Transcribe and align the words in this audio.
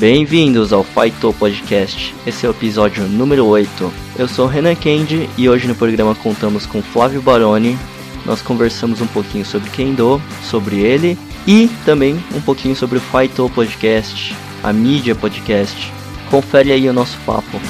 Bem-vindos 0.00 0.72
ao 0.72 0.82
Fightou 0.82 1.30
Podcast. 1.30 2.14
Esse 2.26 2.46
é 2.46 2.48
o 2.48 2.52
episódio 2.52 3.06
número 3.06 3.44
8. 3.44 3.92
Eu 4.18 4.26
sou 4.26 4.46
Renan 4.46 4.74
Kendi 4.74 5.28
e 5.36 5.46
hoje 5.46 5.68
no 5.68 5.74
programa 5.74 6.14
contamos 6.14 6.64
com 6.64 6.80
Flávio 6.80 7.20
Baroni. 7.20 7.78
Nós 8.24 8.40
conversamos 8.40 9.02
um 9.02 9.06
pouquinho 9.06 9.44
sobre 9.44 9.68
Kendo, 9.68 10.18
sobre 10.42 10.80
ele 10.80 11.18
e 11.46 11.68
também 11.84 12.18
um 12.34 12.40
pouquinho 12.40 12.74
sobre 12.74 12.96
o 12.96 13.00
Fightou 13.02 13.50
Podcast, 13.50 14.34
a 14.62 14.72
mídia 14.72 15.14
podcast. 15.14 15.92
Confere 16.30 16.72
aí 16.72 16.88
o 16.88 16.94
nosso 16.94 17.18
papo. 17.26 17.60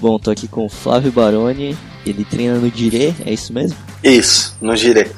Bom, 0.06 0.20
tô 0.20 0.30
aqui 0.30 0.48
com 0.48 0.67
o 0.67 0.70
Flávio 0.70 1.11
Baroni. 1.11 1.75
Ele 2.06 2.23
treina 2.23 2.59
no 2.59 2.70
Dire, 2.70 3.16
é 3.25 3.34
isso 3.34 3.52
mesmo? 3.52 3.75
Isso, 4.03 4.56
no 4.62 4.75
Dire. 4.75 5.09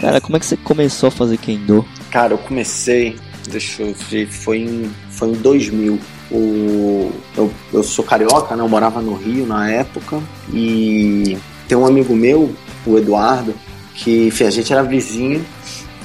Cara, 0.00 0.20
como 0.20 0.36
é 0.36 0.40
que 0.40 0.46
você 0.46 0.56
começou 0.56 1.06
a 1.06 1.12
fazer 1.12 1.36
Kendo? 1.36 1.86
Cara, 2.10 2.32
eu 2.32 2.38
comecei, 2.38 3.14
deixa 3.48 3.84
eu 3.84 3.94
ver, 3.94 4.26
foi 4.26 4.58
em, 4.58 4.90
foi 5.10 5.28
em 5.28 5.34
2000. 5.34 6.00
O, 6.32 7.12
eu, 7.36 7.48
eu 7.72 7.84
sou 7.84 8.04
carioca, 8.04 8.56
né? 8.56 8.64
Eu 8.64 8.68
morava 8.68 9.00
no 9.00 9.14
Rio 9.14 9.46
na 9.46 9.70
época. 9.70 10.20
E 10.52 11.38
tem 11.68 11.78
um 11.78 11.86
amigo 11.86 12.16
meu, 12.16 12.52
o 12.84 12.98
Eduardo, 12.98 13.54
que 13.94 14.32
a 14.40 14.50
gente 14.50 14.72
era 14.72 14.82
vizinho 14.82 15.46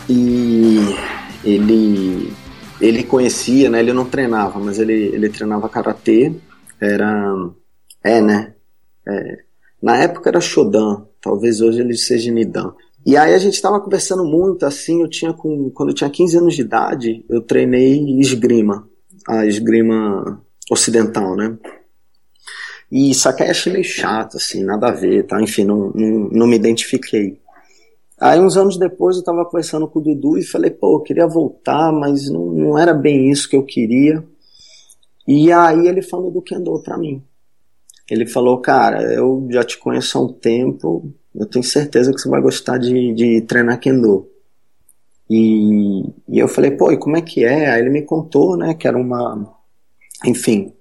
e 0.07 0.77
ele 1.43 2.31
ele 2.79 3.03
conhecia, 3.03 3.71
né? 3.71 3.79
Ele 3.79 3.91
não 3.91 4.05
treinava, 4.05 4.59
mas 4.59 4.77
ele, 4.77 4.93
ele 4.93 5.29
treinava 5.29 5.67
karatê. 5.67 6.31
Era 6.79 7.35
é, 8.03 8.21
né? 8.21 8.53
É. 9.07 9.39
Na 9.81 9.97
época 9.97 10.29
era 10.29 10.41
Shodan, 10.41 11.05
talvez 11.21 11.61
hoje 11.61 11.79
ele 11.79 11.95
seja 11.95 12.31
Nidan. 12.31 12.73
E 13.05 13.15
aí 13.15 13.33
a 13.33 13.37
gente 13.37 13.53
estava 13.53 13.79
conversando 13.79 14.25
muito, 14.25 14.65
assim, 14.65 15.01
eu 15.01 15.09
tinha 15.09 15.33
com, 15.33 15.69
quando 15.69 15.89
eu 15.89 15.95
tinha 15.95 16.09
15 16.09 16.37
anos 16.37 16.55
de 16.55 16.61
idade, 16.61 17.25
eu 17.29 17.41
treinei 17.41 18.19
esgrima, 18.19 18.87
a 19.27 19.45
esgrima 19.45 20.41
ocidental, 20.69 21.35
né? 21.35 21.57
E 22.91 23.11
aí 23.39 23.49
achei 23.49 23.71
meio 23.71 23.85
chato, 23.85 24.35
assim, 24.35 24.63
nada 24.63 24.87
a 24.87 24.91
ver, 24.91 25.25
tá? 25.25 25.41
Enfim, 25.41 25.63
não, 25.63 25.91
não, 25.95 26.29
não 26.29 26.47
me 26.47 26.55
identifiquei. 26.55 27.39
Aí 28.19 28.39
uns 28.39 28.57
anos 28.57 28.77
depois 28.77 29.15
eu 29.15 29.23
tava 29.23 29.45
conversando 29.45 29.87
com 29.87 29.99
o 29.99 30.01
Dudu 30.01 30.37
e 30.37 30.43
falei, 30.43 30.69
pô, 30.69 30.97
eu 30.97 31.01
queria 31.01 31.25
voltar, 31.25 31.93
mas 31.93 32.29
não, 32.29 32.47
não 32.47 32.77
era 32.77 32.93
bem 32.93 33.31
isso 33.31 33.47
que 33.47 33.55
eu 33.55 33.63
queria. 33.63 34.21
E 35.25 35.51
aí 35.53 35.87
ele 35.87 36.01
falou 36.01 36.29
do 36.29 36.41
Kendo 36.41 36.81
pra 36.81 36.97
mim 36.97 37.23
ele 38.09 38.25
falou, 38.25 38.59
cara, 38.59 39.01
eu 39.13 39.47
já 39.51 39.63
te 39.63 39.77
conheço 39.77 40.17
há 40.17 40.21
um 40.21 40.33
tempo, 40.33 41.13
eu 41.35 41.45
tenho 41.45 41.63
certeza 41.63 42.11
que 42.11 42.19
você 42.19 42.29
vai 42.29 42.41
gostar 42.41 42.77
de, 42.77 43.13
de 43.13 43.41
treinar 43.41 43.79
Kendo. 43.79 44.27
E, 45.29 46.01
e 46.27 46.39
eu 46.39 46.47
falei, 46.47 46.71
pô, 46.71 46.91
e 46.91 46.97
como 46.97 47.17
é 47.17 47.21
que 47.21 47.43
é? 47.43 47.69
Aí 47.69 47.81
ele 47.81 47.91
me 47.91 48.01
contou, 48.01 48.57
né, 48.57 48.73
que 48.73 48.87
era 48.87 48.97
uma, 48.97 49.55
enfim, 50.25 50.73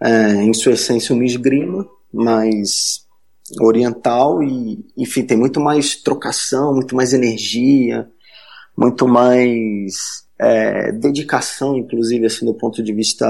é, 0.00 0.34
em 0.42 0.52
sua 0.52 0.72
essência 0.72 1.14
uma 1.14 1.24
esgrima, 1.24 1.88
mas 2.12 3.06
oriental 3.60 4.42
e, 4.42 4.84
enfim, 4.96 5.22
tem 5.22 5.36
muito 5.36 5.60
mais 5.60 5.96
trocação, 5.96 6.74
muito 6.74 6.94
mais 6.94 7.12
energia, 7.12 8.08
muito 8.76 9.08
mais 9.08 10.26
é, 10.38 10.92
dedicação, 10.92 11.76
inclusive, 11.76 12.26
assim, 12.26 12.44
do 12.44 12.54
ponto 12.54 12.82
de 12.82 12.92
vista 12.92 13.26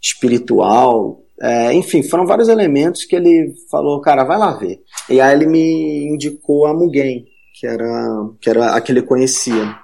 espiritual, 0.00 1.22
é, 1.40 1.72
enfim, 1.72 2.02
foram 2.02 2.26
vários 2.26 2.48
elementos 2.48 3.04
que 3.04 3.16
ele 3.16 3.54
falou, 3.70 4.00
cara, 4.02 4.24
vai 4.24 4.36
lá 4.36 4.52
ver. 4.52 4.82
E 5.08 5.20
aí 5.20 5.34
ele 5.34 5.46
me 5.46 6.08
indicou 6.08 6.66
a 6.66 6.74
Mugen, 6.74 7.24
que 7.58 7.66
era, 7.66 8.28
que 8.40 8.50
era 8.50 8.76
a 8.76 8.80
que 8.80 8.92
ele 8.92 9.00
conhecia, 9.00 9.74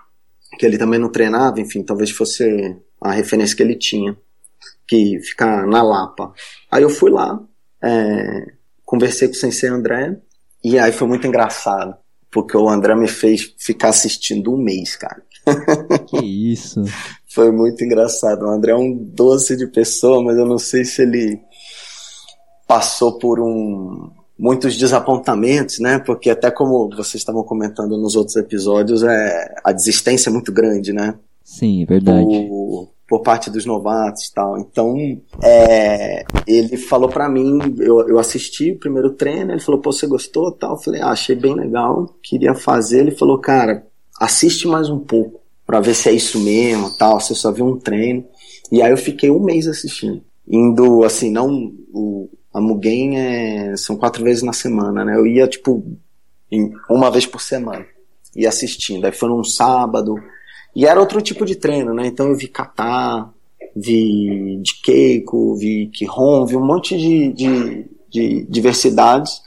que 0.58 0.66
ele 0.66 0.76
também 0.76 1.00
não 1.00 1.10
treinava, 1.10 1.58
enfim, 1.58 1.82
talvez 1.82 2.10
fosse 2.10 2.44
a 3.00 3.10
referência 3.12 3.56
que 3.56 3.62
ele 3.62 3.74
tinha, 3.74 4.14
que 4.86 5.18
fica 5.20 5.64
na 5.64 5.82
Lapa. 5.82 6.32
Aí 6.70 6.82
eu 6.82 6.90
fui 6.90 7.10
lá, 7.10 7.40
é, 7.82 8.52
conversei 8.84 9.28
com 9.28 9.34
o 9.34 9.38
sensei 9.38 9.70
André, 9.70 10.14
e 10.62 10.78
aí 10.78 10.92
foi 10.92 11.08
muito 11.08 11.26
engraçado, 11.26 11.96
porque 12.30 12.54
o 12.54 12.68
André 12.68 12.94
me 12.94 13.08
fez 13.08 13.54
ficar 13.58 13.88
assistindo 13.88 14.52
um 14.52 14.62
mês, 14.62 14.94
cara. 14.94 15.22
Que 16.08 16.52
isso. 16.52 16.82
Foi 17.28 17.52
muito 17.52 17.84
engraçado. 17.84 18.42
O 18.44 18.50
André 18.50 18.72
é 18.72 18.76
um 18.76 18.92
doce 18.94 19.56
de 19.56 19.66
pessoa, 19.66 20.22
mas 20.24 20.36
eu 20.36 20.46
não 20.46 20.58
sei 20.58 20.84
se 20.84 21.02
ele 21.02 21.38
passou 22.66 23.18
por 23.18 23.40
um 23.40 24.10
muitos 24.38 24.76
desapontamentos, 24.76 25.78
né? 25.78 25.98
Porque 25.98 26.30
até 26.30 26.50
como 26.50 26.90
vocês 26.90 27.16
estavam 27.16 27.42
comentando 27.42 27.96
nos 27.96 28.14
outros 28.16 28.36
episódios, 28.36 29.02
é 29.02 29.54
a 29.64 29.72
desistência 29.72 30.28
é 30.28 30.32
muito 30.32 30.52
grande, 30.52 30.92
né? 30.92 31.14
Sim, 31.42 31.82
é 31.82 31.86
verdade. 31.86 32.24
Por, 32.24 32.88
por 33.08 33.22
parte 33.22 33.50
dos 33.50 33.64
novatos 33.64 34.26
e 34.26 34.34
tal. 34.34 34.58
Então, 34.58 34.96
é, 35.42 36.24
ele 36.46 36.76
falou 36.76 37.08
para 37.08 37.28
mim, 37.28 37.58
eu, 37.78 38.08
eu 38.08 38.18
assisti 38.18 38.72
o 38.72 38.78
primeiro 38.78 39.10
treino, 39.10 39.52
ele 39.52 39.60
falou, 39.60 39.80
pô, 39.80 39.92
você 39.92 40.06
gostou 40.06 40.52
tal? 40.52 40.72
Eu 40.72 40.78
falei, 40.78 41.00
ah, 41.00 41.10
achei 41.10 41.36
bem 41.36 41.54
legal, 41.54 42.14
queria 42.22 42.54
fazer. 42.54 43.00
Ele 43.00 43.12
falou, 43.12 43.38
cara, 43.38 43.86
assiste 44.20 44.66
mais 44.66 44.90
um 44.90 44.98
pouco 44.98 45.40
para 45.64 45.80
ver 45.80 45.94
se 45.94 46.08
é 46.08 46.12
isso 46.12 46.38
mesmo, 46.40 46.96
tal, 46.96 47.20
se 47.20 47.32
eu 47.32 47.36
só 47.36 47.50
vi 47.50 47.62
um 47.62 47.78
treino. 47.78 48.24
E 48.70 48.82
aí 48.82 48.90
eu 48.90 48.96
fiquei 48.96 49.30
um 49.30 49.40
mês 49.40 49.66
assistindo, 49.66 50.22
indo 50.48 51.04
assim, 51.04 51.30
não 51.30 51.72
o 51.92 52.28
a 52.56 52.60
Mugen 52.60 53.18
é, 53.18 53.76
são 53.76 53.96
quatro 53.96 54.24
vezes 54.24 54.42
na 54.42 54.54
semana, 54.54 55.04
né? 55.04 55.14
Eu 55.14 55.26
ia 55.26 55.46
tipo 55.46 55.84
em, 56.50 56.72
uma 56.88 57.10
vez 57.10 57.26
por 57.26 57.42
semana, 57.42 57.84
ia 58.34 58.48
assistindo. 58.48 59.04
Aí 59.04 59.12
foi 59.12 59.28
num 59.28 59.44
sábado 59.44 60.14
e 60.74 60.86
era 60.86 60.98
outro 60.98 61.20
tipo 61.20 61.44
de 61.44 61.54
treino, 61.54 61.92
né? 61.92 62.06
Então 62.06 62.28
eu 62.28 62.34
vi 62.34 62.48
kata, 62.48 63.28
vi 63.76 64.58
de 64.62 64.80
keiko, 64.82 65.54
vi 65.56 65.88
kihon, 65.88 66.46
vi 66.46 66.56
um 66.56 66.64
monte 66.64 66.96
de, 66.96 67.30
de, 67.34 67.90
de 68.08 68.46
diversidades. 68.48 69.42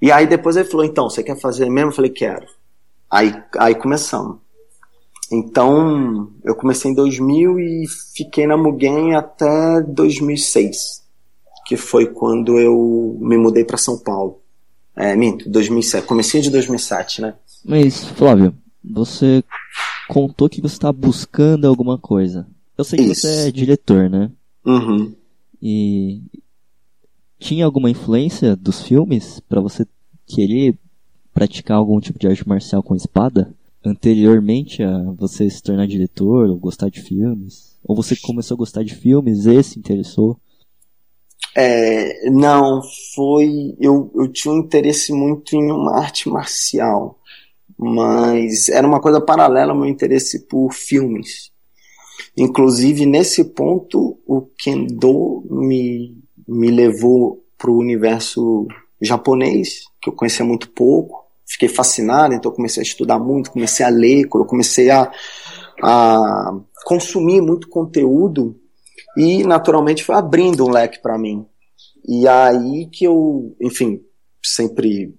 E 0.00 0.10
aí 0.10 0.26
depois 0.26 0.56
ele 0.56 0.64
falou, 0.68 0.86
então, 0.86 1.10
você 1.10 1.22
quer 1.22 1.38
fazer 1.38 1.68
mesmo? 1.68 1.90
Eu 1.90 1.94
falei, 1.94 2.10
quero. 2.10 2.46
Aí, 3.10 3.34
aí 3.58 3.74
começamos. 3.74 4.38
Então, 5.30 6.30
eu 6.42 6.54
comecei 6.54 6.90
em 6.90 6.94
2000 6.94 7.58
e 7.58 7.84
fiquei 8.14 8.46
na 8.46 8.56
Mugen 8.56 9.14
até 9.14 9.82
2006, 9.82 11.05
que 11.66 11.76
foi 11.76 12.06
quando 12.06 12.58
eu 12.58 13.18
me 13.20 13.36
mudei 13.36 13.64
para 13.64 13.76
São 13.76 13.98
Paulo. 13.98 14.40
É, 14.94 15.14
minto, 15.14 15.48
2007, 15.48 16.06
comecei 16.06 16.40
de 16.40 16.50
2007, 16.50 17.20
né? 17.20 17.34
Mas, 17.64 18.04
Flávio, 18.04 18.54
você 18.82 19.44
contou 20.08 20.48
que 20.48 20.60
você 20.60 20.74
está 20.74 20.92
buscando 20.92 21.66
alguma 21.66 21.98
coisa. 21.98 22.46
Eu 22.78 22.84
sei 22.84 22.98
que 22.98 23.04
Isso. 23.06 23.22
você 23.22 23.48
é 23.48 23.50
diretor, 23.50 24.08
né? 24.08 24.30
Uhum. 24.64 25.14
E 25.60 26.22
tinha 27.38 27.64
alguma 27.64 27.90
influência 27.90 28.56
dos 28.56 28.82
filmes 28.82 29.40
para 29.40 29.60
você 29.60 29.86
querer 30.26 30.78
praticar 31.34 31.76
algum 31.76 32.00
tipo 32.00 32.18
de 32.18 32.26
arte 32.26 32.48
marcial 32.48 32.82
com 32.82 32.94
espada? 32.94 33.54
anteriormente 33.86 34.82
a 34.82 34.98
você 35.12 35.48
se 35.48 35.62
tornar 35.62 35.86
diretor 35.86 36.48
ou 36.48 36.58
gostar 36.58 36.88
de 36.88 37.00
filmes? 37.00 37.76
Ou 37.84 37.94
você 37.94 38.16
começou 38.16 38.56
a 38.56 38.58
gostar 38.58 38.82
de 38.82 38.94
filmes 38.94 39.46
e 39.46 39.62
se 39.62 39.78
interessou? 39.78 40.38
É, 41.56 42.28
não, 42.30 42.82
foi. 43.14 43.76
Eu, 43.80 44.10
eu 44.14 44.28
tinha 44.28 44.52
um 44.52 44.58
interesse 44.58 45.12
muito 45.12 45.56
em 45.56 45.70
uma 45.70 45.98
arte 45.98 46.28
marcial, 46.28 47.18
mas 47.78 48.68
era 48.68 48.86
uma 48.86 49.00
coisa 49.00 49.20
paralela 49.20 49.72
ao 49.72 49.78
meu 49.78 49.88
interesse 49.88 50.46
por 50.46 50.72
filmes. 50.72 51.50
Inclusive, 52.36 53.06
nesse 53.06 53.44
ponto, 53.44 54.20
o 54.26 54.42
Kendo 54.58 55.44
me, 55.50 56.18
me 56.46 56.70
levou 56.70 57.42
para 57.56 57.70
o 57.70 57.78
universo 57.78 58.66
japonês, 59.00 59.84
que 60.00 60.10
eu 60.10 60.12
conhecia 60.12 60.44
muito 60.44 60.68
pouco 60.70 61.26
fiquei 61.46 61.68
fascinado, 61.68 62.34
então 62.34 62.50
comecei 62.50 62.82
a 62.82 62.86
estudar 62.86 63.18
muito, 63.18 63.52
comecei 63.52 63.86
a 63.86 63.88
ler, 63.88 64.24
eu 64.34 64.44
comecei 64.44 64.90
a, 64.90 65.10
a 65.82 66.58
consumir 66.84 67.40
muito 67.40 67.68
conteúdo 67.68 68.56
e 69.16 69.42
naturalmente 69.44 70.04
foi 70.04 70.14
abrindo 70.14 70.64
um 70.64 70.70
leque 70.70 71.00
para 71.00 71.18
mim. 71.18 71.46
E 72.06 72.28
aí 72.28 72.86
que 72.86 73.04
eu, 73.04 73.56
enfim, 73.60 74.00
sempre 74.42 75.14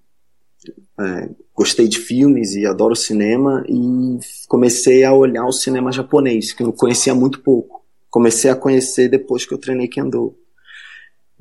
é, 0.99 1.29
gostei 1.53 1.87
de 1.87 1.97
filmes 1.97 2.55
e 2.55 2.65
adoro 2.65 2.95
cinema 2.95 3.63
e 3.67 4.19
comecei 4.47 5.03
a 5.03 5.13
olhar 5.13 5.45
o 5.45 5.51
cinema 5.51 5.91
japonês, 5.91 6.53
que 6.53 6.63
eu 6.63 6.71
conhecia 6.71 7.15
muito 7.15 7.41
pouco. 7.41 7.85
Comecei 8.09 8.49
a 8.49 8.55
conhecer 8.55 9.09
depois 9.09 9.45
que 9.45 9.53
eu 9.53 9.57
treinei 9.57 9.87
Kendo. 9.87 10.37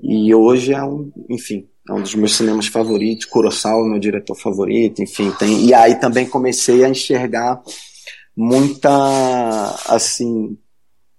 E 0.02 0.34
hoje 0.34 0.72
é 0.72 0.82
um, 0.82 1.10
enfim, 1.30 1.68
é 1.88 1.92
um 1.92 2.02
dos 2.02 2.14
meus 2.14 2.34
cinemas 2.36 2.66
favoritos, 2.66 3.26
Kurosawa, 3.26 3.88
meu 3.88 3.98
diretor 3.98 4.34
favorito, 4.34 5.02
enfim, 5.02 5.30
tem. 5.38 5.66
E 5.66 5.72
aí 5.72 5.94
também 5.94 6.26
comecei 6.26 6.84
a 6.84 6.88
enxergar 6.88 7.62
muita 8.36 8.90
assim, 9.88 10.58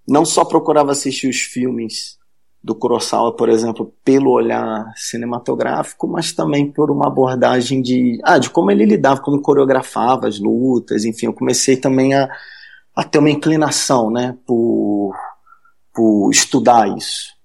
não 0.08 0.24
só 0.24 0.44
procurava 0.44 0.92
assistir 0.92 1.28
os 1.28 1.40
filmes 1.40 2.18
do 2.62 2.74
Kurosawa, 2.74 3.36
por 3.36 3.48
exemplo, 3.48 3.94
pelo 4.04 4.30
olhar 4.30 4.92
cinematográfico, 4.96 6.08
mas 6.08 6.32
também 6.32 6.70
por 6.70 6.90
uma 6.90 7.06
abordagem 7.06 7.80
de, 7.80 8.18
ah, 8.24 8.38
de 8.38 8.50
como 8.50 8.70
ele 8.70 8.84
lidava, 8.84 9.20
como 9.20 9.40
coreografava 9.40 10.26
as 10.26 10.40
lutas, 10.40 11.04
enfim, 11.04 11.26
eu 11.26 11.32
comecei 11.32 11.76
também 11.76 12.14
a, 12.14 12.28
a 12.96 13.04
ter 13.04 13.18
uma 13.18 13.30
inclinação, 13.30 14.10
né, 14.10 14.36
por, 14.46 15.14
por 15.94 16.30
estudar 16.30 16.88
isso. 16.96 17.36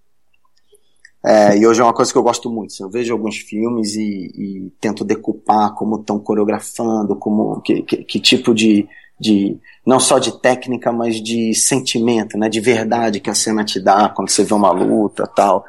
É, 1.25 1.57
e 1.57 1.65
hoje 1.65 1.79
é 1.79 1.83
uma 1.83 1.93
coisa 1.93 2.11
que 2.11 2.17
eu 2.17 2.23
gosto 2.23 2.49
muito. 2.49 2.73
Assim, 2.73 2.83
eu 2.83 2.89
vejo 2.89 3.13
alguns 3.13 3.37
filmes 3.37 3.95
e, 3.95 4.31
e 4.35 4.73
tento 4.81 5.05
decupar 5.05 5.73
como 5.73 6.01
estão 6.01 6.19
coreografando, 6.19 7.15
como 7.15 7.61
que, 7.61 7.81
que, 7.83 8.03
que 8.03 8.19
tipo 8.19 8.53
de, 8.53 8.89
de 9.19 9.57
não 9.85 9.99
só 9.99 10.19
de 10.19 10.39
técnica, 10.41 10.91
mas 10.91 11.21
de 11.21 11.53
sentimento, 11.53 12.37
né, 12.37 12.49
de 12.49 12.59
verdade 12.59 13.19
que 13.19 13.29
a 13.29 13.35
cena 13.35 13.63
te 13.63 13.79
dá 13.79 14.09
quando 14.09 14.29
você 14.29 14.43
vê 14.43 14.53
uma 14.53 14.71
luta, 14.71 15.27
tal. 15.27 15.63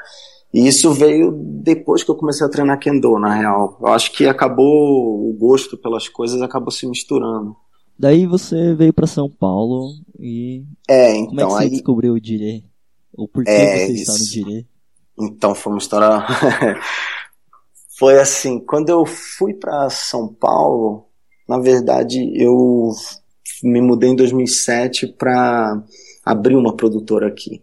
E 0.53 0.67
isso 0.69 0.93
veio 0.93 1.33
depois 1.33 2.05
que 2.05 2.11
eu 2.11 2.15
comecei 2.15 2.47
a 2.47 2.51
treinar 2.51 2.79
kendo, 2.79 3.19
na 3.19 3.35
real. 3.35 3.77
Eu 3.81 3.89
acho 3.89 4.13
que 4.13 4.27
acabou 4.27 5.29
o 5.29 5.33
gosto 5.37 5.77
pelas 5.77 6.09
coisas 6.09 6.41
acabou 6.43 6.71
se 6.71 6.87
misturando. 6.87 7.57
Daí 7.99 8.27
você 8.27 8.75
veio 8.75 8.93
para 8.93 9.07
São 9.07 9.29
Paulo 9.31 9.93
e 10.19 10.65
é, 10.89 11.17
então 11.17 11.29
como 11.29 11.41
é 11.41 11.45
que 11.45 11.53
você 11.53 11.65
aí 11.65 11.71
descobriu 11.71 12.15
o 12.15 12.21
dirê? 12.21 12.65
Ou 13.13 13.29
por 13.29 13.47
que 13.47 13.51
É, 13.51 13.79
você 13.79 13.93
está 13.93 14.13
no 14.19 14.27
dirê? 14.29 14.67
Então 15.19 15.55
foi 15.55 15.73
uma 15.73 15.79
história. 15.79 16.27
foi 17.99 18.19
assim, 18.19 18.59
quando 18.61 18.89
eu 18.89 19.07
fui 19.07 19.55
para 19.55 19.89
São 19.91 20.33
Paulo, 20.33 21.07
na 21.49 21.59
verdade 21.59 22.33
eu 22.35 22.91
me 23.63 23.81
mudei 23.81 24.11
em 24.11 24.17
2007 24.17 25.09
para 25.19 25.83
abrir 26.25 26.57
uma 26.57 26.77
produtora 26.77 27.29
aqui. 27.29 27.63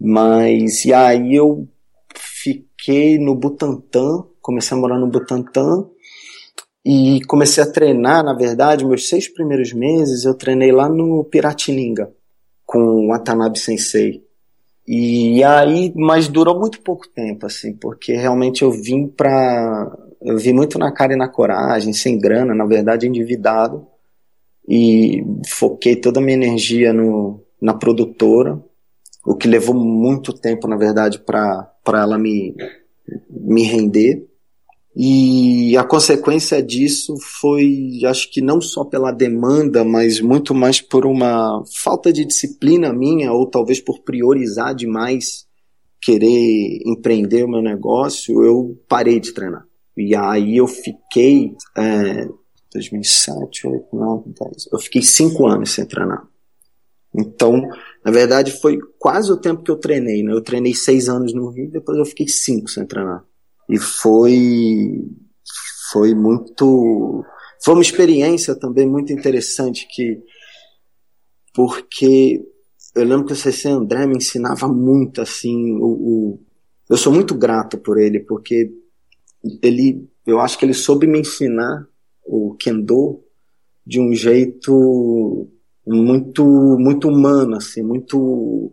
Mas 0.00 0.84
e 0.84 0.92
aí 0.92 1.34
eu 1.34 1.68
fiquei 2.14 3.18
no 3.18 3.34
Butantã, 3.34 4.24
comecei 4.40 4.76
a 4.76 4.80
morar 4.80 4.98
no 4.98 5.08
Butantã 5.08 5.86
e 6.84 7.20
comecei 7.28 7.62
a 7.62 7.70
treinar, 7.70 8.24
na 8.24 8.34
verdade, 8.34 8.84
meus 8.84 9.08
seis 9.08 9.32
primeiros 9.32 9.72
meses 9.72 10.24
eu 10.24 10.34
treinei 10.34 10.72
lá 10.72 10.88
no 10.88 11.22
Piratininga 11.24 12.12
com 12.66 12.80
o 12.80 13.08
Watanabe 13.08 13.58
Sensei. 13.58 14.24
E 14.86 15.44
aí, 15.44 15.92
mas 15.94 16.26
durou 16.26 16.58
muito 16.58 16.80
pouco 16.80 17.08
tempo, 17.08 17.46
assim, 17.46 17.72
porque 17.74 18.14
realmente 18.14 18.62
eu 18.62 18.70
vim 18.70 19.06
pra. 19.06 19.96
Eu 20.20 20.38
vim 20.38 20.52
muito 20.52 20.78
na 20.78 20.92
cara 20.92 21.12
e 21.12 21.16
na 21.16 21.28
coragem, 21.28 21.92
sem 21.92 22.18
grana, 22.18 22.54
na 22.54 22.64
verdade, 22.64 23.06
endividado. 23.06 23.86
E 24.68 25.24
foquei 25.48 25.96
toda 25.96 26.20
a 26.20 26.22
minha 26.22 26.36
energia 26.36 26.92
no, 26.92 27.42
na 27.60 27.74
produtora, 27.74 28.62
o 29.24 29.34
que 29.34 29.48
levou 29.48 29.74
muito 29.74 30.32
tempo, 30.32 30.68
na 30.68 30.76
verdade, 30.76 31.18
para 31.18 31.74
ela 31.86 32.18
me, 32.18 32.54
me 33.30 33.62
render. 33.64 34.26
E 34.94 35.74
a 35.76 35.84
consequência 35.84 36.62
disso 36.62 37.14
foi, 37.40 38.00
acho 38.04 38.30
que 38.30 38.42
não 38.42 38.60
só 38.60 38.84
pela 38.84 39.10
demanda, 39.10 39.84
mas 39.84 40.20
muito 40.20 40.54
mais 40.54 40.80
por 40.80 41.06
uma 41.06 41.62
falta 41.82 42.12
de 42.12 42.24
disciplina 42.24 42.92
minha, 42.92 43.32
ou 43.32 43.48
talvez 43.48 43.80
por 43.80 44.00
priorizar 44.00 44.74
demais 44.74 45.46
querer 46.02 46.82
empreender 46.84 47.44
o 47.44 47.48
meu 47.48 47.62
negócio, 47.62 48.42
eu 48.44 48.76
parei 48.88 49.20
de 49.20 49.32
treinar. 49.32 49.64
E 49.96 50.16
aí 50.16 50.56
eu 50.56 50.66
fiquei, 50.66 51.54
é, 51.78 52.28
2007, 52.72 53.66
8, 53.66 53.86
9, 53.92 54.34
10, 54.50 54.68
eu 54.72 54.78
fiquei 54.78 55.02
cinco 55.02 55.46
anos 55.46 55.70
sem 55.70 55.86
treinar. 55.86 56.26
Então, 57.14 57.68
na 58.04 58.10
verdade, 58.10 58.58
foi 58.60 58.78
quase 58.98 59.30
o 59.30 59.36
tempo 59.36 59.62
que 59.62 59.70
eu 59.70 59.76
treinei, 59.76 60.22
né? 60.22 60.32
Eu 60.32 60.40
treinei 60.40 60.74
seis 60.74 61.08
anos 61.08 61.34
no 61.34 61.50
Rio, 61.50 61.70
depois 61.70 61.98
eu 61.98 62.06
fiquei 62.06 62.26
cinco 62.26 62.70
sem 62.70 62.86
treinar. 62.86 63.24
E 63.68 63.78
foi 63.78 65.04
foi 65.92 66.14
muito 66.14 67.22
foi 67.62 67.74
uma 67.74 67.82
experiência 67.82 68.54
também 68.54 68.88
muito 68.88 69.12
interessante 69.12 69.86
que 69.90 70.22
porque 71.54 72.42
eu 72.94 73.04
lembro 73.04 73.26
que 73.26 73.34
o 73.34 73.36
CC 73.36 73.68
André 73.68 74.06
me 74.06 74.16
ensinava 74.16 74.66
muito 74.68 75.20
assim 75.20 75.76
o, 75.76 75.86
o 75.86 76.40
eu 76.88 76.96
sou 76.96 77.12
muito 77.12 77.34
grato 77.34 77.78
por 77.78 77.98
ele 77.98 78.20
porque 78.20 78.72
ele 79.62 80.08
eu 80.26 80.40
acho 80.40 80.58
que 80.58 80.64
ele 80.64 80.74
soube 80.74 81.06
me 81.06 81.20
ensinar 81.20 81.86
o 82.24 82.54
kendo 82.58 83.20
de 83.86 84.00
um 84.00 84.14
jeito 84.14 85.48
muito 85.86 86.44
muito 86.78 87.08
humano 87.08 87.56
assim 87.56 87.82
muito 87.82 88.72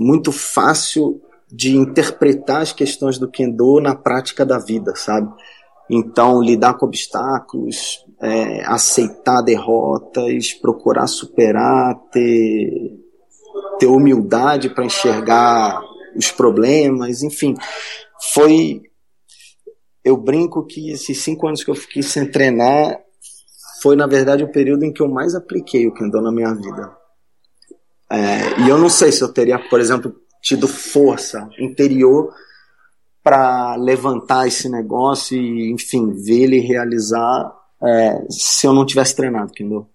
muito 0.00 0.30
fácil 0.30 1.20
de 1.50 1.76
interpretar 1.76 2.62
as 2.62 2.72
questões 2.72 3.18
do 3.18 3.28
kendo 3.30 3.80
na 3.80 3.94
prática 3.94 4.44
da 4.44 4.58
vida, 4.58 4.94
sabe? 4.94 5.32
Então, 5.90 6.42
lidar 6.42 6.74
com 6.74 6.84
obstáculos, 6.84 8.04
é, 8.20 8.62
aceitar 8.66 9.40
derrotas, 9.40 10.52
procurar 10.52 11.06
superar, 11.06 11.94
ter, 12.12 12.98
ter 13.78 13.86
humildade 13.86 14.68
para 14.68 14.84
enxergar 14.84 15.80
os 16.14 16.30
problemas, 16.30 17.22
enfim. 17.22 17.54
Foi. 18.34 18.82
Eu 20.08 20.16
brinco 20.16 20.64
que 20.64 20.90
esses 20.90 21.22
cinco 21.22 21.46
anos 21.46 21.62
que 21.62 21.70
eu 21.70 21.74
fiquei 21.74 22.02
sem 22.02 22.30
treinar 22.30 22.98
foi, 23.82 23.94
na 23.94 24.06
verdade, 24.06 24.42
o 24.42 24.50
período 24.50 24.84
em 24.84 24.92
que 24.92 25.02
eu 25.02 25.08
mais 25.08 25.34
apliquei 25.34 25.86
o 25.86 25.92
kendo 25.92 26.20
na 26.20 26.32
minha 26.32 26.52
vida. 26.54 26.96
É, 28.10 28.60
e 28.62 28.68
eu 28.68 28.78
não 28.78 28.88
sei 28.88 29.12
se 29.12 29.22
eu 29.22 29.32
teria, 29.32 29.58
por 29.58 29.80
exemplo, 29.80 30.14
tido 30.42 30.66
força 30.66 31.48
interior 31.58 32.32
para 33.22 33.76
levantar 33.76 34.48
esse 34.48 34.68
negócio 34.68 35.36
e, 35.36 35.70
enfim, 35.72 36.10
ver 36.12 36.44
ele 36.44 36.60
realizar 36.60 37.52
é, 37.82 38.26
se 38.30 38.66
eu 38.66 38.72
não 38.72 38.86
tivesse 38.86 39.14
treinado, 39.14 39.50
entendeu? 39.50 39.86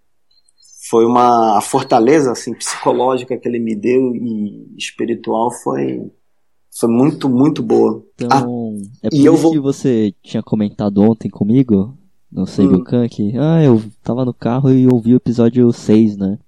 Foi 0.90 1.06
uma 1.06 1.58
a 1.58 1.62
fortaleza 1.62 2.32
assim 2.32 2.54
psicológica 2.54 3.38
que 3.38 3.48
ele 3.48 3.60
me 3.60 3.76
deu 3.76 4.14
e 4.16 4.76
espiritual 4.78 5.52
foi 5.52 6.12
foi 6.80 6.90
muito 6.90 7.28
muito 7.28 7.64
boa. 7.64 8.04
Então, 8.16 8.30
Ah, 8.32 8.46
é 9.02 9.10
por 9.10 9.16
e 9.16 9.26
eu 9.26 9.34
isso 9.34 9.42
vou- 9.44 9.52
que 9.52 9.60
você 9.60 10.14
tinha 10.24 10.42
comentado 10.44 11.02
ontem 11.02 11.30
comigo, 11.30 11.98
no 12.32 12.46
Seibukan, 12.48 13.08
que 13.08 13.34
ah, 13.38 13.64
eu 13.64 13.82
tava 14.04 14.26
no 14.26 14.34
carro 14.34 14.72
e 14.72 14.88
ouvi 14.88 15.14
o 15.14 15.18
episódio 15.18 15.72
6, 15.72 16.18
né? 16.18 16.40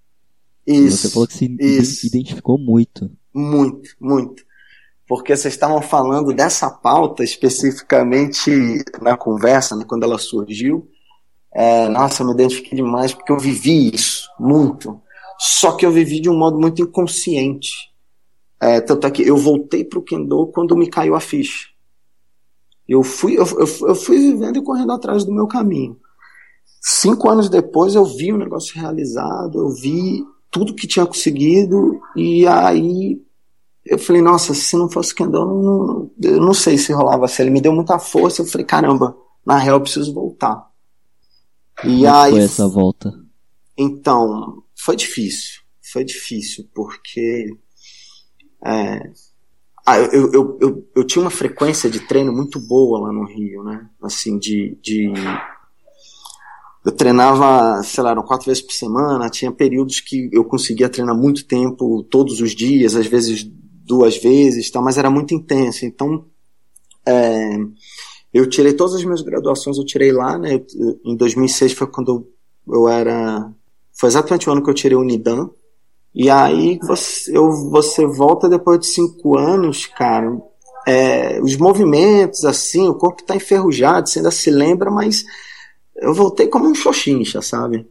E 0.67 0.73
Isso. 0.77 0.97
você 0.97 1.09
falou 1.11 1.27
que 1.27 1.33
se 1.35 1.55
isso. 1.59 2.07
identificou 2.07 2.57
muito. 2.57 3.11
Muito, 3.33 3.91
muito. 4.01 4.43
Porque 5.07 5.35
vocês 5.35 5.53
estavam 5.53 5.81
falando 5.83 6.33
dessa 6.33 6.69
pauta 6.71 7.23
especificamente 7.23 8.49
na 9.01 9.15
conversa, 9.15 9.75
né, 9.75 9.85
quando 9.87 10.03
ela 10.03 10.17
surgiu. 10.17 10.87
É, 11.53 11.87
nossa, 11.89 12.23
eu 12.23 12.27
me 12.27 12.33
identifiquei 12.33 12.75
demais 12.75 13.13
porque 13.13 13.31
eu 13.31 13.37
vivi 13.39 13.93
isso, 13.93 14.27
muito. 14.39 14.99
Só 15.39 15.73
que 15.73 15.85
eu 15.85 15.91
vivi 15.91 16.19
de 16.19 16.29
um 16.29 16.37
modo 16.37 16.59
muito 16.59 16.81
inconsciente. 16.81 17.69
É, 18.59 18.81
tanto 18.81 19.05
é 19.05 19.11
que 19.11 19.21
eu 19.21 19.37
voltei 19.37 19.83
para 19.83 19.99
o 19.99 20.01
Kendo 20.01 20.47
quando 20.47 20.75
me 20.75 20.87
caiu 20.89 21.13
a 21.15 21.19
ficha. 21.19 21.67
Eu 22.87 23.03
fui, 23.03 23.37
eu, 23.37 23.45
eu, 23.45 23.87
eu 23.87 23.95
fui 23.95 24.17
vivendo 24.17 24.57
e 24.57 24.63
correndo 24.63 24.91
atrás 24.91 25.23
do 25.23 25.33
meu 25.33 25.47
caminho. 25.47 25.97
Cinco 26.81 27.29
anos 27.29 27.49
depois 27.49 27.95
eu 27.95 28.05
vi 28.05 28.31
o 28.31 28.37
negócio 28.37 28.79
realizado, 28.79 29.57
eu 29.59 29.69
vi 29.69 30.23
tudo 30.51 30.75
que 30.75 30.87
tinha 30.87 31.05
conseguido 31.05 31.99
e 32.15 32.45
aí 32.45 33.19
eu 33.85 33.99
falei, 33.99 34.21
nossa, 34.21 34.53
se 34.53 34.75
não 34.75 34.89
fosse 34.89 35.13
Kendo, 35.13 35.37
eu 35.37 35.45
não, 35.45 36.11
eu 36.23 36.41
não 36.41 36.53
sei 36.53 36.77
se 36.77 36.91
rolava 36.91 37.25
assim. 37.25 37.43
Ele 37.43 37.51
me 37.51 37.61
deu 37.61 37.71
muita 37.71 37.99
força, 37.99 38.41
eu 38.41 38.45
falei, 38.45 38.65
caramba, 38.65 39.15
na 39.45 39.57
real 39.57 39.77
eu 39.77 39.81
preciso 39.81 40.13
voltar. 40.13 40.67
E 41.83 42.01
Como 42.01 42.15
aí, 42.15 42.31
foi 42.31 42.41
essa 42.41 42.67
volta? 42.67 43.13
então, 43.77 44.63
foi 44.75 44.95
difícil. 44.95 45.61
Foi 45.91 46.03
difícil, 46.03 46.67
porque 46.73 47.57
é, 48.65 49.11
ah, 49.85 49.99
eu, 49.99 50.31
eu, 50.31 50.57
eu, 50.59 50.87
eu 50.95 51.03
tinha 51.03 51.21
uma 51.21 51.29
frequência 51.29 51.89
de 51.89 51.99
treino 51.99 52.33
muito 52.33 52.59
boa 52.59 52.99
lá 52.99 53.13
no 53.13 53.25
Rio, 53.25 53.63
né? 53.63 53.87
Assim, 54.01 54.39
de, 54.39 54.77
de 54.81 55.13
eu 56.85 56.91
treinava, 56.91 57.81
sei 57.83 58.03
lá, 58.03 58.11
eram 58.11 58.23
quatro 58.23 58.45
vezes 58.45 58.61
por 58.61 58.73
semana, 58.73 59.29
tinha 59.29 59.51
períodos 59.51 59.99
que 59.99 60.29
eu 60.31 60.43
conseguia 60.45 60.89
treinar 60.89 61.15
muito 61.15 61.45
tempo, 61.45 62.03
todos 62.03 62.41
os 62.41 62.55
dias, 62.55 62.95
às 62.95 63.07
vezes 63.07 63.43
duas 63.43 64.17
vezes, 64.17 64.69
tá, 64.69 64.81
mas 64.81 64.97
era 64.97 65.09
muito 65.09 65.33
intenso. 65.33 65.85
Então, 65.85 66.25
é, 67.05 67.57
eu 68.33 68.49
tirei 68.49 68.73
todas 68.73 68.95
as 68.95 69.03
minhas 69.03 69.21
graduações, 69.21 69.77
eu 69.77 69.85
tirei 69.85 70.11
lá, 70.11 70.37
né? 70.37 70.61
Em 71.05 71.15
2006 71.15 71.73
foi 71.73 71.87
quando 71.87 72.27
eu 72.67 72.89
era. 72.89 73.51
Foi 73.93 74.09
exatamente 74.09 74.49
o 74.49 74.51
ano 74.51 74.63
que 74.63 74.69
eu 74.69 74.73
tirei 74.73 74.97
o 74.97 75.01
Unidam. 75.01 75.53
E 76.15 76.29
aí 76.29 76.79
você, 76.81 77.38
eu, 77.38 77.51
você 77.69 78.07
volta 78.07 78.48
depois 78.48 78.79
de 78.79 78.88
cinco 78.88 79.38
anos, 79.38 79.86
cara. 79.86 80.31
É, 80.88 81.41
os 81.41 81.57
movimentos, 81.57 82.45
assim, 82.45 82.88
o 82.88 82.95
corpo 82.95 83.24
tá 83.24 83.36
enferrujado, 83.36 84.07
você 84.07 84.19
ainda 84.19 84.31
se 84.31 84.50
lembra, 84.50 84.89
mas 84.89 85.25
eu 85.98 86.13
voltei 86.13 86.48
como 86.48 86.69
um 86.69 86.75
xoxincha, 86.75 87.41
sabe? 87.41 87.86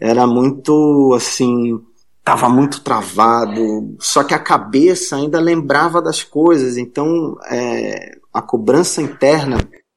Era 0.00 0.26
muito, 0.26 1.12
assim, 1.14 1.78
tava 2.24 2.48
muito 2.48 2.82
travado, 2.82 3.96
só 4.00 4.24
que 4.24 4.34
a 4.34 4.38
cabeça 4.38 5.16
ainda 5.16 5.38
lembrava 5.38 6.02
das 6.02 6.22
coisas, 6.22 6.76
então 6.76 7.36
é, 7.50 8.12
a 8.32 8.42
cobrança 8.42 9.00
interna, 9.00 9.56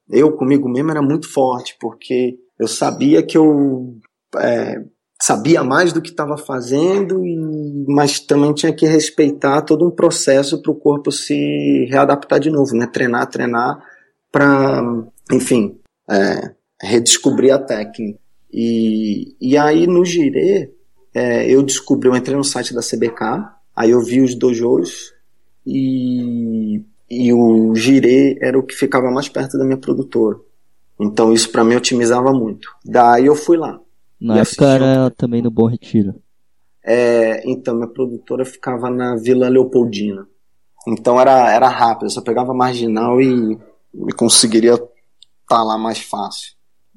eu 0.10 0.32
comigo 0.34 0.70
mesmo, 0.70 0.92
era 0.92 1.02
muito 1.02 1.32
forte, 1.32 1.76
porque 1.80 2.38
eu 2.60 2.68
sabia 2.68 3.24
que 3.26 3.38
eu 3.38 3.96
é, 4.38 4.76
sabia 5.22 5.63
mais 5.63 5.94
do 5.94 6.01
que 6.01 6.10
estava 6.10 6.36
fazendo, 6.36 7.24
e, 7.24 7.86
mas 7.88 8.20
também 8.20 8.54
tinha 8.54 8.74
que 8.74 8.88
respeitar 8.88 9.62
todo 9.62 9.88
um 9.88 9.92
processo 9.92 10.62
para 10.62 10.72
o 10.72 10.75
corpo 10.75 11.12
se 11.12 11.86
readaptar 11.92 12.40
de 12.40 12.50
novo, 12.50 12.75
né? 12.75 12.88
Treinar, 12.88 13.30
treinar, 13.30 13.84
para, 14.32 14.82
enfim, 15.32 15.80
é, 16.10 16.51
redescobrir 16.82 17.54
a 17.54 17.60
técnica. 17.60 18.20
E, 18.51 19.36
e 19.40 19.56
aí 19.58 19.86
no 19.86 20.04
Girê, 20.04 20.74
é, 21.13 21.50
eu 21.50 21.62
descobri, 21.62 22.10
eu 22.10 22.16
entrei 22.16 22.36
no 22.36 22.44
site 22.44 22.74
da 22.74 22.82
CBK, 22.82 23.46
aí 23.75 23.92
eu 23.92 24.01
vi 24.01 24.22
os 24.22 24.34
dojos 24.34 25.13
e, 25.66 26.84
e 27.10 27.32
o 27.32 27.75
Girê 27.75 28.40
era 28.42 28.58
o 28.58 28.63
que 28.63 28.74
ficava 28.74 29.12
mais 29.12 29.30
perto 29.30 29.56
da 29.58 29.63
minha 29.63 29.78
produtora. 29.78 30.40
Então 31.00 31.32
isso 31.32 31.51
para 31.51 31.63
mim 31.63 31.75
otimizava 31.75 32.34
muito. 32.34 32.68
Daí 32.84 33.28
eu 33.28 33.36
fui 33.36 33.56
lá. 33.56 33.80
Na 34.22 34.40
época 34.40 34.66
era 34.68 35.10
também 35.10 35.42
no 35.42 35.50
Bom 35.50 35.66
Retiro. 35.66 36.22
É, 36.84 37.50
então, 37.50 37.75
minha 37.75 37.88
produtora 37.88 38.46
ficava 38.46 38.90
na 38.90 39.16
Vila 39.16 39.50
Leopoldina. 39.50 40.28
Então 40.88 41.20
era, 41.20 41.51
era 41.51 41.68
rápido, 41.68 42.06
eu 42.06 42.10
só 42.10 42.22
pegava 42.22 42.54
marginal 42.54 43.22
e, 43.22 43.54
e 43.54 44.13
conseguiria 44.13 44.74
estar 44.74 44.88
tá 45.48 45.63
lá 45.63 45.78
mais 45.78 46.00
fácil. 46.00 46.54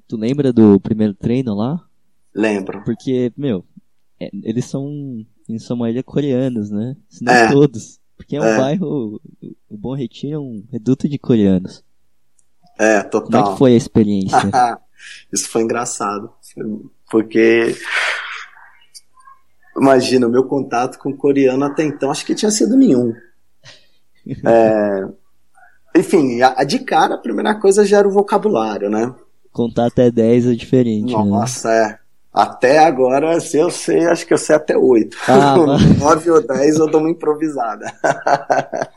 Tu 0.06 0.16
lembra 0.16 0.52
do 0.52 0.78
primeiro 0.80 1.14
treino 1.14 1.54
lá? 1.54 1.82
Lembro. 2.34 2.82
Porque, 2.84 3.32
meu, 3.36 3.64
é, 4.20 4.30
eles 4.42 4.64
são, 4.66 4.88
em 5.48 5.58
sua 5.58 5.76
maioria, 5.76 6.02
coreanos, 6.02 6.70
né? 6.70 6.96
Se 7.08 7.24
não 7.24 7.32
é. 7.32 7.50
todos. 7.50 7.98
Porque 8.16 8.36
é 8.36 8.40
um 8.40 8.44
é. 8.44 8.56
bairro, 8.56 9.20
o 9.68 9.76
Bom 9.76 9.94
Retiro 9.94 10.34
é 10.34 10.38
um 10.38 10.64
reduto 10.70 11.08
de 11.08 11.18
coreanos. 11.18 11.82
É, 12.78 13.02
total. 13.02 13.30
Como 13.30 13.38
é 13.38 13.52
que 13.52 13.58
foi 13.58 13.74
a 13.74 13.76
experiência? 13.76 14.38
Isso 15.32 15.48
foi 15.48 15.62
engraçado. 15.62 16.32
Porque 17.10 17.74
imagina, 19.76 20.26
o 20.26 20.30
meu 20.30 20.44
contato 20.44 20.98
com 20.98 21.16
coreano 21.16 21.64
até 21.64 21.84
então 21.84 22.10
acho 22.10 22.24
que 22.24 22.34
tinha 22.34 22.50
sido 22.50 22.76
nenhum. 22.76 23.14
É, 24.46 25.06
enfim, 25.94 26.40
a, 26.40 26.54
a, 26.56 26.64
de 26.64 26.78
cara 26.78 27.16
a 27.16 27.18
primeira 27.18 27.54
coisa 27.54 27.84
já 27.84 27.98
era 27.98 28.08
o 28.08 28.10
vocabulário, 28.10 28.88
né? 28.88 29.14
Contar 29.52 29.88
até 29.88 30.10
10 30.10 30.46
é 30.46 30.52
diferente. 30.54 31.14
Né? 31.14 31.24
Nossa, 31.24 31.68
né? 31.68 31.90
é. 31.90 31.98
Até 32.32 32.78
agora, 32.78 33.38
se 33.38 33.58
eu 33.58 33.70
sei, 33.70 34.06
acho 34.06 34.26
que 34.26 34.32
eu 34.32 34.38
sei 34.38 34.56
até 34.56 34.78
8. 34.78 35.16
Ah, 35.28 35.56
9 36.00 36.30
ou 36.30 36.40
10 36.44 36.76
eu 36.78 36.86
dou 36.86 37.02
uma 37.02 37.10
improvisada. 37.10 37.84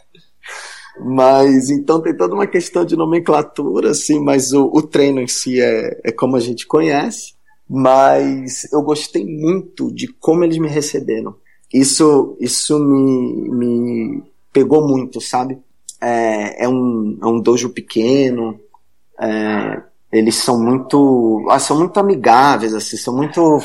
mas 1.05 1.69
então 1.69 2.01
tem 2.01 2.15
toda 2.15 2.33
uma 2.33 2.47
questão 2.47 2.83
de 2.83 2.95
nomenclatura, 2.95 3.91
assim, 3.91 4.23
mas 4.23 4.53
o, 4.53 4.71
o 4.73 4.81
treino 4.81 5.19
em 5.19 5.27
si 5.27 5.61
é, 5.61 5.99
é 6.05 6.11
como 6.11 6.37
a 6.37 6.39
gente 6.39 6.65
conhece 6.65 7.36
mas 7.69 8.71
eu 8.71 8.81
gostei 8.81 9.25
muito 9.25 9.93
de 9.93 10.07
como 10.07 10.43
eles 10.43 10.57
me 10.57 10.67
receberam. 10.67 11.35
Isso, 11.73 12.37
isso 12.39 12.79
me, 12.79 13.49
me 13.49 14.23
pegou 14.53 14.87
muito, 14.87 15.19
sabe? 15.19 15.59
É, 15.99 16.63
é, 16.63 16.69
um, 16.69 17.17
é 17.21 17.25
um 17.25 17.41
dojo 17.41 17.69
pequeno, 17.69 18.59
é, 19.19 19.81
eles 20.11 20.35
são 20.35 20.61
muito, 20.61 21.45
ah, 21.49 21.59
são 21.59 21.77
muito 21.77 21.99
amigáveis, 21.99 22.73
assim, 22.73 22.95
são 22.95 23.15
muito, 23.15 23.59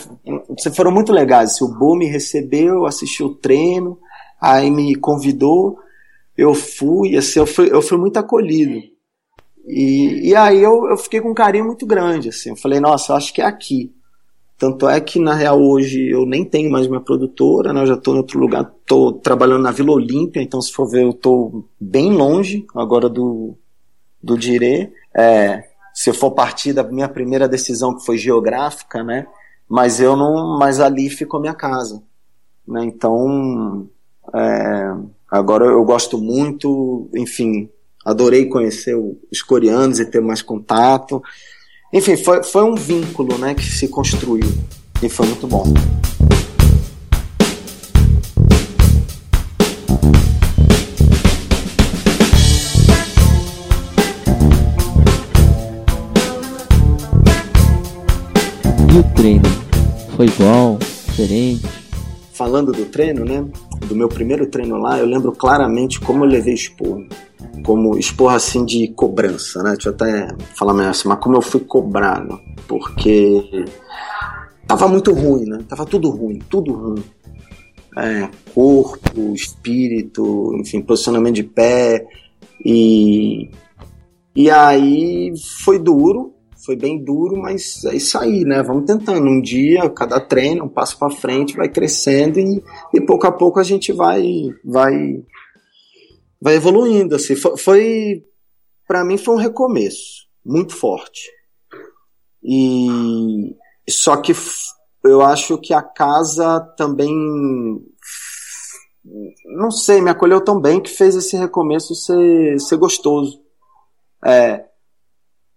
foram 0.74 0.90
muito 0.90 1.12
legais. 1.12 1.52
Assim, 1.52 1.64
o 1.64 1.68
Bo 1.68 1.94
me 1.94 2.06
recebeu, 2.06 2.84
assistiu 2.84 3.26
o 3.26 3.34
treino, 3.34 3.98
aí 4.40 4.70
me 4.70 4.94
convidou, 4.96 5.78
eu 6.36 6.54
fui, 6.54 7.16
assim, 7.16 7.38
eu 7.38 7.46
fui, 7.46 7.72
eu 7.72 7.80
fui 7.80 7.98
muito 7.98 8.16
acolhido. 8.16 8.91
E, 9.66 10.30
e 10.30 10.34
aí 10.34 10.62
eu, 10.62 10.88
eu 10.88 10.96
fiquei 10.96 11.20
com 11.20 11.30
um 11.30 11.34
carinho 11.34 11.66
muito 11.66 11.86
grande, 11.86 12.28
assim. 12.28 12.50
Eu 12.50 12.56
falei, 12.56 12.80
nossa, 12.80 13.12
eu 13.12 13.16
acho 13.16 13.32
que 13.32 13.40
é 13.40 13.44
aqui. 13.44 13.94
Tanto 14.58 14.88
é 14.88 15.00
que, 15.00 15.18
na 15.18 15.34
real, 15.34 15.60
hoje 15.60 16.08
eu 16.08 16.24
nem 16.24 16.44
tenho 16.44 16.70
mais 16.70 16.86
minha 16.86 17.00
produtora, 17.00 17.72
né? 17.72 17.82
Eu 17.82 17.86
já 17.86 17.94
estou 17.94 18.14
em 18.14 18.18
outro 18.18 18.38
lugar, 18.38 18.72
estou 18.80 19.12
trabalhando 19.12 19.62
na 19.62 19.72
Vila 19.72 19.92
Olímpia, 19.92 20.40
então 20.40 20.60
se 20.60 20.72
for 20.72 20.88
ver, 20.88 21.02
eu 21.02 21.10
estou 21.10 21.68
bem 21.80 22.12
longe 22.12 22.64
agora 22.74 23.08
do, 23.08 23.56
do 24.22 24.38
Dirê. 24.38 24.92
É, 25.12 25.64
se 25.92 26.12
for 26.12 26.30
partir 26.30 26.72
da 26.72 26.84
minha 26.84 27.08
primeira 27.08 27.48
decisão, 27.48 27.96
que 27.96 28.04
foi 28.04 28.16
geográfica, 28.16 29.02
né? 29.02 29.26
Mas 29.68 30.00
eu 30.00 30.16
não. 30.16 30.58
Mas 30.58 30.78
ali 30.78 31.10
ficou 31.10 31.40
minha 31.40 31.54
casa. 31.54 32.02
Né? 32.66 32.84
Então. 32.84 33.88
É, 34.32 34.94
agora 35.28 35.64
eu 35.64 35.84
gosto 35.84 36.18
muito, 36.18 37.08
enfim, 37.14 37.68
adorei 38.04 38.46
conhecer 38.46 38.96
os 38.96 39.42
coreanos 39.42 40.00
e 40.00 40.04
ter 40.04 40.20
mais 40.20 40.42
contato. 40.42 41.22
Enfim, 41.92 42.16
foi, 42.16 42.42
foi 42.42 42.64
um 42.64 42.74
vínculo 42.74 43.38
né, 43.38 43.54
que 43.54 43.64
se 43.64 43.88
construiu 43.88 44.50
e 45.02 45.08
foi 45.08 45.26
muito 45.26 45.46
bom. 45.46 45.64
E 58.90 58.98
o 58.98 59.14
treino? 59.14 59.42
Foi 60.16 60.26
igual? 60.26 60.78
Diferente? 61.06 61.68
Falando 62.32 62.72
do 62.72 62.86
treino, 62.86 63.24
né? 63.24 63.44
Do 63.86 63.94
meu 63.94 64.08
primeiro 64.08 64.46
treino 64.46 64.78
lá, 64.78 64.98
eu 64.98 65.06
lembro 65.06 65.32
claramente 65.32 66.00
como 66.00 66.24
eu 66.24 66.28
levei 66.28 66.54
esporro 66.54 67.06
como 67.62 67.98
expor 67.98 68.32
assim 68.34 68.64
de 68.64 68.88
cobrança, 68.88 69.62
né? 69.62 69.72
Deixa 69.72 69.88
eu 69.88 69.94
até 69.94 70.28
falar 70.56 70.74
melhor 70.74 70.90
assim, 70.90 71.08
mas 71.08 71.18
como 71.18 71.36
eu 71.36 71.42
fui 71.42 71.60
cobrado, 71.60 72.38
porque 72.66 73.64
tava 74.66 74.88
muito 74.88 75.12
ruim, 75.12 75.44
né? 75.44 75.64
Tava 75.68 75.84
tudo 75.84 76.10
ruim, 76.10 76.38
tudo 76.48 76.72
ruim. 76.72 77.04
É, 77.96 78.28
corpo, 78.54 79.34
espírito, 79.34 80.54
enfim, 80.56 80.80
posicionamento 80.80 81.34
de 81.34 81.42
pé 81.42 82.06
e 82.64 83.50
e 84.34 84.50
aí 84.50 85.34
foi 85.62 85.78
duro, 85.78 86.32
foi 86.64 86.74
bem 86.74 87.04
duro, 87.04 87.36
mas 87.36 87.84
é 87.84 87.94
isso 87.94 88.16
aí, 88.16 88.44
né? 88.44 88.62
Vamos 88.62 88.84
tentando. 88.86 89.28
Um 89.28 89.42
dia, 89.42 89.90
cada 89.90 90.18
treino, 90.20 90.64
um 90.64 90.68
passo 90.68 90.98
para 90.98 91.10
frente, 91.10 91.56
vai 91.56 91.68
crescendo 91.68 92.38
e, 92.38 92.62
e 92.94 93.00
pouco 93.00 93.26
a 93.26 93.32
pouco 93.32 93.60
a 93.60 93.62
gente 93.62 93.92
vai, 93.92 94.24
vai 94.64 95.22
vai 96.42 96.56
evoluindo. 96.56 97.14
Assim. 97.14 97.36
Foi, 97.36 97.56
foi 97.56 98.24
para 98.86 99.04
mim 99.04 99.16
foi 99.16 99.34
um 99.36 99.38
recomeço 99.38 100.26
muito 100.44 100.74
forte. 100.74 101.30
E 102.42 103.54
só 103.88 104.16
que 104.16 104.32
eu 105.04 105.22
acho 105.22 105.56
que 105.58 105.72
a 105.72 105.82
casa 105.82 106.60
também 106.76 107.14
não 109.44 109.70
sei, 109.70 110.00
me 110.00 110.10
acolheu 110.10 110.40
tão 110.40 110.60
bem 110.60 110.80
que 110.80 110.90
fez 110.90 111.16
esse 111.16 111.36
recomeço 111.36 111.94
ser, 111.94 112.60
ser 112.60 112.76
gostoso. 112.76 113.40
É, 114.24 114.64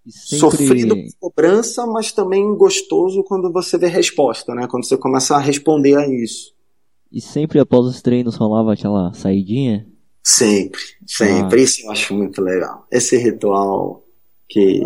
sempre... 0.07 0.39
Sofrido 0.39 0.95
com 0.95 1.07
cobrança, 1.19 1.85
mas 1.85 2.11
também 2.11 2.55
gostoso 2.55 3.23
quando 3.23 3.51
você 3.51 3.77
vê 3.77 3.87
resposta, 3.87 4.53
né? 4.55 4.67
Quando 4.67 4.85
você 4.85 4.97
começa 4.97 5.35
a 5.35 5.39
responder 5.39 5.95
a 5.95 6.07
isso. 6.07 6.55
E 7.11 7.21
sempre 7.21 7.59
após 7.59 7.85
os 7.85 8.01
treinos 8.01 8.35
rolava 8.35 8.73
aquela 8.73 9.13
saidinha? 9.13 9.87
Sempre, 10.27 10.81
sempre. 11.05 11.59
Ah. 11.59 11.63
Isso 11.63 11.85
eu 11.85 11.91
acho 11.91 12.15
muito 12.15 12.41
legal. 12.41 12.87
Esse 12.91 13.15
ritual 13.15 14.03
que, 14.49 14.81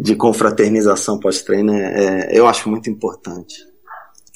de 0.00 0.14
confraternização 0.14 1.18
pós-treino, 1.18 1.72
é, 1.72 2.28
é, 2.28 2.38
eu 2.38 2.46
acho 2.46 2.70
muito 2.70 2.88
importante. 2.88 3.66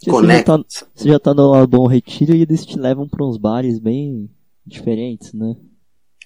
Conecta. 0.09 0.57
Você 0.57 0.59
já, 0.59 0.81
tá, 0.81 0.87
você 0.93 1.09
já 1.11 1.21
tá 1.21 1.35
no 1.35 1.67
Bom 1.69 1.87
Retiro 1.87 2.35
e 2.35 2.43
eles 2.43 2.67
te 2.67 2.77
levam 2.77 3.09
para 3.09 3.25
uns 3.25 3.37
bares 3.37 3.79
bem 3.79 4.29
diferentes, 4.67 5.33
né? 5.33 5.55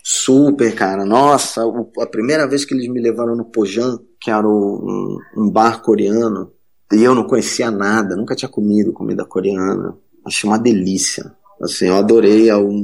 Super, 0.03 0.75
cara. 0.75 1.05
Nossa, 1.05 1.63
a 1.99 2.07
primeira 2.07 2.49
vez 2.49 2.65
que 2.65 2.73
eles 2.73 2.89
me 2.89 3.03
levaram 3.03 3.37
no 3.37 3.45
Pojan, 3.45 3.99
que 4.19 4.31
era 4.31 4.49
um, 4.49 5.19
um 5.37 5.51
bar 5.51 5.83
coreano, 5.83 6.51
e 6.91 7.03
eu 7.03 7.15
não 7.15 7.27
conhecia 7.27 7.71
nada, 7.71 8.17
nunca 8.17 8.35
tinha 8.35 8.49
comido 8.49 8.93
comida 8.93 9.25
coreana. 9.27 9.99
Achei 10.25 10.49
uma 10.49 10.59
delícia. 10.59 11.31
Assim, 11.61 11.87
eu 11.87 11.97
adorei. 11.97 12.49
É 12.49 12.57
um, 12.57 12.83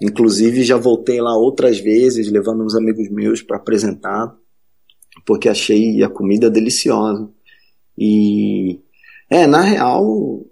Inclusive 0.00 0.62
já 0.62 0.76
voltei 0.76 1.20
lá 1.20 1.36
outras 1.36 1.78
vezes, 1.80 2.30
levando 2.30 2.64
uns 2.64 2.74
amigos 2.74 3.08
meus 3.10 3.42
para 3.42 3.56
apresentar. 3.56 4.34
porque 5.26 5.48
achei 5.48 6.02
a 6.02 6.08
comida 6.08 6.48
deliciosa. 6.48 7.28
E, 7.98 8.80
é, 9.28 9.46
na 9.46 9.60
real, 9.62 10.46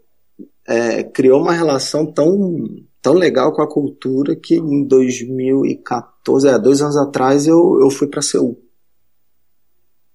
é, 0.67 1.03
criou 1.05 1.41
uma 1.41 1.53
relação 1.53 2.05
tão, 2.13 2.67
tão 3.01 3.15
legal 3.15 3.53
com 3.55 3.63
a 3.63 3.71
cultura 3.71 4.35
que 4.35 4.57
em 4.57 4.85
2014, 4.85 6.49
é, 6.49 6.59
dois 6.59 6.83
anos 6.83 6.97
atrás, 6.97 7.47
eu, 7.47 7.79
eu 7.81 7.89
fui 7.91 8.09
para 8.09 8.21
Seul. 8.21 8.61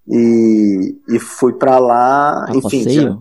E, 0.08 0.98
e 1.10 1.20
fui 1.20 1.54
para 1.54 1.80
lá, 1.80 2.46
Ah, 2.50 2.52
enfim. 2.56 2.90
já- 2.90 3.18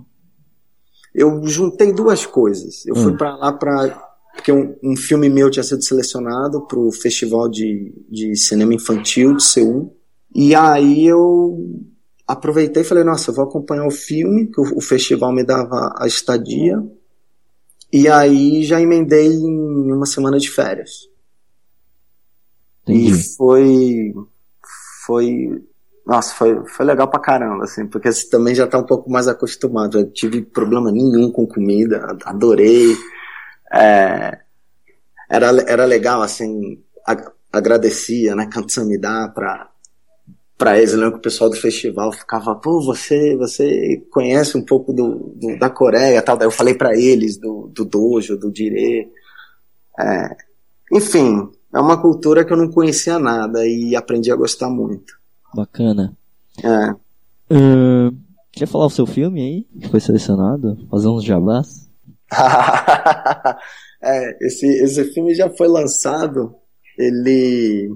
eu 1.15 1.47
juntei 1.47 1.93
duas 1.93 2.27
coisas. 2.27 2.85
Eu 2.87 2.97
fui 2.97 3.13
Hum. 3.13 3.17
para 3.17 3.37
lá 3.37 3.53
para 3.53 4.10
porque 4.41 4.51
um, 4.51 4.75
um 4.83 4.97
filme 4.97 5.29
meu 5.29 5.51
tinha 5.51 5.63
sido 5.63 5.85
selecionado 5.85 6.67
para 6.67 6.79
o 6.79 6.91
Festival 6.91 7.47
de, 7.47 7.93
de 8.09 8.35
Cinema 8.35 8.73
Infantil 8.73 9.37
de 9.37 9.45
Seul. 9.45 9.95
E 10.35 10.55
aí 10.55 11.07
eu 11.07 11.59
aproveitei 12.27 12.83
e 12.83 12.87
falei, 12.87 13.05
nossa, 13.05 13.31
eu 13.31 13.35
vou 13.35 13.45
acompanhar 13.45 13.87
o 13.87 13.91
filme, 13.91 14.47
que 14.47 14.59
o, 14.59 14.79
o 14.79 14.81
festival 14.81 15.31
me 15.31 15.45
dava 15.45 15.93
a 15.99 16.07
estadia. 16.07 16.83
E 17.93 18.09
aí 18.09 18.65
já 18.65 18.81
emendei 18.81 19.29
em 19.29 19.93
uma 19.93 20.07
semana 20.07 20.39
de 20.39 20.51
férias. 20.51 21.09
Entendi. 22.85 23.11
E 23.11 23.37
foi. 23.37 24.15
Foi. 25.07 25.63
Nossa, 26.07 26.35
foi, 26.35 26.67
foi 26.67 26.87
legal 26.87 27.09
pra 27.09 27.21
caramba, 27.21 27.65
assim, 27.65 27.87
porque 27.87 28.11
você 28.11 28.29
também 28.29 28.55
já 28.55 28.67
tá 28.67 28.79
um 28.79 28.87
pouco 28.87 29.11
mais 29.11 29.29
acostumado. 29.29 29.99
Eu 29.99 30.11
tive 30.11 30.41
problema 30.41 30.91
nenhum 30.91 31.31
com 31.31 31.47
comida, 31.47 32.17
adorei. 32.25 32.97
É, 33.73 34.39
era, 35.29 35.47
era 35.69 35.85
legal, 35.85 36.23
assim, 36.23 36.79
a- 37.07 37.33
agradecia, 37.53 38.35
né, 38.35 38.47
Kamsamida 38.47 39.29
pra, 39.35 39.69
pra 40.59 40.79
eles. 40.79 40.93
Lembro 40.93 41.13
que 41.13 41.19
o 41.19 41.23
pessoal 41.23 41.51
do 41.51 41.57
festival 41.57 42.13
ficava, 42.13 42.55
pô, 42.57 42.81
você, 42.85 43.37
você 43.37 44.03
conhece 44.11 44.57
um 44.57 44.65
pouco 44.65 44.93
do, 44.93 45.33
do- 45.37 45.59
da 45.59 45.71
Coreia 45.71 46.23
tal. 46.23 46.37
Daí 46.37 46.47
eu 46.47 46.53
falei 46.53 46.75
pra 46.75 46.97
eles 46.97 47.37
do, 47.39 47.71
do 47.75 47.85
dojo, 47.85 48.37
do 48.37 48.51
dire. 48.51 49.09
É, 49.99 50.37
enfim, 50.93 51.49
é 51.73 51.79
uma 51.81 52.01
cultura 52.01 52.45
que 52.45 52.53
eu 52.53 52.57
não 52.57 52.71
conhecia 52.71 53.19
nada 53.19 53.67
e 53.67 53.95
aprendi 53.95 54.31
a 54.33 54.37
gostar 54.37 54.69
muito. 54.71 55.15
Bacana. 55.55 56.17
É. 56.63 56.95
Ahn, 57.53 58.13
quer 58.53 58.67
falar 58.67 58.87
o 58.87 58.91
seu 58.91 59.07
filme 59.07 59.41
aí? 59.41 59.81
Que 59.81 59.89
foi 59.89 60.01
selecionado? 60.01 60.79
Fazer 60.91 61.09
uns 61.09 61.25
jabás? 61.25 61.90
É, 64.03 64.47
esse, 64.47 64.67
esse 64.83 65.05
filme 65.13 65.35
já 65.35 65.51
foi 65.51 65.69
lançado. 65.69 66.55
Ele, 66.99 67.91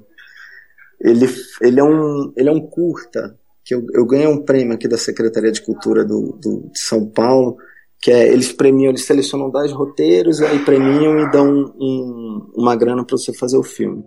ele, 1.00 1.26
ele, 1.62 1.80
é, 1.80 1.84
um, 1.84 2.32
ele 2.36 2.48
é 2.48 2.52
um 2.52 2.60
curta 2.60 3.38
que 3.64 3.74
eu, 3.74 3.86
eu 3.94 4.06
ganhei 4.06 4.26
um 4.26 4.44
prêmio 4.44 4.74
aqui 4.74 4.86
da 4.86 4.98
Secretaria 4.98 5.50
de 5.50 5.62
Cultura 5.62 6.04
do, 6.04 6.38
do, 6.40 6.70
de 6.70 6.78
São 6.78 7.08
Paulo, 7.08 7.56
que 8.00 8.10
é, 8.10 8.30
eles 8.30 8.52
premiam, 8.52 8.90
eles 8.90 9.04
selecionam 9.04 9.50
10 9.50 9.72
roteiros, 9.72 10.42
aí 10.42 10.62
premiam 10.62 11.18
e 11.20 11.30
dão 11.30 11.74
um, 11.80 12.52
uma 12.54 12.76
grana 12.76 13.04
para 13.04 13.16
você 13.16 13.32
fazer 13.32 13.56
o 13.56 13.62
filme. 13.62 14.04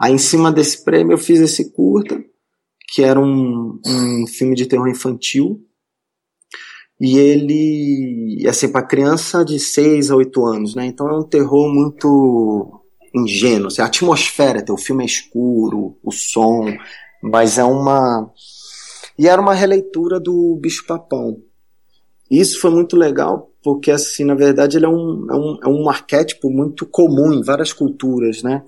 Aí 0.00 0.12
em 0.12 0.18
cima 0.18 0.52
desse 0.52 0.84
prêmio 0.84 1.14
eu 1.14 1.18
fiz 1.18 1.40
esse 1.40 1.72
curta, 1.72 2.22
que 2.92 3.02
era 3.02 3.18
um, 3.18 3.80
um 3.84 4.26
filme 4.28 4.54
de 4.54 4.66
terror 4.66 4.88
infantil, 4.88 5.60
e 7.00 7.18
ele, 7.18 8.46
assim, 8.48 8.68
para 8.68 8.86
criança 8.86 9.44
de 9.44 9.58
6 9.58 10.10
a 10.10 10.16
8 10.16 10.46
anos, 10.46 10.74
né? 10.74 10.86
Então 10.86 11.08
é 11.08 11.18
um 11.18 11.24
terror 11.24 11.68
muito 11.72 12.80
ingênuo. 13.14 13.68
Assim, 13.68 13.82
a 13.82 13.86
atmosfera, 13.86 14.64
o 14.70 14.76
filme 14.76 15.02
é 15.02 15.06
escuro, 15.06 15.96
o 16.02 16.12
som, 16.12 16.66
mas 17.22 17.58
é 17.58 17.64
uma. 17.64 18.30
E 19.18 19.28
era 19.28 19.40
uma 19.40 19.54
releitura 19.54 20.20
do 20.20 20.58
Bicho 20.60 20.86
Papão. 20.86 21.40
Isso 22.30 22.60
foi 22.60 22.70
muito 22.70 22.96
legal, 22.96 23.52
porque, 23.62 23.90
assim, 23.90 24.24
na 24.24 24.34
verdade, 24.34 24.76
ele 24.76 24.86
é 24.86 24.88
um, 24.88 25.26
é 25.30 25.34
um, 25.34 25.58
é 25.64 25.68
um 25.68 25.88
arquétipo 25.88 26.50
muito 26.50 26.86
comum 26.86 27.32
em 27.32 27.42
várias 27.42 27.72
culturas, 27.72 28.42
né? 28.42 28.64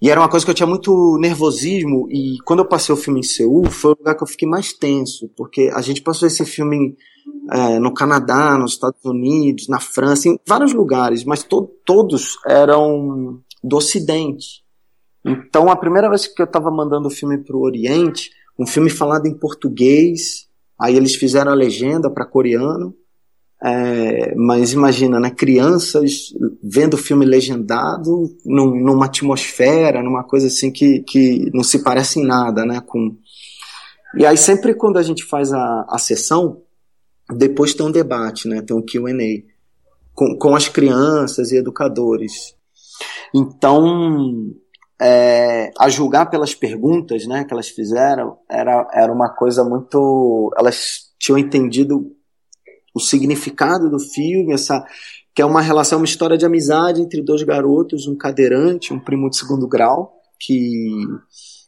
E 0.00 0.10
era 0.10 0.20
uma 0.20 0.28
coisa 0.28 0.44
que 0.44 0.50
eu 0.50 0.54
tinha 0.54 0.66
muito 0.66 1.18
nervosismo, 1.20 2.08
e 2.10 2.36
quando 2.44 2.60
eu 2.60 2.68
passei 2.68 2.92
o 2.92 2.98
filme 2.98 3.20
em 3.20 3.22
Seul, 3.22 3.70
foi 3.70 3.92
o 3.92 3.96
lugar 3.98 4.16
que 4.16 4.22
eu 4.22 4.28
fiquei 4.28 4.48
mais 4.48 4.72
tenso, 4.72 5.30
porque 5.36 5.70
a 5.72 5.80
gente 5.80 6.02
passou 6.02 6.26
esse 6.26 6.44
filme 6.44 6.96
é, 7.52 7.78
no 7.78 7.92
Canadá, 7.92 8.56
nos 8.58 8.72
Estados 8.72 9.04
Unidos, 9.04 9.68
na 9.68 9.80
França, 9.80 10.28
em 10.28 10.38
vários 10.46 10.72
lugares, 10.72 11.24
mas 11.24 11.42
to 11.42 11.70
todos 11.84 12.38
eram 12.46 13.40
do 13.62 13.76
Ocidente. 13.76 14.62
Então, 15.24 15.70
a 15.70 15.76
primeira 15.76 16.08
vez 16.08 16.26
que 16.26 16.40
eu 16.40 16.46
estava 16.46 16.70
mandando 16.70 17.08
o 17.08 17.10
filme 17.10 17.38
para 17.38 17.56
o 17.56 17.62
Oriente, 17.62 18.30
um 18.58 18.66
filme 18.66 18.90
falado 18.90 19.26
em 19.26 19.34
português, 19.34 20.46
aí 20.78 20.96
eles 20.96 21.14
fizeram 21.14 21.50
a 21.50 21.54
legenda 21.54 22.10
para 22.10 22.26
coreano, 22.26 22.94
é, 23.62 24.34
mas 24.36 24.74
imagina, 24.74 25.18
né, 25.18 25.30
crianças 25.30 26.34
vendo 26.62 26.94
o 26.94 26.98
filme 26.98 27.24
legendado 27.24 28.30
num, 28.44 28.74
numa 28.78 29.06
atmosfera, 29.06 30.02
numa 30.02 30.22
coisa 30.22 30.48
assim 30.48 30.70
que, 30.70 31.00
que 31.00 31.50
não 31.54 31.64
se 31.64 31.82
parece 31.82 32.20
em 32.20 32.26
nada, 32.26 32.66
né, 32.66 32.82
com... 32.84 33.16
E 34.18 34.26
aí 34.26 34.36
sempre 34.36 34.74
quando 34.74 34.98
a 34.98 35.02
gente 35.02 35.24
faz 35.24 35.50
a, 35.52 35.86
a 35.88 35.98
sessão, 35.98 36.60
depois 37.30 37.74
tem 37.74 37.86
um 37.86 37.92
debate, 37.92 38.48
né? 38.48 38.62
Tem 38.62 38.76
um 38.76 38.82
Q&A 38.82 39.42
com, 40.14 40.36
com 40.38 40.54
as 40.54 40.68
crianças 40.68 41.50
e 41.52 41.56
educadores. 41.56 42.54
Então, 43.34 44.54
é, 45.00 45.70
a 45.78 45.88
julgar 45.88 46.30
pelas 46.30 46.54
perguntas, 46.54 47.26
né, 47.26 47.44
que 47.44 47.52
elas 47.52 47.68
fizeram, 47.68 48.38
era, 48.48 48.88
era 48.92 49.12
uma 49.12 49.28
coisa 49.28 49.64
muito, 49.64 50.54
elas 50.56 51.12
tinham 51.18 51.38
entendido 51.38 52.12
o 52.94 53.00
significado 53.00 53.90
do 53.90 53.98
filme, 53.98 54.52
essa 54.52 54.84
que 55.34 55.42
é 55.42 55.44
uma 55.44 55.60
relação, 55.60 55.98
uma 55.98 56.04
história 56.04 56.38
de 56.38 56.46
amizade 56.46 57.02
entre 57.02 57.20
dois 57.20 57.42
garotos, 57.42 58.06
um 58.06 58.16
cadeirante, 58.16 58.94
um 58.94 59.00
primo 59.00 59.28
de 59.28 59.36
segundo 59.36 59.66
grau, 59.66 60.14
que 60.38 61.04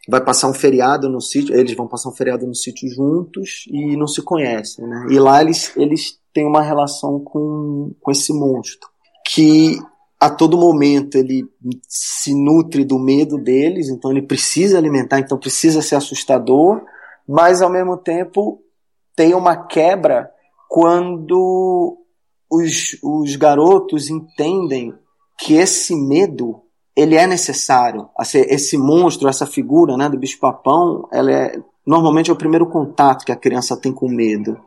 vai 0.08 0.22
passar 0.22 0.48
um 0.48 0.54
feriado 0.54 1.08
no 1.08 1.20
sítio, 1.20 1.54
eles 1.54 1.76
vão 1.76 1.88
passar 1.88 2.08
um 2.08 2.14
feriado 2.14 2.46
no 2.46 2.54
sítio 2.54 2.88
juntos 2.88 3.64
e 3.68 3.96
não 3.96 4.06
se 4.06 4.22
conhecem, 4.22 4.86
né? 4.86 5.06
E 5.10 5.18
lá 5.18 5.40
eles, 5.42 5.76
eles 5.76 6.18
têm 6.32 6.46
uma 6.46 6.62
relação 6.62 7.18
com, 7.20 7.92
com 8.00 8.10
esse 8.10 8.32
monstro, 8.32 8.88
que 9.26 9.78
a 10.20 10.30
todo 10.30 10.56
momento 10.56 11.16
ele 11.16 11.44
se 11.88 12.34
nutre 12.34 12.84
do 12.84 12.98
medo 12.98 13.36
deles, 13.36 13.88
então 13.88 14.10
ele 14.10 14.22
precisa 14.22 14.78
alimentar, 14.78 15.18
então 15.18 15.38
precisa 15.38 15.82
ser 15.82 15.96
assustador, 15.96 16.82
mas 17.28 17.60
ao 17.60 17.70
mesmo 17.70 17.96
tempo 17.96 18.62
tem 19.14 19.34
uma 19.34 19.56
quebra 19.56 20.30
quando 20.68 21.98
os, 22.50 22.96
os 23.02 23.36
garotos 23.36 24.08
entendem 24.08 24.94
que 25.38 25.54
esse 25.54 25.94
medo 25.94 26.62
ele 26.96 27.14
é 27.14 27.26
necessário. 27.26 28.09
Esse 28.48 28.78
monstro, 28.78 29.28
essa 29.28 29.46
figura 29.46 29.96
né, 29.96 30.09
do 30.09 30.18
bicho-papão, 30.18 31.06
ela 31.12 31.30
é 31.30 31.61
normalmente 31.87 32.30
é 32.30 32.32
o 32.32 32.37
primeiro 32.37 32.66
contato 32.66 33.24
que 33.24 33.30
a 33.30 33.37
criança 33.37 33.76
tem 33.76 33.92
com 33.92 34.09
medo. 34.09 34.59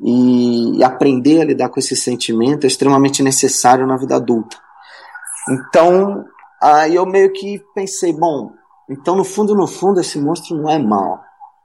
E, 0.00 0.78
e 0.78 0.84
aprender 0.84 1.40
a 1.40 1.44
lidar 1.44 1.68
com 1.68 1.80
esse 1.80 1.96
sentimento 1.96 2.64
é 2.64 2.66
extremamente 2.66 3.22
necessário 3.22 3.86
na 3.86 3.96
vida 3.96 4.16
adulta. 4.16 4.56
Então, 5.48 6.24
aí 6.60 6.94
eu 6.94 7.06
meio 7.06 7.32
que 7.32 7.60
pensei, 7.74 8.12
bom, 8.12 8.52
então 8.88 9.16
no 9.16 9.24
fundo, 9.24 9.54
no 9.54 9.66
fundo, 9.66 10.00
esse 10.00 10.20
monstro 10.20 10.56
não 10.56 10.70
é 10.70 10.78
mal. 10.78 11.20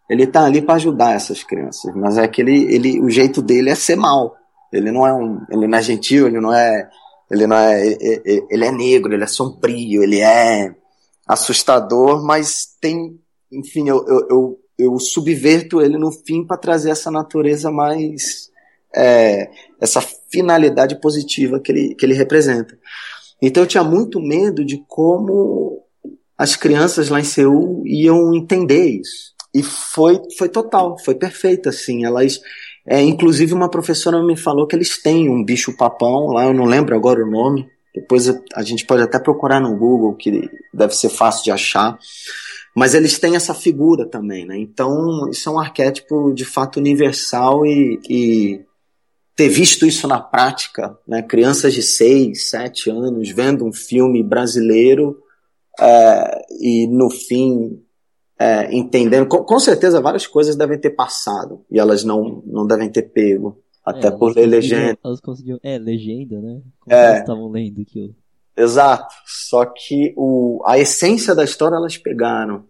Ele 0.10 0.24
está 0.24 0.46
ali 0.46 0.62
para 0.62 0.76
ajudar 0.76 1.14
essas 1.14 1.44
crianças, 1.44 1.94
mas 1.96 2.18
é 2.18 2.28
que 2.28 2.42
ele, 2.42 2.74
ele, 2.74 3.02
o 3.02 3.10
jeito 3.10 3.42
dele 3.42 3.70
é 3.70 3.76
ser 3.76 3.98
mal. 3.98 4.36
Ele 4.72 4.92
não 4.92 5.06
é 5.06 5.14
um, 5.14 5.42
ele 5.50 5.68
não 5.68 5.78
é 5.78 5.82
gentil, 5.82 6.28
ele 6.28 6.40
não 6.40 6.54
é 6.54 6.90
ele 7.30 7.46
não 7.46 7.58
é, 7.58 7.98
ele 8.50 8.66
é 8.66 8.72
negro, 8.72 9.14
ele 9.14 9.24
é 9.24 9.28
sombrio, 9.28 10.02
ele 10.04 10.20
é 10.20 10.74
assustador, 11.28 12.24
mas 12.26 12.76
tem, 12.80 13.20
enfim, 13.52 13.90
eu, 13.90 14.06
eu, 14.08 14.28
eu, 14.30 14.60
eu 14.78 15.00
subverto 15.00 15.82
ele 15.82 15.98
no 15.98 16.12
fim 16.12 16.46
para 16.46 16.58
trazer 16.58 16.90
essa 16.90 17.12
natureza 17.12 17.70
mais, 17.70 18.50
é, 18.96 19.50
essa 19.80 20.02
finalidade 20.32 21.00
positiva 21.02 21.60
que 21.60 21.72
ele, 21.72 21.96
que 21.96 22.06
ele 22.06 22.14
representa. 22.14 22.78
Então 23.42 23.64
eu 23.64 23.68
tinha 23.68 23.84
muito 23.84 24.22
medo 24.22 24.64
de 24.64 24.84
como 24.88 25.84
as 26.38 26.56
crianças 26.56 27.10
lá 27.10 27.20
em 27.20 27.26
Seul 27.26 27.86
iam 27.86 28.34
entender 28.34 28.86
isso. 28.86 29.36
E 29.54 29.64
foi, 29.64 30.22
foi 30.38 30.50
total, 30.50 30.98
foi 31.00 31.16
perfeito, 31.16 31.68
assim, 31.68 32.06
elas, 32.06 32.40
é, 32.88 33.02
inclusive 33.02 33.54
uma 33.54 33.70
professora 33.70 34.24
me 34.24 34.38
falou 34.38 34.66
que 34.66 34.74
eles 34.74 35.02
têm 35.02 35.30
um 35.30 35.44
bicho 35.44 35.76
papão 35.76 36.28
lá, 36.28 36.46
eu 36.46 36.54
não 36.54 36.64
lembro 36.64 36.96
agora 36.96 37.22
o 37.22 37.30
nome. 37.30 37.70
Depois 37.94 38.30
a 38.54 38.64
gente 38.64 38.86
pode 38.86 39.02
até 39.02 39.20
procurar 39.20 39.60
no 39.60 39.76
Google, 39.76 40.16
que 40.16 40.50
deve 40.74 40.96
ser 40.96 41.10
fácil 41.10 41.44
de 41.44 41.52
achar. 41.52 42.00
Mas 42.74 42.94
eles 42.94 43.20
têm 43.20 43.36
essa 43.36 43.54
figura 43.54 44.06
também, 44.06 44.46
né? 44.46 44.58
Então 44.58 45.28
isso 45.30 45.50
é 45.50 45.52
um 45.52 45.60
arquétipo 45.60 46.32
de 46.34 46.46
fato 46.46 46.78
universal 46.78 47.66
e, 47.66 48.00
e 48.10 48.62
ter 49.36 49.50
visto 49.50 49.86
isso 49.86 50.08
na 50.08 50.20
prática, 50.22 50.98
né? 51.06 51.22
Crianças 51.22 51.74
de 51.74 51.82
6, 51.82 52.50
7 52.50 52.90
anos 52.90 53.30
vendo 53.32 53.66
um 53.66 53.74
filme 53.74 54.24
brasileiro 54.24 55.18
é, 55.80 56.46
e 56.62 56.88
no 56.88 57.10
fim 57.10 57.82
é, 58.40 58.76
entendendo. 58.76 59.28
Com, 59.28 59.44
com, 59.44 59.60
certeza 59.60 60.02
várias 60.02 60.28
coisas 60.28 60.56
devem 60.56 60.80
ter 60.80 60.92
passado 60.92 61.66
e 61.72 61.80
elas 61.80 62.04
não, 62.04 62.44
não 62.46 62.66
devem 62.66 62.90
ter 62.90 63.04
pego. 63.04 63.62
Até 63.84 64.08
é, 64.08 64.12
por 64.12 64.36
ler 64.36 64.48
legenda. 64.48 64.98
Elas 65.04 65.22
conseguiam. 65.22 65.60
É, 65.64 65.78
legenda, 65.78 66.42
né? 66.42 66.62
Como 66.80 66.96
é. 66.96 67.06
elas 67.06 67.20
estavam 67.20 67.50
lendo 67.50 67.82
aquilo. 67.82 68.14
Exato. 68.56 69.16
Só 69.26 69.66
que 69.66 70.14
o, 70.18 70.62
a 70.66 70.78
essência 70.78 71.34
da 71.34 71.44
história 71.44 71.76
elas 71.76 71.98
pegaram. 71.98 72.66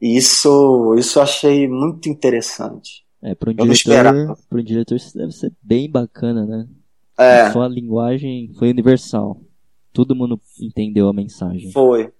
E 0.00 0.16
isso, 0.16 0.94
isso 0.96 1.18
eu 1.18 1.22
achei 1.22 1.68
muito 1.68 2.08
interessante. 2.08 3.04
É, 3.22 3.34
para 3.34 3.50
um 3.50 3.54
diretor, 3.54 4.38
um 4.52 4.62
diretor 4.62 4.94
isso 4.94 5.18
deve 5.18 5.32
ser 5.32 5.52
bem 5.60 5.90
bacana, 5.90 6.46
né? 6.46 6.68
É. 7.18 7.42
A 7.42 7.52
sua 7.52 7.68
linguagem 7.68 8.52
foi 8.58 8.70
universal. 8.70 9.38
Todo 9.92 10.14
mundo 10.14 10.40
entendeu 10.58 11.08
a 11.08 11.12
mensagem. 11.12 11.70
Foi. 11.72 12.10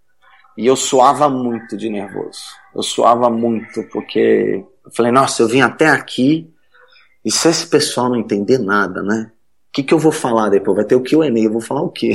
E 0.60 0.66
eu 0.66 0.76
suava 0.76 1.26
muito 1.26 1.74
de 1.74 1.88
nervoso. 1.88 2.42
Eu 2.76 2.82
suava 2.82 3.30
muito, 3.30 3.82
porque 3.84 4.62
eu 4.84 4.92
falei, 4.92 5.10
nossa, 5.10 5.42
eu 5.42 5.48
vim 5.48 5.62
até 5.62 5.88
aqui, 5.88 6.52
e 7.24 7.30
se 7.30 7.48
esse 7.48 7.66
pessoal 7.66 8.10
não 8.10 8.16
entender 8.16 8.58
nada, 8.58 9.02
né? 9.02 9.32
O 9.32 9.72
que, 9.72 9.82
que 9.82 9.94
eu 9.94 9.98
vou 9.98 10.12
falar 10.12 10.50
depois? 10.50 10.76
Vai 10.76 10.84
ter 10.84 10.96
o 10.96 11.02
QA, 11.02 11.28
eu 11.28 11.50
vou 11.50 11.62
falar 11.62 11.80
o 11.80 11.88
quê? 11.88 12.12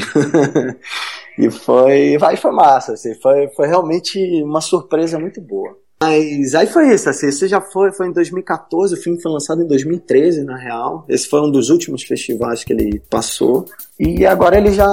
e 1.40 1.50
foi, 1.50 2.20
vai, 2.20 2.38
foi 2.38 2.52
massa, 2.52 2.94
assim, 2.94 3.16
foi, 3.20 3.48
foi 3.56 3.66
realmente 3.66 4.20
uma 4.44 4.62
surpresa 4.62 5.18
muito 5.18 5.42
boa. 5.42 5.76
Mas 6.00 6.54
aí 6.54 6.68
foi 6.68 6.94
isso, 6.94 7.10
assim, 7.10 7.32
já 7.48 7.60
foi, 7.60 7.92
foi 7.94 8.10
em 8.10 8.14
2014, 8.14 8.94
o 8.94 9.02
filme 9.02 9.20
foi 9.20 9.32
lançado 9.32 9.64
em 9.64 9.68
2013, 9.68 10.44
na 10.44 10.56
real. 10.56 11.04
Esse 11.10 11.28
foi 11.28 11.42
um 11.42 11.50
dos 11.50 11.72
últimos 11.72 12.04
festivais 12.04 12.64
que 12.64 12.74
ele 12.74 13.02
passou. 13.10 13.66
E 14.00 14.24
agora 14.24 14.56
ele 14.56 14.72
já 14.72 14.86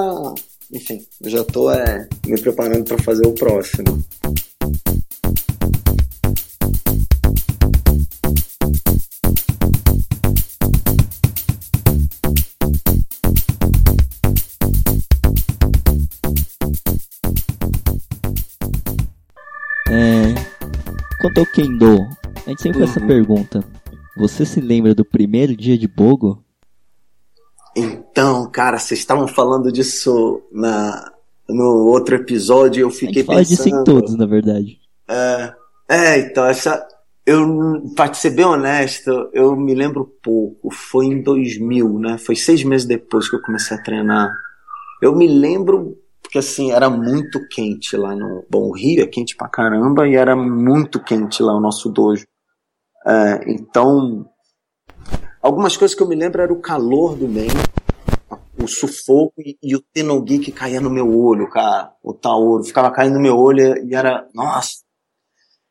enfim, 0.72 1.06
eu 1.20 1.30
já 1.30 1.42
estou 1.42 1.70
é, 1.70 2.08
me 2.26 2.40
preparando 2.40 2.84
para 2.84 2.98
fazer 2.98 3.26
o 3.26 3.34
próximo. 3.34 4.02
É, 19.90 20.34
quanto 21.20 21.38
ao 21.38 21.46
Kendo, 21.46 22.00
a 22.46 22.48
gente 22.48 22.62
sempre 22.62 22.78
uhum. 22.78 22.86
faz 22.86 22.90
essa 22.90 23.00
uhum. 23.00 23.06
pergunta. 23.06 23.64
Você 24.16 24.46
se 24.46 24.60
lembra 24.60 24.94
do 24.94 25.04
primeiro 25.04 25.54
dia 25.54 25.76
de 25.76 25.86
Bogo? 25.86 26.41
Então, 27.74 28.50
cara, 28.50 28.78
vocês 28.78 29.00
estavam 29.00 29.26
falando 29.26 29.72
disso 29.72 30.42
na, 30.52 31.12
no 31.48 31.86
outro 31.86 32.14
episódio 32.16 32.82
eu 32.82 32.90
fiquei 32.90 33.24
pensando. 33.24 33.44
disso 33.44 33.68
em 33.68 33.84
todos, 33.84 34.16
na 34.16 34.26
verdade. 34.26 34.78
É, 35.08 35.54
é, 35.88 36.18
então, 36.18 36.46
essa. 36.46 36.86
Eu, 37.24 37.84
pra 37.94 38.12
ser 38.12 38.30
bem 38.30 38.44
honesto, 38.44 39.30
eu 39.32 39.54
me 39.54 39.74
lembro 39.74 40.12
pouco. 40.22 40.70
Foi 40.70 41.06
em 41.06 41.22
2000, 41.22 41.98
né? 41.98 42.18
Foi 42.18 42.34
seis 42.34 42.64
meses 42.64 42.86
depois 42.86 43.28
que 43.28 43.36
eu 43.36 43.42
comecei 43.42 43.76
a 43.76 43.82
treinar. 43.82 44.34
Eu 45.00 45.14
me 45.14 45.28
lembro 45.28 45.96
porque 46.32 46.38
assim, 46.38 46.72
era 46.72 46.88
muito 46.88 47.46
quente 47.48 47.94
lá 47.94 48.16
no. 48.16 48.42
Bom, 48.48 48.70
o 48.70 48.72
Rio 48.72 49.02
é 49.02 49.06
quente 49.06 49.36
pra 49.36 49.50
caramba 49.50 50.08
e 50.08 50.14
era 50.14 50.34
muito 50.34 50.98
quente 50.98 51.42
lá 51.42 51.54
o 51.54 51.60
nosso 51.60 51.90
dojo. 51.90 52.24
É, 53.06 53.52
então, 53.52 54.26
Algumas 55.42 55.76
coisas 55.76 55.94
que 55.94 56.02
eu 56.02 56.08
me 56.08 56.14
lembro 56.14 56.40
era 56.40 56.52
o 56.52 56.60
calor 56.60 57.16
do 57.16 57.26
meio, 57.26 57.50
o 58.62 58.68
sufoco 58.68 59.34
e, 59.40 59.58
e, 59.60 59.74
o 59.74 59.82
tenogui 59.92 60.38
que 60.38 60.52
caía 60.52 60.80
no 60.80 60.88
meu 60.88 61.12
olho, 61.18 61.50
cara. 61.50 61.92
O 62.00 62.14
tauro 62.14 62.62
ficava 62.62 62.92
caindo 62.92 63.14
no 63.14 63.20
meu 63.20 63.36
olho 63.36 63.84
e 63.84 63.92
era, 63.92 64.24
nossa. 64.32 64.84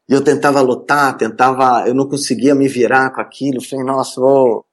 E 0.09 0.13
eu 0.13 0.21
tentava 0.21 0.59
lutar, 0.59 1.15
tentava, 1.15 1.87
eu 1.87 1.93
não 1.93 2.05
conseguia 2.05 2.53
me 2.53 2.67
virar 2.67 3.11
com 3.11 3.21
aquilo. 3.21 3.63
Falei, 3.63 3.85
nossa, 3.85 4.19
oh. 4.19 4.65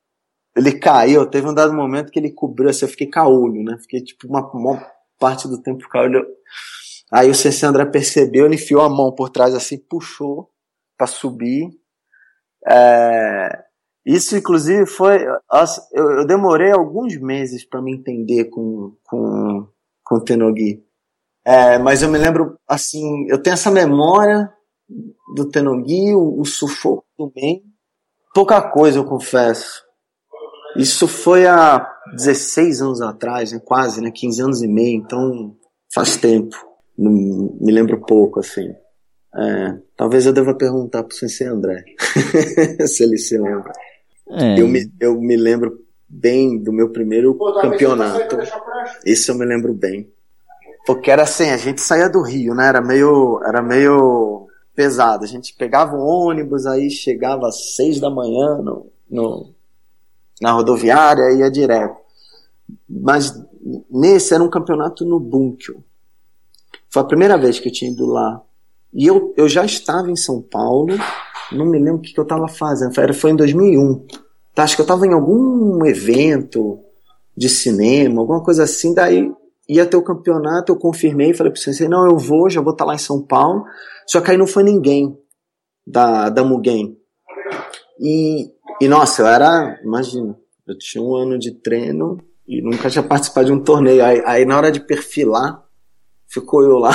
ele 0.56 0.72
caiu. 0.80 1.30
Teve 1.30 1.48
um 1.48 1.54
dado 1.54 1.72
momento 1.72 2.10
que 2.10 2.18
ele 2.18 2.32
cobriu, 2.32 2.68
assim, 2.68 2.84
eu 2.84 2.90
fiquei 2.90 3.06
caolho, 3.06 3.62
né? 3.62 3.78
Fiquei 3.80 4.02
tipo 4.02 4.26
uma, 4.26 4.50
uma 4.52 4.84
parte 5.16 5.46
do 5.46 5.62
tempo 5.62 5.88
caolho. 5.88 6.26
Aí 7.12 7.30
o 7.30 7.34
Sensei 7.36 7.68
André 7.68 7.86
percebeu, 7.86 8.46
ele 8.46 8.56
enfiou 8.56 8.82
a 8.82 8.90
mão 8.90 9.14
por 9.14 9.30
trás 9.30 9.54
assim, 9.54 9.78
puxou 9.78 10.50
para 10.96 11.06
subir. 11.06 11.70
É, 12.68 13.67
isso, 14.08 14.34
inclusive, 14.38 14.86
foi. 14.86 15.22
Eu, 15.92 16.26
demorei 16.26 16.72
alguns 16.72 17.20
meses 17.20 17.62
para 17.62 17.82
me 17.82 17.94
entender 17.94 18.46
com, 18.46 18.96
com, 19.04 19.68
com 20.02 20.14
o 20.14 20.24
Tenogui. 20.24 20.82
É, 21.44 21.78
mas 21.78 22.02
eu 22.02 22.08
me 22.08 22.16
lembro, 22.16 22.58
assim, 22.66 23.26
eu 23.28 23.42
tenho 23.42 23.52
essa 23.52 23.70
memória 23.70 24.50
do 25.36 25.50
Tenogui, 25.50 26.14
o, 26.14 26.40
o 26.40 26.44
sufoco 26.46 27.04
do 27.18 27.30
bem. 27.30 27.62
Pouca 28.32 28.62
coisa, 28.62 28.98
eu 28.98 29.04
confesso. 29.04 29.84
Isso 30.74 31.06
foi 31.06 31.46
há 31.46 31.86
16 32.16 32.80
anos 32.80 33.02
atrás, 33.02 33.52
né, 33.52 33.60
quase, 33.62 34.00
né, 34.00 34.10
15 34.10 34.40
anos 34.40 34.62
e 34.62 34.68
meio, 34.68 34.96
então 34.96 35.54
faz 35.92 36.16
tempo. 36.16 36.56
Não, 36.96 37.12
me 37.60 37.70
lembro 37.70 38.00
pouco, 38.06 38.40
assim. 38.40 38.70
É, 39.36 39.78
talvez 39.94 40.24
eu 40.24 40.32
deva 40.32 40.54
perguntar 40.54 41.04
pro 41.04 41.14
Sensei 41.14 41.46
André, 41.46 41.84
se 42.88 43.02
ele 43.02 43.18
se 43.18 43.36
lembra. 43.36 43.70
É. 44.30 44.60
Eu, 44.60 44.68
me, 44.68 44.90
eu 45.00 45.20
me 45.20 45.36
lembro 45.36 45.84
bem 46.08 46.58
do 46.58 46.72
meu 46.72 46.90
primeiro 46.90 47.34
Pô, 47.34 47.52
campeonato. 47.54 48.36
Esse 49.04 49.30
eu 49.30 49.34
me 49.34 49.44
lembro 49.44 49.74
bem. 49.74 50.10
Porque 50.86 51.10
era 51.10 51.22
assim, 51.22 51.50
a 51.50 51.56
gente 51.56 51.80
saía 51.80 52.08
do 52.08 52.22
Rio, 52.22 52.54
né? 52.54 52.66
Era 52.68 52.80
meio, 52.80 53.40
era 53.44 53.60
meio 53.60 54.48
pesado. 54.74 55.24
A 55.24 55.28
gente 55.28 55.54
pegava 55.54 55.96
um 55.96 56.00
ônibus, 56.00 56.66
aí 56.66 56.90
chegava 56.90 57.48
às 57.48 57.74
seis 57.74 58.00
da 58.00 58.08
manhã 58.08 58.56
no, 58.58 58.90
no, 59.10 59.54
na 60.40 60.52
rodoviária 60.52 61.30
e 61.32 61.40
ia 61.40 61.50
direto. 61.50 61.96
Mas 62.88 63.38
nesse 63.90 64.32
era 64.32 64.42
um 64.42 64.48
campeonato 64.48 65.04
no 65.04 65.20
Bunkyo. 65.20 65.84
Foi 66.88 67.02
a 67.02 67.06
primeira 67.06 67.36
vez 67.36 67.60
que 67.60 67.68
eu 67.68 67.72
tinha 67.72 67.90
ido 67.90 68.06
lá. 68.06 68.42
E 68.92 69.06
eu, 69.06 69.34
eu 69.36 69.48
já 69.48 69.64
estava 69.64 70.10
em 70.10 70.16
São 70.16 70.40
Paulo 70.40 70.94
não 71.52 71.66
me 71.66 71.78
lembro 71.78 71.96
o 71.96 72.00
que, 72.00 72.12
que 72.12 72.20
eu 72.20 72.24
estava 72.24 72.48
fazendo. 72.48 72.94
Foi, 72.94 73.12
foi 73.12 73.30
em 73.30 73.36
2001. 73.36 74.06
Tá, 74.54 74.64
acho 74.64 74.74
que 74.74 74.82
eu 74.82 74.84
estava 74.84 75.06
em 75.06 75.12
algum 75.12 75.84
evento 75.86 76.80
de 77.36 77.48
cinema, 77.48 78.20
alguma 78.20 78.42
coisa 78.42 78.64
assim. 78.64 78.94
Daí 78.94 79.32
ia 79.68 79.86
ter 79.86 79.96
o 79.96 80.02
campeonato, 80.02 80.72
eu 80.72 80.76
confirmei, 80.76 81.34
falei 81.34 81.52
para 81.52 81.60
você, 81.60 81.88
não, 81.88 82.06
eu 82.06 82.18
vou, 82.18 82.48
já 82.48 82.60
vou 82.60 82.72
estar 82.72 82.84
tá 82.84 82.88
lá 82.88 82.94
em 82.94 82.98
São 82.98 83.22
Paulo. 83.22 83.64
Só 84.06 84.20
que 84.20 84.30
aí 84.30 84.36
não 84.36 84.46
foi 84.46 84.62
ninguém 84.62 85.16
da, 85.86 86.28
da 86.28 86.42
Mugen. 86.42 86.96
E, 88.00 88.50
e 88.80 88.88
nossa, 88.88 89.22
eu 89.22 89.26
era, 89.26 89.78
imagina, 89.84 90.36
eu 90.66 90.78
tinha 90.78 91.02
um 91.02 91.14
ano 91.14 91.38
de 91.38 91.52
treino 91.52 92.18
e 92.46 92.62
nunca 92.62 92.88
tinha 92.88 93.02
participado 93.02 93.46
de 93.46 93.52
um 93.52 93.62
torneio. 93.62 94.04
Aí, 94.04 94.22
aí 94.24 94.44
na 94.44 94.56
hora 94.56 94.72
de 94.72 94.80
perfilar, 94.80 95.62
ficou 96.26 96.62
eu 96.62 96.78
lá. 96.78 96.92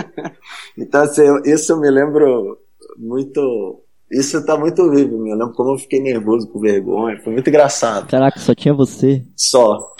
então, 0.76 1.02
assim, 1.02 1.22
isso 1.44 1.72
eu 1.72 1.80
me 1.80 1.90
lembro 1.90 2.58
muito. 3.00 3.82
Isso 4.10 4.44
tá 4.44 4.58
muito 4.58 4.90
vivo, 4.90 5.18
meu. 5.18 5.32
Eu 5.32 5.38
lembro 5.38 5.54
como 5.54 5.72
eu 5.72 5.78
fiquei 5.78 6.00
nervoso 6.00 6.48
com 6.48 6.60
vergonha. 6.60 7.20
Foi 7.22 7.32
muito 7.32 7.48
engraçado. 7.48 8.08
Caraca, 8.08 8.38
só 8.38 8.54
tinha 8.54 8.74
você? 8.74 9.24
Só. 9.36 9.94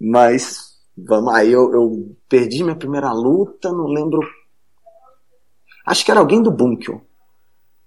Mas, 0.00 0.76
vamos 0.96 1.34
aí, 1.34 1.52
eu, 1.52 1.72
eu 1.72 2.16
perdi 2.28 2.62
minha 2.62 2.76
primeira 2.76 3.12
luta, 3.12 3.72
não 3.72 3.86
lembro. 3.86 4.20
Acho 5.86 6.04
que 6.04 6.10
era 6.10 6.20
alguém 6.20 6.42
do 6.42 6.50
Bunkyo. 6.50 7.00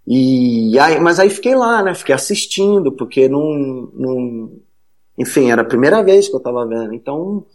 E 0.06 0.78
aí, 0.80 1.00
mas 1.00 1.20
aí 1.20 1.30
fiquei 1.30 1.56
lá, 1.56 1.82
né? 1.84 1.94
Fiquei 1.94 2.16
assistindo, 2.16 2.92
porque 2.92 3.28
não, 3.28 3.92
não. 3.94 4.52
Enfim, 5.18 5.52
era 5.52 5.64
a 5.64 5.66
primeira 5.66 6.02
vez 6.04 6.30
que 6.30 6.36
eu 6.36 6.40
tava 6.40 6.66
vendo. 6.66 6.94
Então, 6.94 7.46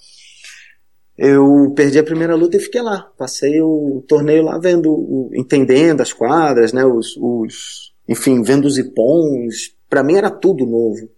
eu 1.24 1.72
perdi 1.76 2.00
a 2.00 2.04
primeira 2.04 2.34
luta 2.34 2.56
e 2.56 2.60
fiquei 2.60 2.82
lá. 2.82 3.08
Passei 3.16 3.62
o 3.62 4.04
torneio 4.08 4.42
lá 4.42 4.58
vendo, 4.58 5.30
entendendo 5.32 6.00
as 6.00 6.12
quadras, 6.12 6.72
né? 6.72 6.84
Os, 6.84 7.16
os 7.16 7.94
enfim, 8.08 8.42
vendo 8.42 8.64
os 8.64 8.76
ipons. 8.76 9.72
Para 9.88 10.02
mim 10.02 10.14
era 10.14 10.28
tudo 10.28 10.66
novo. 10.66 11.08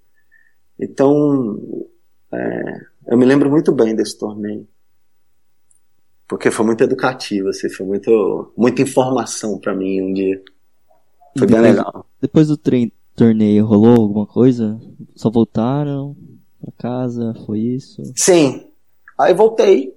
Então, 0.78 1.58
é, 2.30 2.80
eu 3.06 3.16
me 3.16 3.24
lembro 3.24 3.48
muito 3.48 3.72
bem 3.72 3.96
desse 3.96 4.18
torneio. 4.18 4.68
Porque 6.28 6.50
foi 6.50 6.66
muito 6.66 6.84
educativo, 6.84 7.48
assim, 7.48 7.70
foi 7.70 7.86
muito, 7.86 8.52
muita 8.54 8.82
informação 8.82 9.58
para 9.58 9.74
mim 9.74 10.02
um 10.02 10.12
dia. 10.12 10.36
Foi 11.38 11.46
depois, 11.46 11.62
bem 11.62 11.72
legal. 11.72 12.06
Depois 12.20 12.48
do 12.48 12.60
torneio, 13.16 13.64
rolou 13.64 14.02
alguma 14.02 14.26
coisa? 14.26 14.78
Só 15.16 15.30
voltaram 15.30 16.14
pra 16.60 16.72
casa? 16.76 17.32
Foi 17.46 17.58
isso? 17.58 18.02
Sim, 18.14 18.68
Aí 19.18 19.34
voltei. 19.34 19.94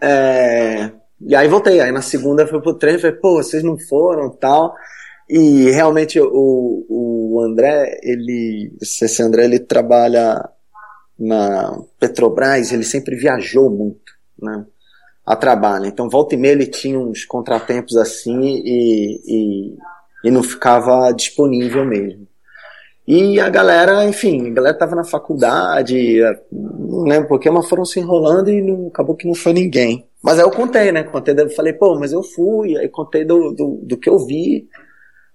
É... 0.00 0.90
E 1.20 1.34
aí 1.34 1.48
voltei. 1.48 1.80
Aí 1.80 1.92
na 1.92 2.02
segunda 2.02 2.46
fui 2.46 2.60
pro 2.60 2.74
treino 2.74 2.98
e 2.98 3.02
falei, 3.02 3.16
pô, 3.16 3.42
vocês 3.42 3.62
não 3.62 3.78
foram 3.78 4.30
tal. 4.30 4.74
E 5.28 5.70
realmente 5.70 6.20
o, 6.20 6.86
o 6.88 7.40
André, 7.42 8.00
ele. 8.02 8.72
Esse 8.80 9.22
André, 9.22 9.44
ele 9.44 9.60
trabalha 9.60 10.48
na 11.18 11.78
Petrobras, 11.98 12.72
ele 12.72 12.82
sempre 12.82 13.14
viajou 13.16 13.70
muito, 13.70 14.12
né? 14.40 14.64
a 15.30 15.36
trabalho. 15.36 15.86
Então, 15.86 16.08
volta 16.08 16.34
e 16.34 16.38
meia 16.38 16.52
ele 16.52 16.66
tinha 16.66 16.98
uns 16.98 17.24
contratempos 17.24 17.96
assim 17.96 18.40
e, 18.42 19.20
e, 19.24 19.76
e 20.24 20.30
não 20.30 20.42
ficava 20.42 21.12
disponível 21.12 21.84
mesmo. 21.84 22.26
E 23.12 23.40
a 23.40 23.48
galera, 23.48 24.04
enfim, 24.04 24.46
a 24.46 24.50
galera 24.50 24.78
tava 24.78 24.94
na 24.94 25.02
faculdade, 25.02 26.20
não 26.52 27.02
lembro 27.02 27.26
porquê, 27.26 27.50
mas 27.50 27.68
foram 27.68 27.84
se 27.84 27.98
enrolando 27.98 28.48
e 28.48 28.62
não, 28.62 28.86
acabou 28.86 29.16
que 29.16 29.26
não 29.26 29.34
foi 29.34 29.52
ninguém. 29.52 30.08
Mas 30.22 30.38
aí 30.38 30.44
eu 30.44 30.50
contei, 30.52 30.92
né? 30.92 31.02
Contei, 31.02 31.34
falei, 31.48 31.72
pô, 31.72 31.98
mas 31.98 32.12
eu 32.12 32.22
fui, 32.22 32.78
aí 32.78 32.88
contei 32.88 33.24
do, 33.24 33.50
do, 33.50 33.80
do 33.82 33.98
que 33.98 34.08
eu 34.08 34.16
vi, 34.24 34.68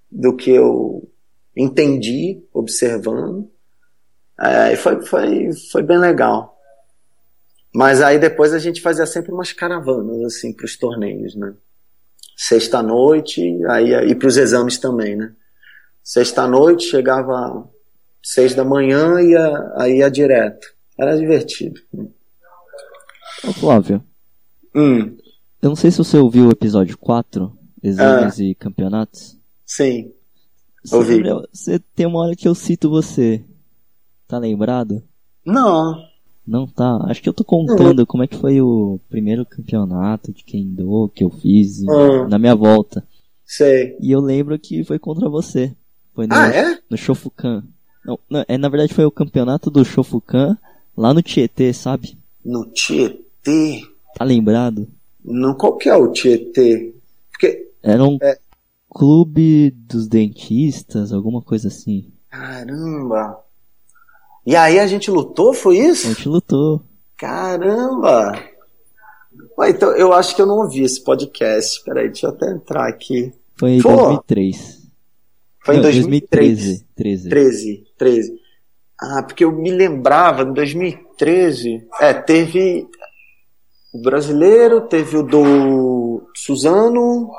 do 0.09 0.33
que 0.37 0.51
eu 0.51 1.05
entendi 1.53 2.41
observando. 2.53 3.51
É, 4.39 4.71
e 4.71 4.77
foi, 4.77 5.05
foi, 5.05 5.49
foi 5.69 5.83
bem 5.83 5.97
legal. 5.97 6.57
Mas 7.73 8.01
aí 8.01 8.17
depois 8.17 8.53
a 8.53 8.59
gente 8.59 8.79
fazia 8.79 9.05
sempre 9.05 9.33
umas 9.33 9.51
caravanas, 9.51 10.23
assim, 10.23 10.53
para 10.53 10.63
os 10.63 10.77
torneios, 10.77 11.35
né? 11.35 11.53
Sexta-noite, 12.37 13.41
aí, 13.65 13.91
e 14.11 14.15
para 14.15 14.29
os 14.29 14.37
exames 14.37 14.77
também, 14.77 15.17
né? 15.17 15.33
Sexta-noite, 16.05 16.85
chegava 16.85 17.67
seis 18.21 18.53
da 18.53 18.63
manhã 18.63 19.19
e 19.19 19.31
ia, 19.31 19.73
aí 19.75 19.97
ia 19.97 20.11
direto. 20.11 20.67
Era 20.95 21.17
divertido. 21.17 21.81
Ô 23.43 23.51
Flávio. 23.51 24.03
Hum. 24.75 25.17
Eu 25.59 25.69
não 25.69 25.75
sei 25.75 25.89
se 25.89 25.97
você 25.97 26.15
ouviu 26.15 26.47
o 26.47 26.51
episódio 26.51 26.95
4, 26.95 27.51
Exames 27.81 28.39
ah. 28.39 28.43
e 28.43 28.53
Campeonatos. 28.53 29.35
Sim. 29.65 30.11
Você, 30.83 30.95
ouvi. 30.95 31.15
Lembra, 31.23 31.49
você 31.51 31.79
tem 31.95 32.05
uma 32.05 32.19
hora 32.19 32.35
que 32.35 32.47
eu 32.47 32.53
cito 32.53 32.87
você. 32.87 33.43
Tá 34.27 34.37
lembrado? 34.37 35.01
Não. 35.43 36.05
Não 36.45 36.67
tá? 36.67 36.99
Acho 37.09 37.23
que 37.23 37.29
eu 37.29 37.33
tô 37.33 37.43
contando 37.43 37.99
uhum. 38.01 38.05
como 38.05 38.23
é 38.23 38.27
que 38.27 38.37
foi 38.37 38.61
o 38.61 38.99
primeiro 39.09 39.43
campeonato 39.43 40.31
de 40.31 40.43
Kendo 40.43 41.09
que 41.15 41.23
eu 41.23 41.31
fiz 41.31 41.81
uhum. 41.81 42.27
na 42.27 42.37
minha 42.37 42.53
volta. 42.53 43.03
Sei. 43.43 43.97
E 43.99 44.11
eu 44.11 44.19
lembro 44.19 44.59
que 44.59 44.83
foi 44.83 44.99
contra 44.99 45.27
você. 45.27 45.75
Foi 46.15 46.25
no, 46.25 46.33
ah, 46.33 46.47
é? 46.47 46.79
no 46.89 46.97
Shofukan. 46.97 47.63
Não, 48.05 48.17
não, 48.29 48.45
é, 48.47 48.57
na 48.57 48.69
verdade 48.69 48.93
foi 48.93 49.03
o 49.03 49.11
campeonato 49.11 49.69
do 49.69 49.83
Shofukan 49.83 50.57
lá 50.95 51.13
no 51.13 51.21
Tietê, 51.21 51.73
sabe? 51.73 52.17
No 52.43 52.65
Tietê? 52.67 53.81
Tá 54.15 54.23
lembrado? 54.23 54.87
Não, 55.23 55.53
qual 55.53 55.75
que 55.75 55.89
é 55.89 55.95
o 55.95 56.11
Tietê? 56.11 56.93
Porque... 57.29 57.69
Era 57.83 58.03
um 58.03 58.17
é... 58.21 58.39
clube 58.89 59.71
dos 59.71 60.07
dentistas, 60.07 61.11
alguma 61.11 61.41
coisa 61.41 61.67
assim. 61.67 62.11
Caramba! 62.29 63.37
E 64.45 64.55
aí 64.55 64.79
a 64.79 64.87
gente 64.87 65.11
lutou, 65.11 65.53
foi 65.53 65.79
isso? 65.79 66.07
A 66.07 66.13
gente 66.13 66.29
lutou. 66.29 66.81
Caramba! 67.17 68.39
Ué, 69.57 69.69
então 69.69 69.91
eu 69.95 70.13
acho 70.13 70.35
que 70.35 70.41
eu 70.41 70.45
não 70.45 70.59
ouvi 70.59 70.83
esse 70.83 71.03
podcast. 71.03 71.83
Peraí, 71.83 72.07
deixa 72.07 72.27
eu 72.27 72.31
até 72.31 72.51
entrar 72.51 72.87
aqui. 72.87 73.33
Foi 73.57 73.71
em 73.71 73.81
Pô, 73.81 73.95
2003. 73.95 74.84
Foi 75.65 75.77
em 75.77 75.81
2013. 75.81 76.85
2013. 76.95 77.29
13, 77.29 77.83
13. 77.97 78.39
Ah, 79.01 79.23
porque 79.23 79.43
eu 79.43 79.51
me 79.51 79.71
lembrava, 79.71 80.43
em 80.43 80.53
2013, 80.53 81.87
é, 81.99 82.13
teve 82.13 82.87
o 83.91 83.99
brasileiro, 83.99 84.87
teve 84.87 85.17
o 85.17 85.23
do 85.23 86.21
Suzano, 86.35 87.31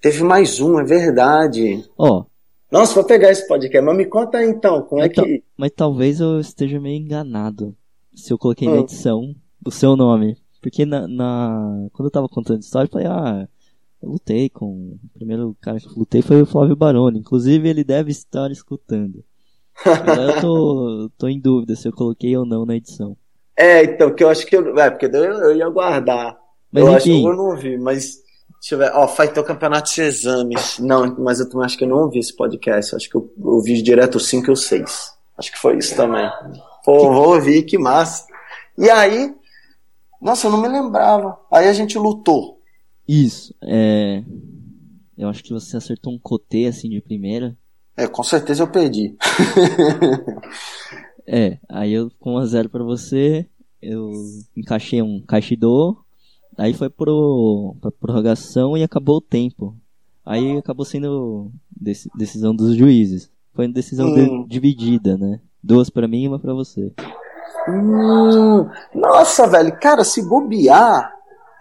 teve 0.00 0.24
mais 0.24 0.58
um, 0.58 0.80
é 0.80 0.84
verdade. 0.84 1.84
Ó. 1.98 2.20
Oh, 2.20 2.26
Nossa, 2.72 2.94
vou 2.94 3.04
pegar 3.04 3.30
esse 3.30 3.46
podcast, 3.46 3.84
mas 3.84 3.96
me 3.96 4.06
conta 4.06 4.38
aí 4.38 4.48
então, 4.48 4.80
como 4.82 5.02
é 5.02 5.08
que... 5.10 5.44
Mas 5.56 5.70
talvez 5.76 6.20
eu 6.20 6.40
esteja 6.40 6.80
meio 6.80 6.96
enganado 6.96 7.76
se 8.14 8.32
eu 8.32 8.38
coloquei 8.38 8.66
na 8.66 8.76
ah. 8.76 8.80
edição 8.80 9.34
o 9.64 9.70
seu 9.70 9.96
nome. 9.96 10.36
Porque 10.62 10.86
na, 10.86 11.06
na, 11.06 11.88
quando 11.92 12.06
eu 12.06 12.10
tava 12.10 12.26
contando 12.26 12.56
a 12.56 12.60
história, 12.60 12.86
eu 12.86 12.90
falei, 12.90 13.06
ah, 13.06 13.46
eu 14.04 14.10
lutei 14.10 14.50
com. 14.50 14.98
O 15.02 15.08
primeiro 15.14 15.56
cara 15.60 15.80
que 15.80 15.86
eu 15.86 15.94
lutei 15.96 16.20
foi 16.20 16.42
o 16.42 16.46
Flávio 16.46 16.76
Baroni. 16.76 17.18
Inclusive, 17.18 17.68
ele 17.68 17.82
deve 17.82 18.10
estar 18.10 18.50
escutando. 18.50 19.24
Agora 19.84 20.22
eu 20.22 20.40
tô, 20.40 21.10
tô 21.18 21.28
em 21.28 21.40
dúvida 21.40 21.74
se 21.74 21.88
eu 21.88 21.92
coloquei 21.92 22.36
ou 22.36 22.44
não 22.44 22.64
na 22.66 22.76
edição. 22.76 23.16
É, 23.56 23.82
então, 23.82 24.14
que 24.14 24.22
eu 24.22 24.28
acho 24.28 24.46
que 24.46 24.54
eu. 24.54 24.78
É, 24.78 24.90
porque 24.90 25.06
eu, 25.06 25.24
eu 25.24 25.56
ia 25.56 25.68
guardar. 25.68 26.36
Mas, 26.70 26.82
eu 26.82 26.88
enfim, 26.88 26.96
acho 26.96 27.04
que 27.04 27.24
eu 27.24 27.36
não 27.36 27.50
ouvi, 27.50 27.78
mas. 27.78 28.22
Deixa 28.60 28.74
eu 28.74 28.78
ver. 28.78 28.92
Ó, 28.94 29.06
oh, 29.06 29.40
o 29.40 29.44
campeonato 29.44 29.92
de 29.92 30.02
exames. 30.02 30.78
Não, 30.78 31.16
mas 31.18 31.40
eu 31.40 31.62
acho 31.62 31.76
que 31.76 31.84
eu 31.84 31.88
não 31.88 31.98
ouvi 31.98 32.18
esse 32.18 32.34
podcast. 32.34 32.94
Acho 32.94 33.08
que 33.08 33.16
eu 33.16 33.32
ouvi 33.42 33.80
direto 33.82 34.16
o 34.16 34.20
5 34.20 34.50
e 34.50 34.52
o 34.52 34.56
6. 34.56 35.14
Acho 35.38 35.52
que 35.52 35.58
foi 35.58 35.78
isso 35.78 35.96
também. 35.96 36.28
Pô, 36.84 37.12
vou 37.12 37.34
ouvir, 37.34 37.62
que 37.62 37.78
massa. 37.78 38.26
E 38.76 38.90
aí. 38.90 39.34
Nossa, 40.20 40.46
eu 40.46 40.50
não 40.50 40.60
me 40.60 40.68
lembrava. 40.68 41.38
Aí 41.50 41.68
a 41.68 41.72
gente 41.72 41.98
lutou. 41.98 42.60
Isso, 43.06 43.54
é. 43.62 44.22
Eu 45.16 45.28
acho 45.28 45.44
que 45.44 45.52
você 45.52 45.76
acertou 45.76 46.12
um 46.12 46.18
cotê 46.18 46.66
assim 46.66 46.88
de 46.88 47.00
primeira. 47.00 47.56
É, 47.96 48.06
com 48.06 48.22
certeza 48.22 48.62
eu 48.62 48.68
perdi. 48.68 49.16
é, 51.26 51.58
aí 51.68 51.92
eu 51.92 52.10
com 52.18 52.34
1 52.34 52.38
a 52.38 52.46
0 52.46 52.68
para 52.68 52.82
você, 52.82 53.46
eu 53.80 54.10
encaixei 54.56 55.00
um 55.00 55.20
Caixidô, 55.20 55.96
aí 56.58 56.74
foi 56.74 56.90
pro 56.90 57.76
pra 57.80 57.92
prorrogação 57.92 58.76
e 58.76 58.82
acabou 58.82 59.18
o 59.18 59.20
tempo. 59.20 59.76
Aí 60.26 60.56
acabou 60.56 60.84
sendo 60.84 61.52
decisão 62.16 62.54
dos 62.54 62.74
juízes. 62.74 63.30
Foi 63.52 63.68
decisão 63.68 64.08
hum. 64.08 64.42
de, 64.44 64.48
dividida, 64.48 65.16
né? 65.16 65.40
Duas 65.62 65.90
para 65.90 66.08
mim 66.08 66.24
e 66.24 66.28
uma 66.28 66.38
para 66.38 66.54
você. 66.54 66.92
Hum, 67.68 68.68
nossa, 68.94 69.46
velho, 69.46 69.78
cara, 69.78 70.02
se 70.04 70.26
bobear, 70.26 71.14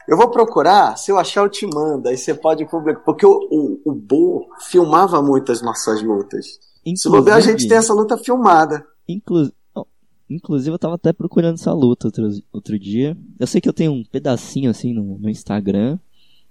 eu 0.07 0.17
vou 0.17 0.29
procurar, 0.29 0.97
se 0.97 1.11
eu 1.11 1.17
achar 1.17 1.41
eu 1.41 1.49
te 1.49 1.65
mando, 1.65 2.09
aí 2.09 2.17
você 2.17 2.33
pode 2.33 2.65
publicar. 2.65 3.01
Porque 3.01 3.25
o, 3.25 3.47
o, 3.51 3.91
o 3.91 3.93
Bo 3.93 4.47
filmava 4.69 5.21
muito 5.21 5.51
as 5.51 5.61
nossas 5.61 6.01
lutas. 6.01 6.59
Inclusive, 6.85 6.97
se 6.97 7.09
bobear, 7.09 7.37
a 7.37 7.41
gente 7.41 7.67
tem 7.67 7.77
essa 7.77 7.93
luta 7.93 8.17
filmada. 8.17 8.85
Inclu, 9.07 9.49
inclusive, 10.29 10.73
eu 10.73 10.79
tava 10.79 10.95
até 10.95 11.13
procurando 11.13 11.55
essa 11.55 11.71
luta 11.71 12.07
outro, 12.07 12.29
outro 12.51 12.77
dia. 12.77 13.17
Eu 13.39 13.47
sei 13.47 13.61
que 13.61 13.69
eu 13.69 13.73
tenho 13.73 13.93
um 13.93 14.03
pedacinho 14.03 14.69
assim 14.69 14.93
no, 14.93 15.17
no 15.17 15.29
Instagram, 15.29 15.97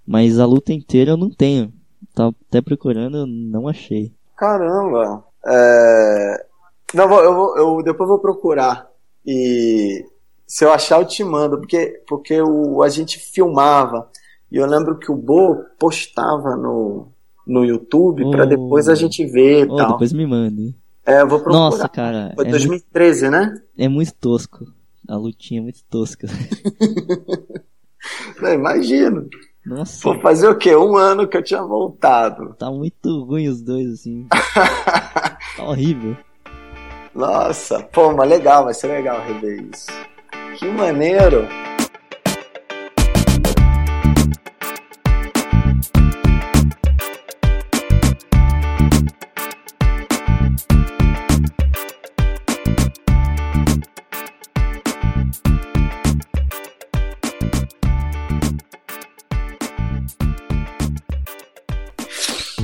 mas 0.05 0.39
a 0.39 0.45
luta 0.45 0.73
inteira 0.73 1.11
eu 1.11 1.17
não 1.17 1.29
tenho. 1.29 1.71
Tava 2.15 2.35
até 2.49 2.61
procurando, 2.61 3.25
não 3.27 3.67
achei. 3.67 4.11
Caramba! 4.35 5.23
É... 5.45 6.45
Não, 6.93 7.11
eu, 7.19 7.33
vou, 7.35 7.57
eu 7.57 7.83
depois 7.83 8.09
vou 8.09 8.19
procurar. 8.19 8.87
E 9.25 10.05
se 10.53 10.63
eu 10.63 10.71
achar, 10.71 11.01
eu 11.01 11.07
te 11.07 11.23
mando, 11.23 11.57
porque, 11.57 11.99
porque 12.07 12.39
o, 12.39 12.83
a 12.83 12.89
gente 12.89 13.17
filmava. 13.17 14.07
E 14.51 14.57
eu 14.57 14.67
lembro 14.67 14.99
que 14.99 15.11
o 15.11 15.15
Bo 15.15 15.65
postava 15.79 16.55
no, 16.55 17.07
no 17.47 17.65
YouTube 17.65 18.23
oh, 18.23 18.29
para 18.29 18.45
depois 18.45 18.87
a 18.87 18.93
gente 18.93 19.25
ver 19.25 19.67
oh, 19.67 19.75
tal. 19.75 19.93
Depois 19.93 20.13
me 20.13 20.27
mande. 20.27 20.75
É, 21.07 21.21
eu 21.21 21.27
vou 21.27 21.39
procurar. 21.39 21.57
Nossa, 21.57 21.89
cara. 21.89 22.33
Foi 22.35 22.45
é 22.45 22.51
2013, 22.51 23.21
muito, 23.21 23.31
né? 23.31 23.61
É 23.75 23.87
muito 23.87 24.13
tosco. 24.13 24.67
A 25.09 25.17
lutinha 25.17 25.59
é 25.59 25.63
muito 25.63 25.83
tosca. 25.89 26.27
Não, 28.39 28.53
imagino. 28.53 29.27
Nossa. 29.65 30.03
Vou 30.03 30.21
fazer 30.21 30.47
o 30.49 30.55
quê? 30.55 30.75
Um 30.75 30.95
ano 30.95 31.27
que 31.27 31.35
eu 31.35 31.43
tinha 31.43 31.63
voltado. 31.63 32.53
Tá 32.59 32.69
muito 32.69 33.23
ruim 33.23 33.47
os 33.47 33.59
dois, 33.59 33.91
assim. 33.91 34.27
tá 35.57 35.63
horrível. 35.63 36.15
Nossa, 37.15 37.81
pô, 37.81 38.13
mas 38.13 38.29
legal, 38.29 38.65
vai 38.65 38.75
ser 38.75 38.85
legal 38.85 39.19
rever 39.25 39.67
isso. 39.73 39.87
Que 40.57 40.67
maneiro! 40.67 41.47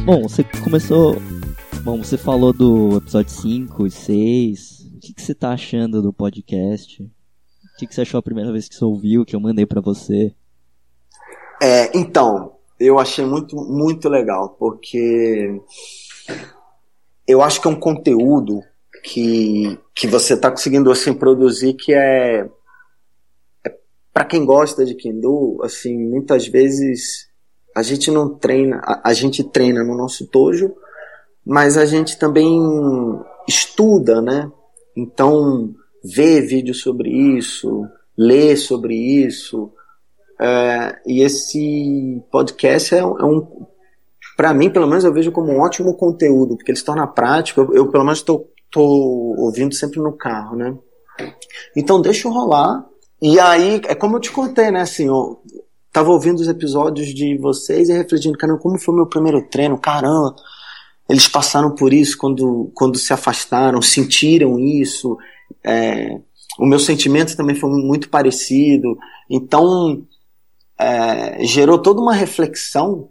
Bom, 0.06 0.24
você 0.24 0.44
começou. 0.64 1.16
Bom, 1.84 2.04
você 2.04 2.18
falou 2.18 2.54
do 2.54 2.98
episódio 2.98 3.32
5 3.32 3.88
e 3.88 3.92
6. 3.92 4.80
O 4.96 5.00
que, 5.00 5.14
que 5.14 5.22
você 5.22 5.34
tá 5.34 5.52
achando 5.52 6.04
do 6.04 6.14
podcast? 6.14 7.10
Que, 7.80 7.88
que 7.88 7.96
você 7.96 8.02
achou 8.02 8.18
a 8.18 8.24
primeira 8.24 8.52
vez 8.52 8.68
que 8.68 8.76
você 8.76 8.84
ouviu, 8.84 9.26
que 9.26 9.36
eu 9.36 9.40
mandei 9.40 9.66
para 9.66 9.80
você? 9.80 10.34
É, 11.62 11.98
então, 11.98 12.54
eu 12.80 13.00
achei 13.00 13.26
muito, 13.26 13.56
muito 13.56 14.10
legal, 14.10 14.50
porque 14.60 15.62
eu 17.26 17.42
acho 17.42 17.62
que 17.62 17.68
é 17.68 17.72
um 17.72 17.80
conteúdo 17.80 18.62
que, 19.04 19.80
que 19.96 20.08
você 20.08 20.34
está 20.34 20.52
conseguindo 20.52 20.92
assim 20.92 21.14
produzir 21.14 21.74
que 21.74 21.94
é, 21.94 22.50
é 23.66 23.78
para 24.14 24.26
quem 24.26 24.46
gosta 24.46 24.86
de 24.86 24.96
Kendo, 24.96 25.60
assim, 25.64 25.98
muitas 25.98 26.48
vezes 26.48 27.30
a 27.76 27.82
gente 27.82 28.12
não 28.12 28.36
treina, 28.38 28.82
a, 28.84 29.10
a 29.10 29.14
gente 29.14 29.44
treina 29.44 29.84
no 29.84 29.96
nosso 29.96 30.28
tojo, 30.28 30.76
mas 31.46 31.78
a 31.78 31.86
gente 31.86 32.20
também 32.20 32.60
estuda, 33.48 34.22
né? 34.22 34.52
Então, 34.96 35.74
ver 36.04 36.42
vídeo 36.42 36.74
sobre 36.74 37.10
isso, 37.10 37.86
ler 38.18 38.58
sobre 38.58 38.96
isso, 38.96 39.72
É, 40.42 40.96
e 41.06 41.22
esse 41.22 42.24
podcast 42.32 42.96
é, 42.96 43.04
um, 43.06 43.20
é 43.20 43.26
um 43.26 43.68
para 44.38 44.54
mim, 44.54 44.70
pelo 44.70 44.88
menos, 44.88 45.04
eu 45.04 45.12
vejo 45.12 45.34
como 45.34 45.52
um 45.52 45.60
ótimo 45.60 45.98
conteúdo, 45.98 46.56
porque 46.56 46.72
ele 46.72 46.78
se 46.80 46.86
torna 46.86 47.06
prático. 47.06 47.60
Eu, 47.60 47.74
eu 47.74 47.92
pelo 47.92 48.06
menos, 48.06 48.20
estou 48.20 48.50
ouvindo 49.38 49.76
sempre 49.76 50.00
no 50.00 50.14
carro, 50.14 50.56
né? 50.56 50.78
Então, 51.76 52.02
deixa 52.02 52.26
eu 52.26 52.32
rolar. 52.32 52.86
E 53.22 53.38
aí, 53.38 53.82
é 53.86 53.94
como 53.94 54.16
eu 54.16 54.22
te 54.22 54.32
contei, 54.32 54.72
né? 54.72 54.80
Assim, 54.80 55.08
eu 55.08 55.42
tava 55.92 56.10
ouvindo 56.10 56.40
os 56.40 56.48
episódios 56.48 57.14
de 57.14 57.38
vocês 57.38 57.90
e 57.90 57.94
refletindo, 57.94 58.38
caramba, 58.38 58.62
como 58.62 58.80
foi 58.80 58.96
meu 58.96 59.08
primeiro 59.08 59.42
treino? 59.50 59.78
Caramba, 59.78 60.34
eles 61.10 61.28
passaram 61.28 61.76
por 61.76 61.92
isso 61.92 62.18
quando, 62.18 62.72
quando 62.74 62.98
se 62.98 63.12
afastaram, 63.12 63.82
sentiram 63.82 64.58
isso. 64.58 65.18
É, 65.64 66.20
o 66.60 66.66
meu 66.66 66.80
sentimento 66.80 67.36
também 67.36 67.56
foi 67.56 67.70
muito 67.70 68.10
parecido. 68.10 68.98
Então, 69.30 70.04
é, 70.78 71.44
gerou 71.46 71.78
toda 71.78 72.02
uma 72.02 72.14
reflexão 72.14 73.10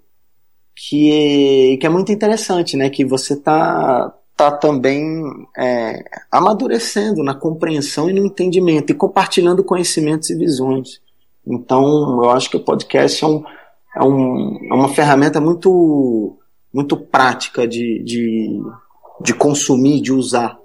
que, 0.74 1.77
que 1.81 1.87
é 1.87 1.88
muito 1.88 2.12
interessante, 2.12 2.77
né? 2.77 2.88
Que 2.88 3.05
você 3.05 3.35
tá, 3.37 4.14
tá 4.37 4.51
também 4.53 5.22
é, 5.57 6.05
amadurecendo 6.31 7.22
na 7.22 7.35
compreensão 7.35 8.09
e 8.09 8.12
no 8.12 8.24
entendimento 8.24 8.92
e 8.92 8.94
compartilhando 8.94 9.64
conhecimentos 9.64 10.31
e 10.31 10.37
visões. 10.37 11.01
Então, 11.46 12.22
eu 12.22 12.31
acho 12.31 12.51
que 12.51 12.57
o 12.57 12.64
podcast 12.64 13.24
é, 13.24 13.27
um, 13.27 13.44
é, 13.96 14.05
um, 14.05 14.59
é 14.70 14.74
uma 14.74 14.88
ferramenta 14.88 15.40
muito, 15.40 16.38
muito 16.72 16.96
prática 16.96 17.66
de, 17.66 18.03
de, 18.05 18.61
de 19.22 19.35
consumir, 19.35 20.01
de 20.01 20.12
usar. 20.12 20.59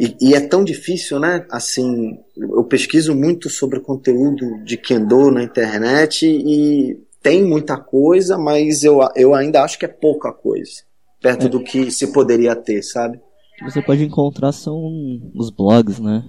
E, 0.00 0.16
e, 0.18 0.34
é 0.34 0.40
tão 0.40 0.64
difícil, 0.64 1.20
né? 1.20 1.44
Assim, 1.50 2.18
eu 2.34 2.64
pesquiso 2.64 3.14
muito 3.14 3.50
sobre 3.50 3.80
conteúdo 3.80 4.64
de 4.64 4.78
Kendo 4.78 5.30
na 5.30 5.42
internet 5.42 6.26
e 6.26 6.98
tem 7.22 7.44
muita 7.44 7.76
coisa, 7.76 8.38
mas 8.38 8.82
eu, 8.82 9.00
eu 9.14 9.34
ainda 9.34 9.62
acho 9.62 9.78
que 9.78 9.84
é 9.84 9.88
pouca 9.88 10.32
coisa. 10.32 10.72
Perto 11.20 11.44
é. 11.44 11.48
do 11.50 11.62
que 11.62 11.90
se 11.90 12.14
poderia 12.14 12.56
ter, 12.56 12.82
sabe? 12.82 13.20
Você 13.62 13.82
pode 13.82 14.02
encontrar 14.02 14.52
são 14.52 14.90
os 15.34 15.50
blogs, 15.50 16.00
né? 16.00 16.24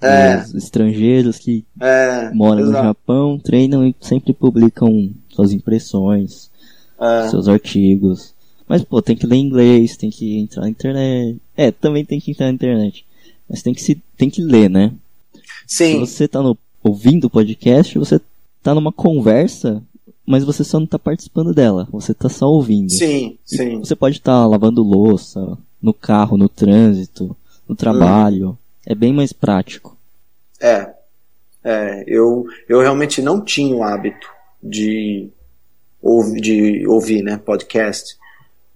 É. 0.00 0.38
Os 0.38 0.54
estrangeiros 0.54 1.38
que 1.38 1.66
é, 1.78 2.30
moram 2.32 2.60
exato. 2.62 2.78
no 2.78 2.84
Japão, 2.84 3.38
treinam 3.38 3.86
e 3.86 3.94
sempre 4.00 4.32
publicam 4.32 5.10
suas 5.28 5.52
impressões, 5.52 6.50
é. 6.98 7.28
seus 7.28 7.48
artigos. 7.48 8.32
Mas, 8.66 8.82
pô, 8.82 9.02
tem 9.02 9.14
que 9.14 9.26
ler 9.26 9.36
inglês, 9.36 9.98
tem 9.98 10.08
que 10.08 10.38
entrar 10.38 10.62
na 10.62 10.70
internet. 10.70 11.38
É, 11.54 11.70
também 11.70 12.02
tem 12.02 12.18
que 12.18 12.30
entrar 12.30 12.46
na 12.46 12.52
internet. 12.52 13.04
Mas 13.50 13.62
tem 13.62 13.74
que, 13.74 13.82
se, 13.82 14.00
tem 14.16 14.30
que 14.30 14.40
ler, 14.40 14.70
né? 14.70 14.92
Sim. 15.66 16.06
Se 16.06 16.12
você 16.12 16.28
tá 16.28 16.40
no, 16.40 16.56
ouvindo 16.82 17.24
o 17.24 17.30
podcast, 17.30 17.98
você 17.98 18.20
tá 18.62 18.74
numa 18.74 18.92
conversa 18.92 19.82
mas 20.30 20.44
você 20.44 20.62
só 20.62 20.78
não 20.78 20.84
está 20.84 20.96
participando 20.96 21.52
dela, 21.52 21.88
você 21.90 22.12
está 22.12 22.28
só 22.28 22.46
ouvindo. 22.46 22.92
Sim, 22.92 23.36
e 23.50 23.56
sim. 23.56 23.80
Você 23.80 23.96
pode 23.96 24.18
estar 24.18 24.42
tá 24.42 24.46
lavando 24.46 24.80
louça, 24.80 25.58
no 25.82 25.92
carro, 25.92 26.36
no 26.36 26.48
trânsito, 26.48 27.36
no 27.68 27.74
trabalho. 27.74 28.50
Hum. 28.50 28.56
É 28.86 28.94
bem 28.94 29.12
mais 29.12 29.32
prático. 29.32 29.96
É. 30.60 30.88
É, 31.64 32.04
eu, 32.06 32.46
eu 32.68 32.80
realmente 32.80 33.20
não 33.20 33.40
tinha 33.44 33.74
o 33.74 33.82
hábito 33.82 34.28
de, 34.62 35.30
de 36.40 36.86
ouvir, 36.86 37.22
né, 37.22 37.36
podcast. 37.36 38.16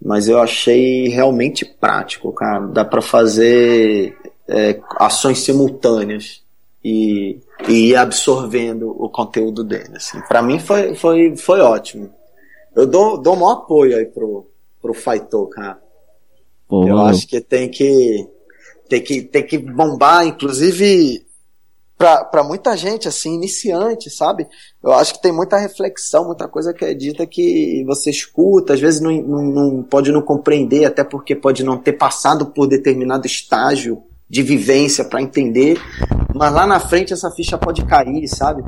Mas 0.03 0.27
eu 0.27 0.41
achei 0.41 1.09
realmente 1.09 1.65
prático, 1.65 2.33
cara. 2.33 2.67
Dá 2.67 2.85
para 2.85 3.01
fazer 3.01 4.17
é, 4.49 4.81
ações 4.97 5.41
simultâneas 5.41 6.43
e, 6.85 7.41
e 7.69 7.91
ir 7.91 7.97
absorvendo 7.97 8.91
o 8.91 9.09
conteúdo 9.09 9.65
dele. 9.65 9.97
Assim. 9.97 10.21
Para 10.29 10.43
mim 10.43 10.59
foi, 10.59 10.95
foi, 10.95 11.37
foi 11.37 11.61
ótimo. 11.61 12.13
Eu 12.75 12.87
dou, 12.87 13.17
dou 13.17 13.37
um 13.37 13.49
apoio 13.49 13.97
aí 13.97 14.07
pro, 14.07 14.47
pro 14.83 14.93
Faito, 14.93 15.47
cara. 15.47 15.81
Pô, 16.69 16.87
eu 16.87 16.99
acho 16.99 17.27
que 17.27 17.41
tem 17.41 17.71
que 17.71 18.29
tem 18.89 19.03
que 19.03 19.23
tem 19.23 19.47
que 19.47 19.59
bombar, 19.59 20.27
inclusive 20.27 21.25
para 21.97 22.43
muita 22.43 22.77
gente 22.77 23.07
assim 23.07 23.35
iniciante, 23.35 24.11
sabe? 24.11 24.47
Eu 24.83 24.93
acho 24.93 25.15
que 25.15 25.23
tem 25.23 25.33
muita 25.33 25.57
reflexão, 25.57 26.27
muita 26.27 26.49
coisa 26.49 26.75
que 26.75 26.85
é 26.85 26.93
dita 26.93 27.27
que 27.27 27.85
você 27.87 28.11
escuta, 28.11 28.75
às 28.75 28.81
vezes 28.81 29.01
não, 29.01 29.13
não, 29.23 29.43
não 29.43 29.83
pode 29.83 30.11
não 30.11 30.21
compreender, 30.21 30.85
até 30.85 31.05
porque 31.05 31.37
pode 31.37 31.63
não 31.63 31.79
ter 31.79 31.93
passado 31.93 32.47
por 32.47 32.67
determinado 32.67 33.27
estágio 33.27 34.03
de 34.29 34.43
vivência 34.43 35.05
para 35.05 35.23
entender, 35.23 35.79
mas 36.35 36.53
lá 36.53 36.67
na 36.67 36.81
frente 36.81 37.13
essa 37.13 37.31
ficha 37.31 37.59
pode 37.59 37.85
cair, 37.85 38.27
sabe? 38.29 38.63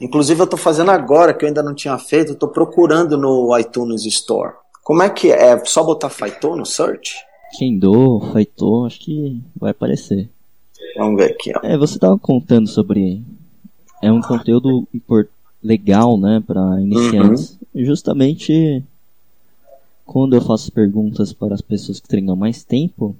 Inclusive 0.00 0.40
eu 0.40 0.44
estou 0.44 0.58
fazendo 0.58 0.90
agora, 0.90 1.34
que 1.34 1.44
eu 1.44 1.48
ainda 1.48 1.62
não 1.62 1.74
tinha 1.74 1.96
feito, 1.98 2.32
estou 2.32 2.48
procurando 2.48 3.16
no 3.16 3.56
iTunes 3.58 4.04
Store. 4.06 4.54
Como 4.82 5.02
é 5.02 5.10
que 5.10 5.30
é? 5.30 5.52
é 5.52 5.64
só 5.64 5.84
botar 5.84 6.08
Faito 6.08 6.56
no 6.56 6.66
search? 6.66 7.14
Kendo, 7.56 8.20
Faito, 8.32 8.84
acho 8.84 9.00
que 9.00 9.40
vai 9.56 9.70
aparecer. 9.70 10.28
Vamos 10.96 11.16
ver 11.16 11.32
aqui, 11.32 11.52
ó. 11.54 11.60
É, 11.62 11.76
você 11.76 11.94
estava 11.94 12.18
contando 12.18 12.66
sobre... 12.68 13.22
É 14.02 14.10
um 14.10 14.20
conteúdo 14.20 14.88
legal, 15.62 16.18
né, 16.18 16.42
para 16.44 16.80
iniciantes. 16.80 17.56
Uhum. 17.72 17.84
Justamente 17.84 18.82
quando 20.04 20.34
eu 20.34 20.42
faço 20.42 20.72
perguntas 20.72 21.32
para 21.32 21.54
as 21.54 21.60
pessoas 21.60 22.00
que 22.00 22.08
treinam 22.08 22.34
mais 22.34 22.64
tempo, 22.64 23.16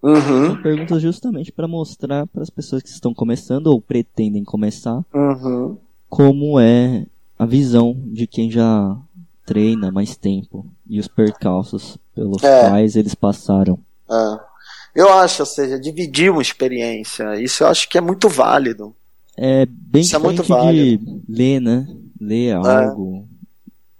Uhum. 0.00 0.62
perguntas 0.62 1.02
justamente 1.02 1.50
para 1.50 1.66
mostrar 1.66 2.26
para 2.28 2.42
as 2.42 2.50
pessoas 2.50 2.82
que 2.82 2.88
estão 2.88 3.12
começando 3.12 3.66
ou 3.66 3.80
pretendem 3.80 4.44
começar 4.44 5.04
uhum. 5.12 5.76
como 6.08 6.60
é 6.60 7.04
a 7.36 7.44
visão 7.44 7.96
de 8.06 8.26
quem 8.26 8.48
já 8.48 8.96
treina 9.44 9.90
mais 9.90 10.16
tempo 10.16 10.66
e 10.88 11.00
os 11.00 11.08
percalços 11.08 11.98
pelos 12.14 12.44
é. 12.44 12.68
quais 12.68 12.96
eles 12.96 13.14
passaram. 13.14 13.78
É. 14.10 14.48
Eu 14.94 15.12
acho, 15.12 15.42
ou 15.42 15.46
seja, 15.46 15.78
dividir 15.78 16.30
uma 16.30 16.42
experiência, 16.42 17.40
isso 17.40 17.62
eu 17.62 17.68
acho 17.68 17.88
que 17.88 17.96
é 17.96 18.00
muito 18.00 18.28
válido. 18.28 18.94
É 19.36 19.66
bem 19.66 20.02
isso 20.02 20.16
é 20.16 20.18
muito 20.18 20.42
válido. 20.42 21.04
de 21.04 21.22
ler, 21.28 21.60
né? 21.60 21.86
Ler 22.20 22.48
é. 22.48 22.52
algo. 22.52 23.24
É. 23.24 23.38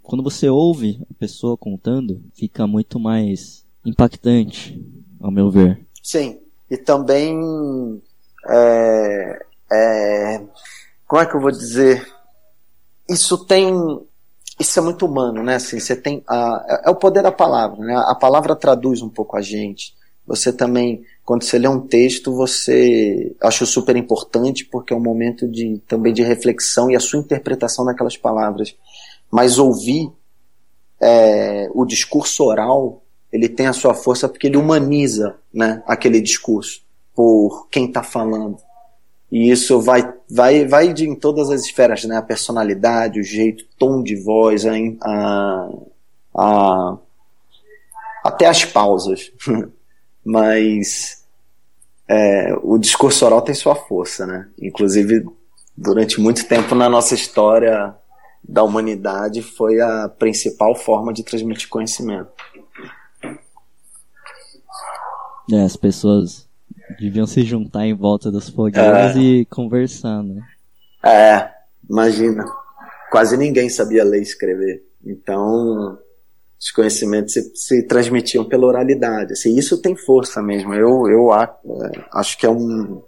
Quando 0.03 0.23
você 0.23 0.49
ouve 0.49 1.01
a 1.09 1.15
pessoa 1.15 1.57
contando, 1.57 2.21
fica 2.35 2.67
muito 2.67 2.99
mais 2.99 3.65
impactante, 3.85 4.81
ao 5.21 5.31
meu 5.31 5.51
ver. 5.51 5.79
Sim. 6.09 6.41
E 6.71 6.77
também. 6.79 8.03
É, 8.49 9.47
é, 9.71 10.41
como 11.07 11.21
é 11.21 11.27
que 11.27 11.37
eu 11.37 11.41
vou 11.41 11.51
dizer? 11.51 12.03
Isso 13.07 13.45
tem. 13.45 13.75
Isso 14.59 14.79
é 14.79 14.83
muito 14.83 15.05
humano, 15.05 15.43
né? 15.43 15.57
Assim, 15.57 15.79
você 15.79 15.95
tem. 15.95 16.25
A, 16.27 16.83
é, 16.87 16.91
o 16.91 16.95
poder 16.95 17.23
da 17.23 17.31
palavra, 17.31 17.79
né? 17.85 17.95
A 18.07 18.15
palavra 18.15 18.57
traduz 18.57 19.03
um 19.03 19.11
pouco 19.11 19.37
a 19.37 19.43
gente. 19.43 19.95
Você 20.27 20.51
também, 20.51 21.05
quando 21.27 21.43
você 21.43 21.59
lê 21.59 21.69
um 21.69 21.87
texto, 21.87 22.35
você 22.35 23.37
acha 23.43 23.67
super 23.67 23.95
importante 23.95 24.65
porque 24.65 24.95
é 24.95 24.97
um 24.97 25.03
momento 25.03 25.47
de 25.47 25.79
também 25.87 26.15
de 26.15 26.23
reflexão 26.23 26.91
e 26.91 26.97
a 26.97 27.01
sua 27.01 27.21
interpretação 27.21 27.85
daquelas 27.85 28.17
palavras. 28.17 28.75
Mas 29.31 29.59
ouvir 29.59 30.11
é, 31.03 31.69
o 31.75 31.85
discurso 31.85 32.45
oral 32.45 33.03
ele 33.33 33.49
tem 33.49 33.67
a 33.67 33.73
sua 33.73 33.95
força 33.95 34.29
porque 34.29 34.47
ele 34.47 34.57
humaniza 34.57 35.37
né, 35.53 35.83
aquele 35.87 36.21
discurso 36.21 36.83
por 37.15 37.69
quem 37.69 37.87
está 37.87 38.03
falando. 38.03 38.59
E 39.31 39.51
isso 39.51 39.81
vai, 39.81 40.15
vai, 40.31 40.67
vai 40.67 40.93
de, 40.93 41.07
em 41.07 41.15
todas 41.15 41.51
as 41.51 41.63
esferas, 41.63 42.05
né? 42.05 42.17
A 42.17 42.23
personalidade, 42.23 43.21
o 43.21 43.25
jeito, 43.25 43.65
tom 43.79 44.03
de 44.03 44.17
voz, 44.17 44.65
a, 44.65 44.73
a, 45.03 45.69
a 46.35 46.99
até 48.25 48.47
as 48.47 48.65
pausas. 48.65 49.31
Mas 50.25 51.25
é, 52.09 52.55
o 52.63 52.79
discurso 52.79 53.27
oral 53.27 53.43
tem 53.43 53.55
sua 53.55 53.75
força, 53.75 54.27
né? 54.27 54.49
Inclusive, 54.61 55.27
durante 55.77 56.21
muito 56.21 56.47
tempo 56.47 56.75
na 56.75 56.89
nossa 56.89 57.15
história 57.15 57.95
da 58.43 58.63
humanidade, 58.63 59.43
foi 59.43 59.79
a 59.81 60.09
principal 60.09 60.75
forma 60.75 61.13
de 61.13 61.23
transmitir 61.23 61.69
conhecimento. 61.69 62.31
É, 65.53 65.63
as 65.63 65.77
pessoas 65.77 66.49
deviam 66.99 67.27
se 67.27 67.43
juntar 67.43 67.87
em 67.87 67.95
volta 67.95 68.31
das 68.31 68.49
fogueiras 68.49 69.17
é. 69.17 69.19
e 69.19 69.45
conversar, 69.47 70.23
né? 70.23 70.43
É, 71.03 71.51
imagina. 71.89 72.45
Quase 73.11 73.37
ninguém 73.37 73.69
sabia 73.69 74.05
ler 74.05 74.19
e 74.19 74.23
escrever. 74.23 74.83
Então, 75.05 75.99
os 76.61 76.71
conhecimentos 76.71 77.33
se, 77.33 77.53
se 77.55 77.83
transmitiam 77.85 78.45
pela 78.45 78.67
oralidade. 78.67 79.33
Assim, 79.33 79.57
isso 79.57 79.81
tem 79.81 79.97
força 79.97 80.43
mesmo. 80.43 80.75
Eu, 80.75 81.09
eu 81.09 81.33
é, 81.33 81.49
acho 82.13 82.37
que 82.37 82.45
é, 82.45 82.51
um, 82.51 83.03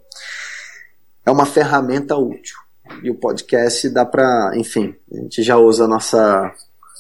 é 1.27 1.31
uma 1.31 1.45
ferramenta 1.45 2.17
útil. 2.17 2.57
E 3.03 3.11
o 3.11 3.15
podcast 3.15 3.89
dá 3.91 4.05
para, 4.05 4.53
enfim, 4.57 4.95
a 5.13 5.17
gente 5.17 5.43
já 5.43 5.57
usa 5.57 5.85
a 5.85 5.89
nossa, 5.89 6.53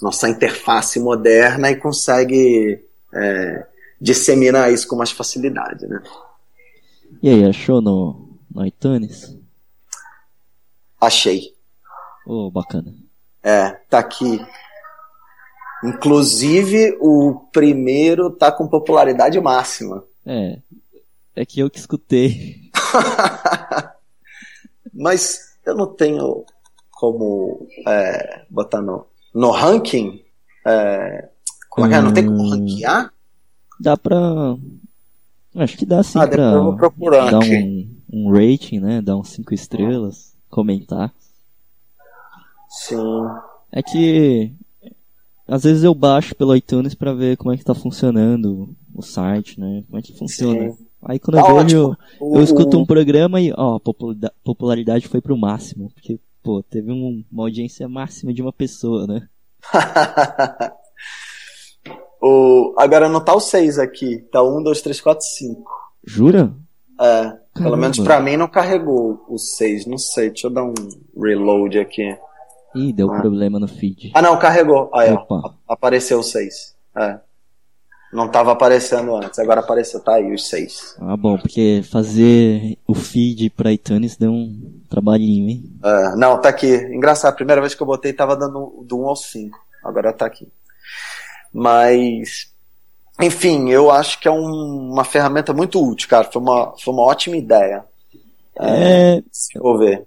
nossa 0.03 0.29
interface 0.29 1.01
moderna 1.01 1.71
e 1.71 1.77
consegue 1.77 2.81
é, 3.15 3.67
disseminar 4.01 4.73
isso 4.73 4.89
com 4.89 4.97
mais 4.97 5.11
facilidade, 5.11 5.87
né? 5.87 6.03
E 7.23 7.29
aí, 7.29 7.45
achou 7.45 7.81
no, 7.83 8.39
no 8.51 8.67
iTunes? 8.67 9.37
Achei. 11.01 11.55
Oh, 12.27 12.51
bacana. 12.51 12.95
É, 13.43 13.71
tá 13.89 13.99
aqui. 13.99 14.39
Inclusive, 15.83 16.97
o 17.01 17.35
primeiro 17.53 18.31
tá 18.31 18.53
com 18.53 18.69
popularidade 18.69 19.41
máxima. 19.41 20.05
É. 20.27 20.59
É 21.35 21.47
que 21.47 21.61
eu 21.61 21.71
que 21.71 21.79
escutei. 21.79 22.71
Mas 24.93 25.55
eu 25.65 25.75
não 25.75 25.87
tenho 25.87 26.45
como 26.91 27.67
é, 27.87 28.45
botar 28.51 28.83
no, 28.83 29.07
no 29.35 29.51
ranking. 29.51 30.23
É, 30.67 31.29
como 31.71 31.87
é 31.87 31.91
que 31.91 31.95
é? 31.97 32.01
Não 32.03 32.13
tem 32.13 32.27
como 32.27 32.43
Hum. 32.43 32.51
ranquear? 32.51 33.11
Dá 33.81 33.97
pra. 33.97 34.57
Acho 35.57 35.77
que 35.77 35.87
dá 35.87 36.03
sim 36.03 36.19
Ah, 36.19 36.29
pra 36.29 36.43
eu 36.53 36.63
vou 36.65 36.77
procurar 36.77 37.31
dar 37.31 37.41
um, 37.41 37.97
um 38.13 38.31
rating, 38.31 38.79
né? 38.79 39.01
Dar 39.01 39.17
uns 39.17 39.31
5 39.31 39.53
estrelas, 39.55 40.35
comentar. 40.49 41.13
Sim. 42.69 43.27
É 43.73 43.83
que 43.83 44.53
às 45.49 45.65
vezes 45.65 45.83
eu 45.83 45.93
baixo 45.95 46.35
pelo 46.37 46.55
iTunes 46.55 46.95
pra 46.95 47.13
ver 47.13 47.37
como 47.37 47.53
é 47.53 47.57
que 47.57 47.65
tá 47.65 47.75
funcionando 47.75 48.75
o 48.95 49.03
site, 49.03 49.59
né? 49.59 49.83
Como 49.89 49.99
é 49.99 50.03
que 50.03 50.17
funciona. 50.17 50.71
Sim. 50.71 50.87
Aí 51.03 51.19
quando 51.19 51.39
eu 51.39 51.45
Tá 51.45 51.53
vejo, 51.65 51.89
ótimo. 51.89 51.97
O- 52.21 52.37
eu 52.37 52.43
escuto 52.45 52.79
um 52.79 52.85
programa 52.87 53.41
e, 53.41 53.53
ó, 53.57 53.77
a 53.77 53.81
popularidade 54.45 55.09
foi 55.09 55.21
pro 55.21 55.37
máximo. 55.37 55.91
Porque, 55.95 56.21
pô, 56.43 56.63
teve 56.63 56.93
um- 56.93 57.25
uma 57.33 57.45
audiência 57.45 57.89
máxima 57.89 58.33
de 58.33 58.43
uma 58.43 58.53
pessoa, 58.53 59.07
né? 59.07 59.27
o, 62.21 62.75
agora 62.77 63.09
não 63.09 63.21
tá 63.25 63.35
o 63.35 63.41
6 63.41 63.79
aqui. 63.79 64.19
Tá 64.33 64.43
1, 64.43 64.63
2, 64.63 64.83
3, 64.83 65.01
4, 65.01 65.25
5. 65.25 65.71
Jura? 66.05 66.53
É. 67.01 67.23
Pelo 67.25 67.41
Caramba. 67.55 67.77
menos 67.77 67.99
pra 67.99 68.21
mim 68.21 68.37
não 68.37 68.49
carregou 68.49 69.25
o 69.29 69.39
6. 69.39 69.87
Não 69.87 69.99
sei. 69.99 70.31
Deixa 70.31 70.47
eu 70.47 70.51
dar 70.53 70.65
um 70.65 70.75
reload 71.17 71.79
aqui. 71.79 72.17
Ih, 72.75 72.93
deu 72.93 73.11
Ah. 73.13 73.21
problema 73.21 73.59
no 73.59 73.67
feed. 73.67 74.13
Ah, 74.15 74.23
não, 74.23 74.39
carregou. 74.39 74.91
Aí, 74.95 75.11
ó. 75.11 75.15
Opa. 75.17 75.55
Apareceu 75.69 76.21
o 76.21 76.23
6. 76.23 76.75
É. 76.97 77.19
Não 78.13 78.29
tava 78.29 78.53
aparecendo 78.53 79.15
antes. 79.17 79.39
Agora 79.39 79.61
apareceu. 79.61 80.01
Tá 80.01 80.15
aí 80.15 80.33
os 80.35 80.49
6. 80.49 80.97
Ah, 81.01 81.17
bom, 81.17 81.37
porque 81.39 81.81
fazer 81.91 82.77
o 82.87 82.95
feed 82.95 83.51
pra 83.51 83.73
iTunes 83.73 84.17
deu 84.17 84.31
um 84.33 84.81
trabalhinho, 84.89 85.49
hein? 85.49 85.73
É, 85.85 86.17
não, 86.17 86.41
tá 86.41 86.49
aqui. 86.49 86.73
Engraçado. 86.93 87.33
A 87.33 87.37
primeira 87.37 87.61
vez 87.61 87.75
que 87.75 87.83
eu 87.83 87.87
botei 87.87 88.13
tava 88.13 88.37
dando 88.37 88.85
do 88.87 89.01
1 89.01 89.09
ao 89.09 89.17
5. 89.17 89.59
Agora 89.85 90.13
tá 90.13 90.27
aqui. 90.27 90.47
Mas. 91.53 92.51
Enfim, 93.21 93.69
eu 93.69 93.91
acho 93.91 94.19
que 94.21 94.27
é 94.27 94.31
um- 94.31 94.91
uma 94.93 95.05
ferramenta 95.05 95.53
muito 95.53 95.83
útil, 95.85 96.09
cara. 96.09 96.31
Foi 96.31 96.41
uma, 96.41 96.75
foi 96.79 96.93
uma 96.95 97.03
ótima 97.03 97.37
ideia. 97.37 97.85
É, 98.59 99.23
Vou 99.57 99.79
ver. 99.79 100.07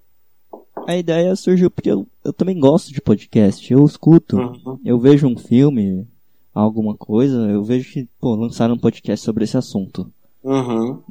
a 0.87 0.95
ideia 0.97 1.35
surgiu 1.35 1.69
porque 1.71 1.89
eu, 1.91 2.07
eu 2.23 2.33
também 2.33 2.59
gosto 2.59 2.91
de 2.91 3.01
podcast. 3.01 3.71
Eu 3.71 3.85
escuto, 3.85 4.37
Uhum. 4.37 4.79
eu 4.83 4.99
vejo 4.99 5.27
um 5.27 5.37
filme, 5.37 6.07
alguma 6.53 6.95
coisa, 6.95 7.35
eu 7.49 7.63
vejo 7.63 7.91
que, 7.91 8.07
pô, 8.19 8.35
lançaram 8.35 8.75
um 8.75 8.79
podcast 8.79 9.23
sobre 9.23 9.43
esse 9.43 9.57
assunto. 9.57 10.11
Uhum. 10.43 11.01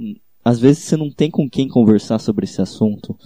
Às 0.45 0.59
vezes 0.59 0.85
você 0.85 0.97
não 0.97 1.11
tem 1.11 1.31
com 1.31 1.49
quem 1.49 1.69
conversar 1.69 2.19
sobre 2.19 2.45
esse 2.45 2.61
assunto. 2.61 3.17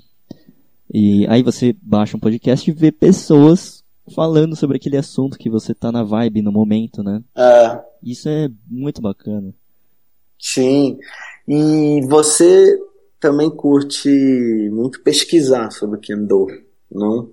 E 0.92 1.26
aí 1.28 1.42
você 1.42 1.74
baixa 1.82 2.16
um 2.16 2.20
podcast 2.20 2.70
e 2.70 2.74
vê 2.74 2.92
pessoas 2.92 3.82
falando 4.14 4.54
sobre 4.56 4.76
aquele 4.76 4.96
assunto 4.96 5.38
que 5.38 5.50
você 5.50 5.74
tá 5.74 5.90
na 5.90 6.02
vibe 6.02 6.42
no 6.42 6.52
momento, 6.52 7.02
né? 7.02 7.22
É, 7.36 7.80
Isso 8.02 8.28
é 8.28 8.48
muito 8.68 9.00
bacana. 9.02 9.52
sim. 10.38 10.98
E 11.48 12.00
você 12.08 12.76
também 13.20 13.48
curte 13.48 14.08
muito 14.72 15.00
pesquisar 15.02 15.70
sobre 15.70 16.00
Kendo, 16.00 16.46
não? 16.90 17.30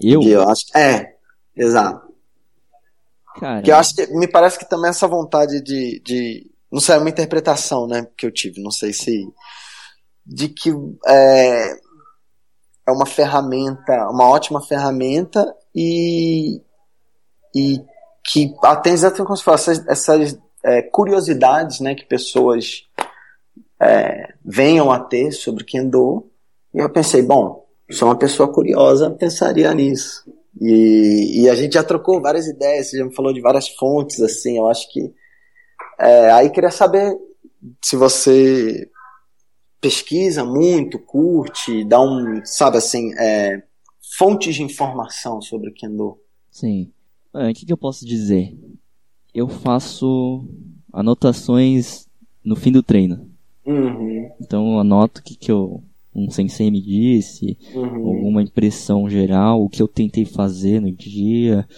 Eu, 0.00 0.22
E 0.22 0.30
eu 0.30 0.48
acho 0.48 0.66
que. 0.66 0.78
É, 0.78 1.16
exato. 1.56 2.12
cara, 3.38 3.62
Que 3.62 3.70
eu 3.70 3.76
acho 3.76 3.94
que 3.94 4.06
me 4.14 4.26
parece 4.26 4.58
que 4.58 4.68
também 4.68 4.90
essa 4.90 5.06
vontade 5.06 5.62
de, 5.62 6.00
de 6.04 6.50
não 6.70 6.80
sei, 6.80 6.96
é 6.96 6.98
uma 6.98 7.10
interpretação, 7.10 7.86
né, 7.86 8.06
que 8.16 8.26
eu 8.26 8.32
tive, 8.32 8.62
não 8.62 8.70
sei 8.70 8.92
se 8.92 9.26
de 10.26 10.48
que 10.48 10.70
é, 11.06 11.70
é 12.86 12.90
uma 12.90 13.06
ferramenta, 13.06 14.08
uma 14.10 14.28
ótima 14.28 14.60
ferramenta 14.60 15.44
e 15.76 16.62
e 17.54 17.80
que 18.24 18.54
atende 18.62 18.96
exatamente 18.96 19.26
como 19.26 19.36
se 19.36 19.44
fosse 19.44 19.70
essas, 19.70 19.86
essas 19.88 20.38
é, 20.64 20.82
curiosidades, 20.82 21.80
né, 21.80 21.94
que 21.94 22.04
pessoas 22.04 22.82
é, 23.80 24.34
venham 24.44 24.90
a 24.90 24.98
ter 24.98 25.32
sobre 25.32 25.64
Kendo. 25.64 26.28
E 26.74 26.78
eu 26.78 26.90
pensei, 26.90 27.22
bom, 27.22 27.66
sou 27.90 28.08
uma 28.08 28.18
pessoa 28.18 28.52
curiosa, 28.52 29.10
pensaria 29.10 29.72
nisso. 29.72 30.24
E, 30.60 31.42
e 31.42 31.50
a 31.50 31.54
gente 31.54 31.74
já 31.74 31.84
trocou 31.84 32.20
várias 32.20 32.46
ideias, 32.46 32.90
você 32.90 32.98
já 32.98 33.04
me 33.04 33.14
falou 33.14 33.32
de 33.32 33.40
várias 33.40 33.68
fontes, 33.68 34.20
assim, 34.20 34.58
eu 34.58 34.66
acho 34.66 34.90
que. 34.92 35.14
é, 35.98 36.32
aí 36.32 36.50
queria 36.50 36.70
saber 36.70 37.16
se 37.82 37.96
você 37.96 38.88
pesquisa 39.80 40.44
muito, 40.44 40.98
curte, 40.98 41.84
dá 41.84 42.00
um, 42.00 42.40
sabe 42.44 42.78
assim, 42.78 43.12
é, 43.18 43.62
fontes 44.16 44.54
de 44.54 44.62
informação 44.62 45.40
sobre 45.40 45.70
Kendo. 45.72 46.18
sim. 46.50 46.90
O 47.34 47.52
que, 47.52 47.66
que 47.66 47.72
eu 47.72 47.76
posso 47.76 48.06
dizer? 48.06 48.56
Eu 49.34 49.46
faço 49.46 50.48
anotações 50.90 52.08
no 52.42 52.56
fim 52.56 52.72
do 52.72 52.82
treino. 52.82 53.28
Uhum, 53.66 54.30
Então 54.40 54.72
eu 54.72 54.78
anoto 54.80 55.20
o 55.20 55.22
que, 55.22 55.34
que 55.34 55.52
eu, 55.52 55.82
um 56.14 56.30
sensei 56.30 56.70
me 56.70 56.80
disse, 56.80 57.58
uhum, 57.74 58.06
alguma 58.06 58.42
impressão 58.42 59.06
geral, 59.10 59.62
o 59.62 59.68
que 59.68 59.82
eu 59.82 59.88
tentei 59.88 60.24
fazer 60.24 60.80
no 60.80 60.90
dia. 60.90 61.68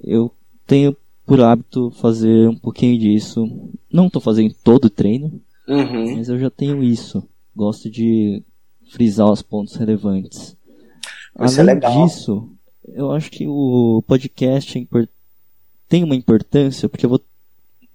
Eu 0.00 0.30
tenho 0.64 0.96
por 1.26 1.40
hábito 1.40 1.90
fazer 1.90 2.48
um 2.48 2.56
pouquinho 2.56 2.96
disso. 2.98 3.46
Não 3.92 4.06
estou 4.06 4.22
fazendo 4.22 4.54
todo 4.62 4.84
o 4.84 4.90
treino, 4.90 5.40
uhum. 5.66 6.16
mas 6.16 6.28
eu 6.28 6.38
já 6.38 6.50
tenho 6.50 6.84
isso. 6.84 7.26
Gosto 7.56 7.90
de 7.90 8.42
frisar 8.90 9.28
os 9.30 9.42
pontos 9.42 9.74
relevantes. 9.74 10.56
Isso 11.44 11.58
é 11.58 11.62
Além 11.62 11.74
legal. 11.76 12.06
disso, 12.06 12.48
eu 12.94 13.12
acho 13.12 13.30
que 13.30 13.46
o 13.46 14.02
podcast 14.06 14.78
é 14.78 15.08
tem 15.88 16.04
uma 16.04 16.16
importância, 16.16 16.88
porque 16.88 17.06
eu 17.06 17.10
vou... 17.10 17.20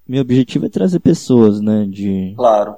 meu 0.07 0.21
objetivo 0.21 0.65
é 0.65 0.69
trazer 0.69 0.99
pessoas, 0.99 1.61
né, 1.61 1.85
de 1.85 2.33
Claro. 2.35 2.75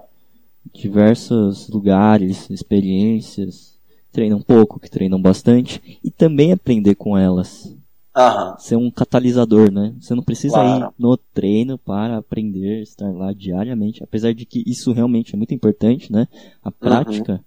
diversos 0.74 1.70
lugares, 1.70 2.49
experiências, 2.49 3.76
treinam 4.11 4.41
pouco, 4.41 4.80
que 4.80 4.89
treinam 4.89 5.22
bastante, 5.22 5.99
e 6.03 6.09
também 6.11 6.51
aprender 6.51 6.95
com 6.95 7.18
elas. 7.18 7.74
Aham. 8.16 8.55
Ser 8.57 8.78
um 8.78 8.89
catalisador, 8.89 9.70
né? 9.70 9.93
Você 9.99 10.16
não 10.16 10.24
precisa 10.24 10.55
Claro. 10.55 10.88
ir 10.88 10.93
no 10.97 11.18
treino 11.18 11.78
para 11.78 12.18
aprender, 12.18 12.82
estar 12.82 13.11
lá 13.11 13.34
diariamente, 13.34 14.01
apesar 14.01 14.34
de 14.34 14.45
que 14.45 14.63
isso 14.66 14.93
realmente 14.93 15.34
é 15.36 15.38
muito 15.38 15.53
importante, 15.53 16.11
né? 16.11 16.26
A 16.63 16.72
prática. 16.72 17.43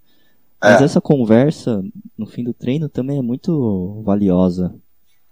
Mas 0.61 0.81
É. 0.81 0.83
essa 0.83 0.99
conversa 1.01 1.83
no 2.17 2.25
fim 2.25 2.43
do 2.43 2.53
treino 2.53 2.89
também 2.89 3.17
é 3.19 3.21
muito 3.21 4.01
valiosa. 4.03 4.73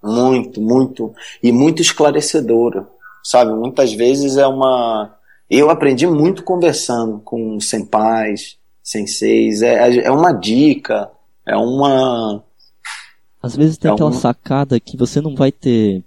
Muito, 0.03 0.61
muito. 0.61 1.13
E 1.43 1.51
muito 1.51 1.81
esclarecedora. 1.81 2.87
Sabe? 3.23 3.51
Muitas 3.53 3.93
vezes 3.93 4.37
é 4.37 4.47
uma. 4.47 5.13
Eu 5.49 5.69
aprendi 5.69 6.07
muito 6.07 6.43
conversando 6.43 7.19
com 7.19 7.59
senpais, 7.59 8.57
senseis. 8.81 9.61
É, 9.61 9.97
é 10.05 10.11
uma 10.11 10.31
dica, 10.31 11.09
é 11.45 11.57
uma. 11.57 12.41
Às 13.43 13.55
vezes 13.55 13.77
tem 13.77 13.89
É 13.91 13.93
aquela 13.93 14.09
um- 14.09 14.13
sacada 14.13 14.79
que 14.79 14.95
você 14.95 15.19
não 15.19 15.35
vai 15.35 15.51
ter 15.51 16.03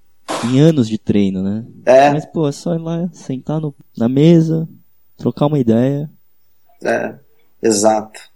em 0.46 0.60
anos 0.60 0.88
de 0.88 0.96
treino, 0.96 1.42
né? 1.42 1.64
É, 1.84 2.10
Mas, 2.10 2.24
pô, 2.24 2.48
é 2.48 2.52
só 2.52 2.74
ir 2.74 2.78
lá, 2.80 3.08
sentar 3.12 3.60
no, 3.60 3.74
na 3.96 4.08
mesa, 4.08 4.66
trocar 5.18 5.46
uma 5.46 5.58
ideia. 5.58 6.10
é, 6.82 7.14
exato. 7.62 8.29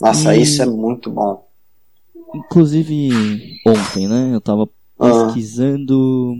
Nossa, 0.00 0.34
E- 0.36 0.42
isso 0.42 0.62
é 0.62 0.66
muito 0.66 1.10
bom. 1.10 1.46
Inclusive, 2.34 3.58
ontem, 3.66 4.06
né? 4.08 4.30
Eu 4.34 4.40
tava 4.40 4.68
Ah. 4.98 5.24
pesquisando 5.26 6.36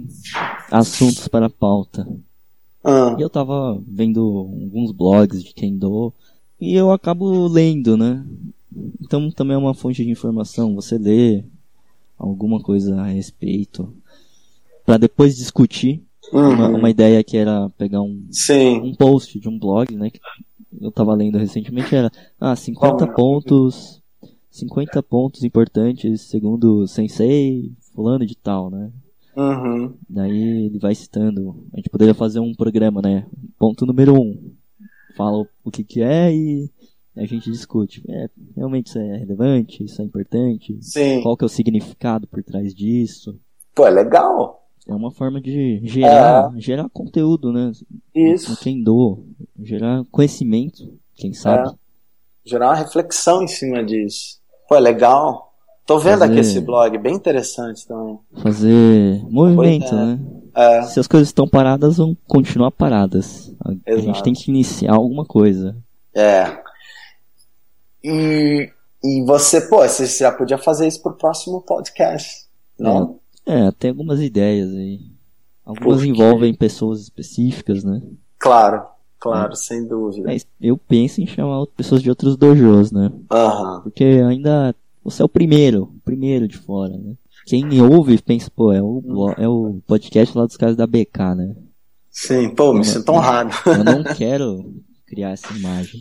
assuntos 0.71 1.27
para 1.29 1.47
a 1.47 1.51
pauta. 1.51 2.07
Ah, 2.85 3.15
E 3.19 3.23
eu 3.23 3.29
tava 3.29 3.81
vendo 3.87 4.21
alguns 4.21 4.93
blogs 4.93 5.43
de 5.43 5.53
Kendo. 5.53 6.13
E 6.61 6.75
eu 6.75 6.91
acabo 6.93 7.47
lendo, 7.49 7.97
né? 7.97 8.25
Então 9.01 9.31
também 9.31 9.55
é 9.55 9.59
uma 9.59 9.75
fonte 9.75 10.05
de 10.05 10.11
informação. 10.11 10.75
Você 10.77 10.97
lê 10.97 11.45
alguma 12.19 12.61
coisa 12.61 13.01
a 13.01 13.07
respeito. 13.07 13.93
Pra 14.87 14.97
depois 14.97 15.37
discutir. 15.37 16.03
Uma, 16.33 16.69
uhum. 16.69 16.77
uma 16.79 16.91
ideia 16.91 17.25
que 17.25 17.37
era 17.37 17.69
pegar 17.71 18.03
um, 18.03 18.25
Sim, 18.31 18.79
um 18.81 18.95
post 18.95 19.39
de 19.41 19.49
um 19.49 19.59
blog, 19.59 19.93
né? 19.97 20.11
Que 20.11 20.21
eu 20.81 20.91
tava 20.91 21.15
lendo 21.15 21.39
recentemente 21.39 21.95
era, 21.95 22.11
ah, 22.41 22.55
50 22.55 23.07
Como? 23.07 23.15
pontos, 23.15 24.03
50 24.51 25.03
pontos 25.03 25.45
importantes 25.45 26.23
segundo 26.23 26.87
sensei 26.87 27.73
fulano 27.95 28.27
de 28.27 28.37
tal, 28.37 28.71
né? 28.71 28.91
uhum. 29.37 29.95
Daí 30.09 30.67
ele 30.67 30.79
vai 30.79 30.95
citando, 30.95 31.65
a 31.73 31.77
gente 31.77 31.89
poderia 31.89 32.15
fazer 32.15 32.41
um 32.41 32.55
programa, 32.55 33.01
né? 33.01 33.27
Ponto 33.59 33.87
número 33.87 34.15
um, 34.15 34.53
fala 35.17 35.47
o 35.65 35.71
que 35.71 35.85
que 35.85 36.03
é 36.03 36.35
e 36.35 36.71
a 37.17 37.25
gente 37.25 37.51
discute. 37.51 38.03
É, 38.09 38.29
realmente 38.57 38.87
isso 38.87 38.99
é 38.99 39.17
relevante, 39.17 39.85
isso 39.85 40.01
é 40.01 40.05
importante? 40.05 40.79
Sim. 40.81 41.23
Qual 41.23 41.37
que 41.37 41.45
é 41.45 41.47
o 41.47 41.51
significado 41.51 42.27
por 42.27 42.43
trás 42.43 42.75
disso? 42.75 43.39
Pô, 43.75 43.87
é 43.87 43.91
legal. 43.91 44.67
É 44.89 44.95
uma 44.95 45.11
forma 45.11 45.41
de 45.41 45.81
gerar, 45.85 46.53
é. 46.57 46.61
gerar 46.61 46.89
conteúdo, 46.89 47.53
né? 47.53 47.73
Isso. 48.15 48.59
Quem 48.61 48.83
doa, 48.83 49.19
gerar 49.63 50.05
conhecimento, 50.11 50.99
quem 51.15 51.33
sabe. 51.33 51.69
É. 51.69 51.73
Gerar 52.45 52.69
uma 52.69 52.75
reflexão 52.75 53.43
em 53.43 53.49
cima 53.49 53.85
disso. 53.85 54.41
Pô, 54.69 54.77
é 54.77 54.81
legal. 54.81 55.53
Tô 55.87 55.99
vendo 55.99 56.21
fazer, 56.21 56.33
aqui 56.33 56.41
esse 56.41 56.61
blog, 56.61 56.97
bem 56.99 57.15
interessante 57.15 57.87
também. 57.87 58.19
Fazer 58.43 59.25
movimento, 59.29 59.95
é. 59.95 60.07
né? 60.07 60.21
É. 60.55 60.83
Se 60.83 61.01
as 61.01 61.07
coisas 61.07 61.29
estão 61.29 61.49
paradas, 61.49 61.97
vão 61.97 62.17
continuar 62.29 62.71
paradas. 62.71 63.53
A, 63.65 63.93
a 63.93 63.99
gente 63.99 64.23
tem 64.23 64.33
que 64.33 64.51
iniciar 64.51 64.95
alguma 64.95 65.25
coisa. 65.25 65.77
É. 66.15 66.61
E, 68.03 68.71
e 69.03 69.25
você, 69.25 69.61
pô, 69.63 69.79
você 69.79 70.07
já 70.07 70.33
podia 70.33 70.59
fazer 70.59 70.87
isso 70.87 71.03
pro 71.03 71.17
próximo 71.17 71.61
podcast, 71.63 72.47
não? 72.79 73.19
É, 73.47 73.67
é 73.67 73.73
tem 73.73 73.91
algumas 73.91 74.21
ideias 74.21 74.71
aí. 74.71 75.01
Algumas 75.65 76.03
envolvem 76.03 76.55
pessoas 76.55 77.01
específicas, 77.01 77.85
né? 77.85 78.03
Claro, 78.39 78.83
claro, 79.21 79.55
sem 79.55 79.87
dúvida. 79.87 80.27
Mas 80.27 80.47
eu 80.61 80.77
penso 80.77 81.21
em 81.21 81.27
chamar 81.27 81.67
pessoas 81.67 82.03
de 82.03 82.09
outros 82.09 82.37
dojos, 82.37 82.91
né? 82.91 83.13
Uhum. 83.31 83.81
Porque 83.83 84.05
ainda 84.05 84.75
você 85.05 85.23
é 85.23 85.25
o 85.25 85.29
primeiro, 85.29 85.85
o 85.85 86.01
primeiro 86.05 86.49
de 86.49 86.57
fora, 86.57 86.97
né? 86.97 87.15
Quem 87.47 87.81
ouve 87.81 88.21
pensa, 88.21 88.51
pô, 88.55 88.73
é 88.73 88.83
o, 88.83 89.35
é 89.37 89.49
o 89.49 89.81
podcast 89.87 90.37
lá 90.37 90.47
dos 90.47 90.57
caras 90.57 90.77
da 90.77 90.87
BK, 90.87 91.35
né? 91.37 91.55
Sim, 92.11 92.55
pô, 92.55 92.73
me 92.73 92.85
sinto 92.85 93.13
honrado. 93.13 93.51
Eu 93.67 93.85
não 93.85 94.05
quero 94.05 94.75
criar 95.07 95.31
essa 95.31 95.53
imagem. 95.57 96.01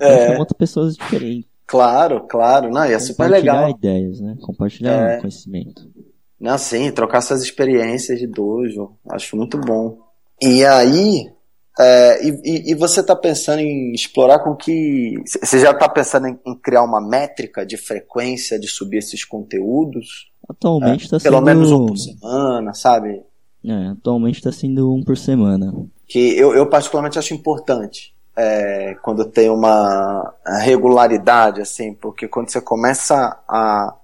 Eu 0.00 0.06
é. 0.06 0.38
outras 0.38 0.56
pessoas 0.56 0.94
diferentes. 0.94 1.48
Claro, 1.66 2.26
claro. 2.28 2.70
Não, 2.70 2.84
e 2.84 2.92
é 2.92 2.98
super 2.98 3.28
legal. 3.30 3.66
Compartilhar 3.66 3.92
ideias, 3.92 4.20
né? 4.20 4.36
Compartilhar 4.40 5.10
é. 5.10 5.18
conhecimento. 5.18 5.90
Não, 6.38 6.58
sim, 6.58 6.90
trocar 6.90 7.22
suas 7.22 7.42
experiências 7.42 8.18
de 8.18 8.26
dojo. 8.26 8.92
Acho 9.08 9.36
muito 9.36 9.58
bom. 9.58 9.98
E 10.42 10.64
aí, 10.64 11.30
é, 11.78 12.24
e, 12.24 12.70
e, 12.70 12.74
você 12.74 13.00
está 13.00 13.16
pensando 13.16 13.58
em 13.58 13.92
explorar 13.92 14.38
com 14.38 14.54
que. 14.54 15.14
Você 15.26 15.58
já 15.58 15.72
está 15.72 15.88
pensando 15.88 16.28
em, 16.28 16.38
em, 16.46 16.54
criar 16.54 16.84
uma 16.84 17.00
métrica 17.00 17.66
de 17.66 17.76
frequência 17.76 18.60
de 18.60 18.68
subir 18.68 18.98
esses 18.98 19.24
conteúdos? 19.24 20.30
Atualmente 20.48 21.04
está 21.04 21.16
é, 21.16 21.20
sendo. 21.20 21.32
Pelo 21.32 21.42
menos 21.42 21.72
um 21.72 21.86
por 21.86 21.98
semana, 21.98 22.72
sabe? 22.74 23.22
É, 23.64 23.88
atualmente 23.88 24.36
está 24.36 24.52
sendo 24.52 24.94
um 24.94 25.02
por 25.02 25.16
semana. 25.16 25.74
Que 26.06 26.38
eu, 26.38 26.54
eu 26.54 26.68
particularmente 26.68 27.18
acho 27.18 27.34
importante. 27.34 28.14
É, 28.36 28.94
quando 29.02 29.24
tem 29.24 29.50
uma 29.50 30.32
regularidade, 30.62 31.60
assim, 31.60 31.92
porque 31.92 32.28
quando 32.28 32.50
você 32.50 32.60
começa 32.60 33.40
a, 33.48 33.94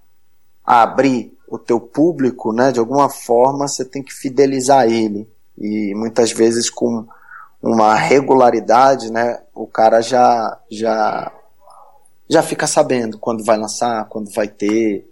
a 0.65 0.83
abrir 0.83 1.37
o 1.49 1.59
teu 1.59 1.81
público, 1.81 2.53
né, 2.53 2.73
de 2.73 2.81
alguma 2.81 3.09
forma 3.09 3.69
você 3.69 3.85
tem 3.85 4.03
que 4.03 4.13
fidelizar 4.13 4.89
ele. 4.89 5.29
E 5.57 5.95
muitas 5.95 6.33
vezes 6.33 6.69
com 6.71 7.07
uma 7.63 7.95
regularidade, 7.95 9.13
né, 9.13 9.41
o 9.55 9.67
cara 9.67 10.01
já 10.01 10.59
já 10.71 11.33
já 12.29 12.43
fica 12.43 12.67
sabendo 12.67 13.19
quando 13.19 13.45
vai 13.45 13.59
lançar, 13.59 14.09
quando 14.09 14.31
vai 14.31 14.47
ter. 14.47 15.07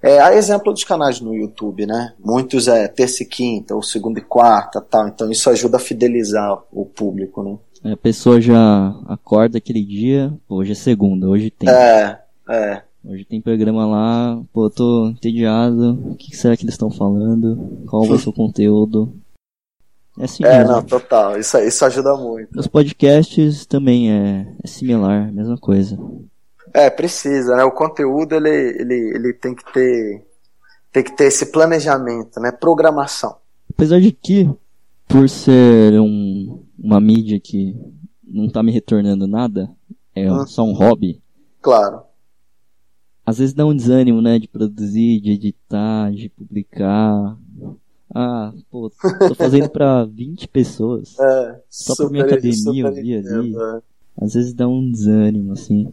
É 0.00 0.20
a 0.20 0.34
exemplo 0.34 0.72
dos 0.72 0.84
canais 0.84 1.20
no 1.20 1.34
YouTube, 1.34 1.84
né? 1.84 2.14
Muitos 2.18 2.68
é 2.68 2.88
terça 2.88 3.22
e 3.22 3.26
quinta, 3.26 3.74
ou 3.74 3.82
segunda 3.82 4.18
e 4.18 4.22
quarta, 4.22 4.80
tal. 4.80 5.08
Então 5.08 5.30
isso 5.30 5.50
ajuda 5.50 5.76
a 5.76 5.80
fidelizar 5.80 6.58
o 6.72 6.86
público, 6.86 7.42
né? 7.42 7.58
É, 7.84 7.92
a 7.92 7.96
pessoa 7.96 8.40
já 8.40 8.94
acorda 9.06 9.58
aquele 9.58 9.84
dia, 9.84 10.32
hoje 10.48 10.72
é 10.72 10.74
segunda, 10.74 11.28
hoje 11.28 11.50
tem. 11.50 11.68
É, 11.68 12.18
é. 12.48 12.82
Hoje 13.04 13.24
tem 13.24 13.40
programa 13.40 13.86
lá, 13.86 14.42
pô, 14.52 14.66
eu 14.66 14.70
tô 14.70 15.08
entediado, 15.08 15.98
o 16.10 16.14
que 16.16 16.36
será 16.36 16.56
que 16.56 16.64
eles 16.64 16.74
estão 16.74 16.90
falando? 16.90 17.84
Qual 17.86 18.04
vai 18.04 18.18
ser 18.18 18.28
o 18.28 18.32
conteúdo? 18.32 19.12
É 20.18 20.24
assim 20.24 20.44
É, 20.44 20.58
mesmo. 20.58 20.72
não, 20.72 20.82
total. 20.82 21.38
Isso, 21.38 21.58
isso 21.58 21.84
ajuda 21.84 22.16
muito. 22.16 22.54
Nos 22.54 22.66
podcasts 22.66 23.66
também 23.66 24.10
é, 24.10 24.52
é 24.62 24.66
similar, 24.66 25.32
mesma 25.32 25.56
coisa. 25.56 25.98
É, 26.74 26.90
precisa, 26.90 27.56
né? 27.56 27.64
O 27.64 27.72
conteúdo 27.72 28.34
ele, 28.34 28.50
ele, 28.50 29.12
ele 29.14 29.32
tem 29.32 29.54
que 29.54 29.64
ter 29.72 30.26
tem 30.92 31.04
que 31.04 31.16
ter 31.16 31.24
esse 31.24 31.46
planejamento, 31.46 32.40
né? 32.40 32.50
Programação. 32.50 33.36
Apesar 33.70 34.00
de 34.00 34.10
que, 34.10 34.50
por 35.06 35.28
ser 35.28 36.00
um, 36.00 36.64
uma 36.78 37.00
mídia 37.00 37.38
que 37.38 37.76
não 38.24 38.48
tá 38.48 38.62
me 38.62 38.72
retornando 38.72 39.26
nada, 39.26 39.70
é 40.14 40.30
hum. 40.30 40.46
só 40.46 40.64
um 40.64 40.72
hobby. 40.72 41.22
Claro. 41.60 42.02
Às 43.24 43.38
vezes 43.38 43.54
dá 43.54 43.66
um 43.66 43.76
desânimo, 43.76 44.22
né? 44.22 44.38
De 44.38 44.48
produzir, 44.48 45.20
de 45.20 45.32
editar, 45.32 46.10
de 46.12 46.30
publicar. 46.30 47.36
Ah, 48.14 48.52
pô, 48.70 48.90
tô 49.28 49.34
fazendo 49.34 49.68
pra 49.68 50.04
20 50.04 50.48
pessoas. 50.48 51.18
É, 51.18 51.60
só 51.68 51.94
pra 51.94 52.08
minha 52.08 52.24
academia 52.24 52.86
eu 52.86 52.92
vi 52.92 53.16
ali. 53.16 53.54
É. 53.56 53.80
Às 54.20 54.34
vezes 54.34 54.52
dá 54.52 54.66
um 54.66 54.90
desânimo, 54.90 55.52
assim. 55.52 55.92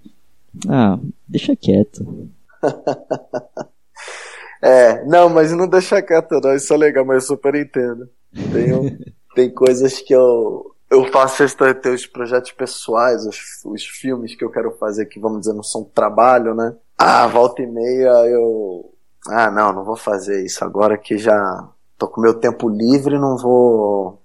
Ah, 0.68 0.98
deixa 1.28 1.56
quieto. 1.56 2.30
é, 4.62 5.04
não, 5.06 5.30
mas 5.30 5.52
não 5.52 5.68
deixa 5.68 6.02
quieto 6.02 6.40
não, 6.42 6.56
isso 6.56 6.74
é 6.74 6.78
legal, 6.78 7.06
mas 7.06 7.24
eu 7.24 7.36
super 7.36 7.54
entendo. 7.56 8.10
Tem, 8.52 8.98
tem 9.36 9.50
coisas 9.54 10.00
que 10.00 10.14
eu, 10.14 10.74
eu 10.90 11.06
faço 11.12 11.38
questão 11.38 11.68
de 11.68 11.76
ter 11.76 11.94
os 11.94 12.08
projetos 12.08 12.52
pessoais, 12.52 13.26
os, 13.26 13.38
os 13.66 13.86
filmes 13.86 14.36
que 14.36 14.44
eu 14.44 14.50
quero 14.50 14.72
fazer 14.78 15.06
que, 15.06 15.20
vamos 15.20 15.42
dizer, 15.42 15.54
não 15.54 15.64
são 15.64 15.84
trabalho, 15.84 16.56
né? 16.56 16.76
Ah, 16.98 17.28
volta 17.28 17.62
e 17.62 17.68
meia 17.68 18.26
eu... 18.28 18.92
Ah, 19.28 19.52
não, 19.52 19.74
não 19.74 19.84
vou 19.84 19.96
fazer 19.98 20.46
isso 20.46 20.64
agora 20.64 20.98
que 20.98 21.18
já 21.18 21.70
tô 21.98 22.08
com 22.08 22.22
meu 22.22 22.34
tempo 22.34 22.70
livre, 22.70 23.20
não 23.20 23.38
vou. 23.38 24.22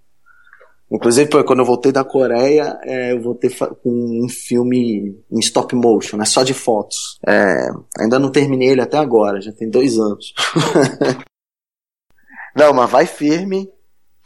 Inclusive, 0.91 1.45
quando 1.45 1.61
eu 1.61 1.65
voltei 1.65 1.93
da 1.93 2.03
Coreia, 2.03 2.79
é, 2.83 3.13
eu 3.13 3.23
voltei 3.23 3.49
com 3.51 4.25
um 4.25 4.29
filme 4.29 5.17
em 5.31 5.39
stop 5.39 5.75
motion, 5.77 6.17
né? 6.17 6.25
Só 6.25 6.43
de 6.43 6.53
fotos. 6.53 7.19
É, 7.27 7.69
ainda 8.01 8.19
não 8.19 8.33
terminei 8.33 8.71
ele 8.71 8.81
até 8.81 8.99
agora, 8.99 9.41
já 9.41 9.53
tem 9.53 9.71
dois 9.71 9.99
anos. 9.99 10.35
não, 12.57 12.73
mas 12.73 12.91
vai 12.91 13.07
firme, 13.07 13.71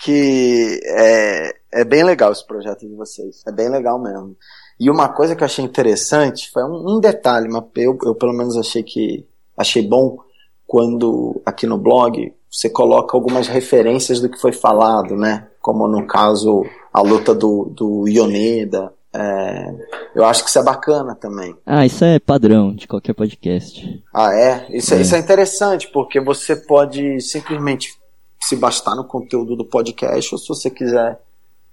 que 0.03 0.81
é, 0.85 1.55
é 1.71 1.85
bem 1.85 2.03
legal 2.03 2.33
esse 2.33 2.47
projeto 2.47 2.89
de 2.89 2.95
vocês. 2.95 3.43
É 3.47 3.53
bem 3.53 3.69
legal 3.69 4.01
mesmo. 4.01 4.35
E 4.81 4.91
uma 4.91 5.09
coisa 5.09 5.37
que 5.37 5.43
eu 5.43 5.47
achei 5.47 5.65
interessante 5.65 6.51
foi 6.51 6.65
um, 6.65 6.97
um 6.97 7.01
detalhe, 7.01 7.49
mas 7.49 7.65
eu, 7.77 7.99
eu 8.05 8.15
pelo 8.15 8.33
menos 8.33 8.57
achei 8.57 8.83
que 8.83 9.27
achei 9.57 9.87
bom 9.87 10.19
quando 10.67 11.41
aqui 11.45 11.67
no 11.67 11.79
blog 11.79 12.33
você 12.55 12.71
coloca 12.71 13.17
algumas 13.17 13.49
referências 13.49 14.21
do 14.21 14.29
que 14.29 14.41
foi 14.41 14.53
falado, 14.53 15.17
né? 15.17 15.49
Como 15.61 15.89
no 15.89 16.07
caso 16.07 16.65
a 16.93 17.01
luta 17.01 17.35
do, 17.35 17.65
do 17.65 18.07
Yoneda. 18.07 18.93
É, 19.13 19.75
eu 20.15 20.25
acho 20.25 20.45
que 20.45 20.51
isso 20.51 20.61
é 20.61 20.63
bacana 20.63 21.17
também. 21.17 21.57
Ah, 21.67 21.85
isso 21.85 22.05
é 22.05 22.21
padrão 22.21 22.73
de 22.73 22.87
qualquer 22.87 23.13
podcast. 23.13 24.01
Ah, 24.15 24.33
é? 24.33 24.69
Isso 24.71 24.95
é, 24.95 24.99
é. 24.99 25.01
isso 25.01 25.17
é 25.17 25.19
interessante, 25.19 25.91
porque 25.93 26.21
você 26.21 26.55
pode 26.55 27.21
simplesmente 27.21 27.99
se 28.41 28.55
bastar 28.55 28.95
no 28.95 29.05
conteúdo 29.05 29.57
do 29.57 29.65
podcast, 29.65 30.33
ou 30.33 30.39
se 30.39 30.49
você 30.49 30.71
quiser 30.71 31.21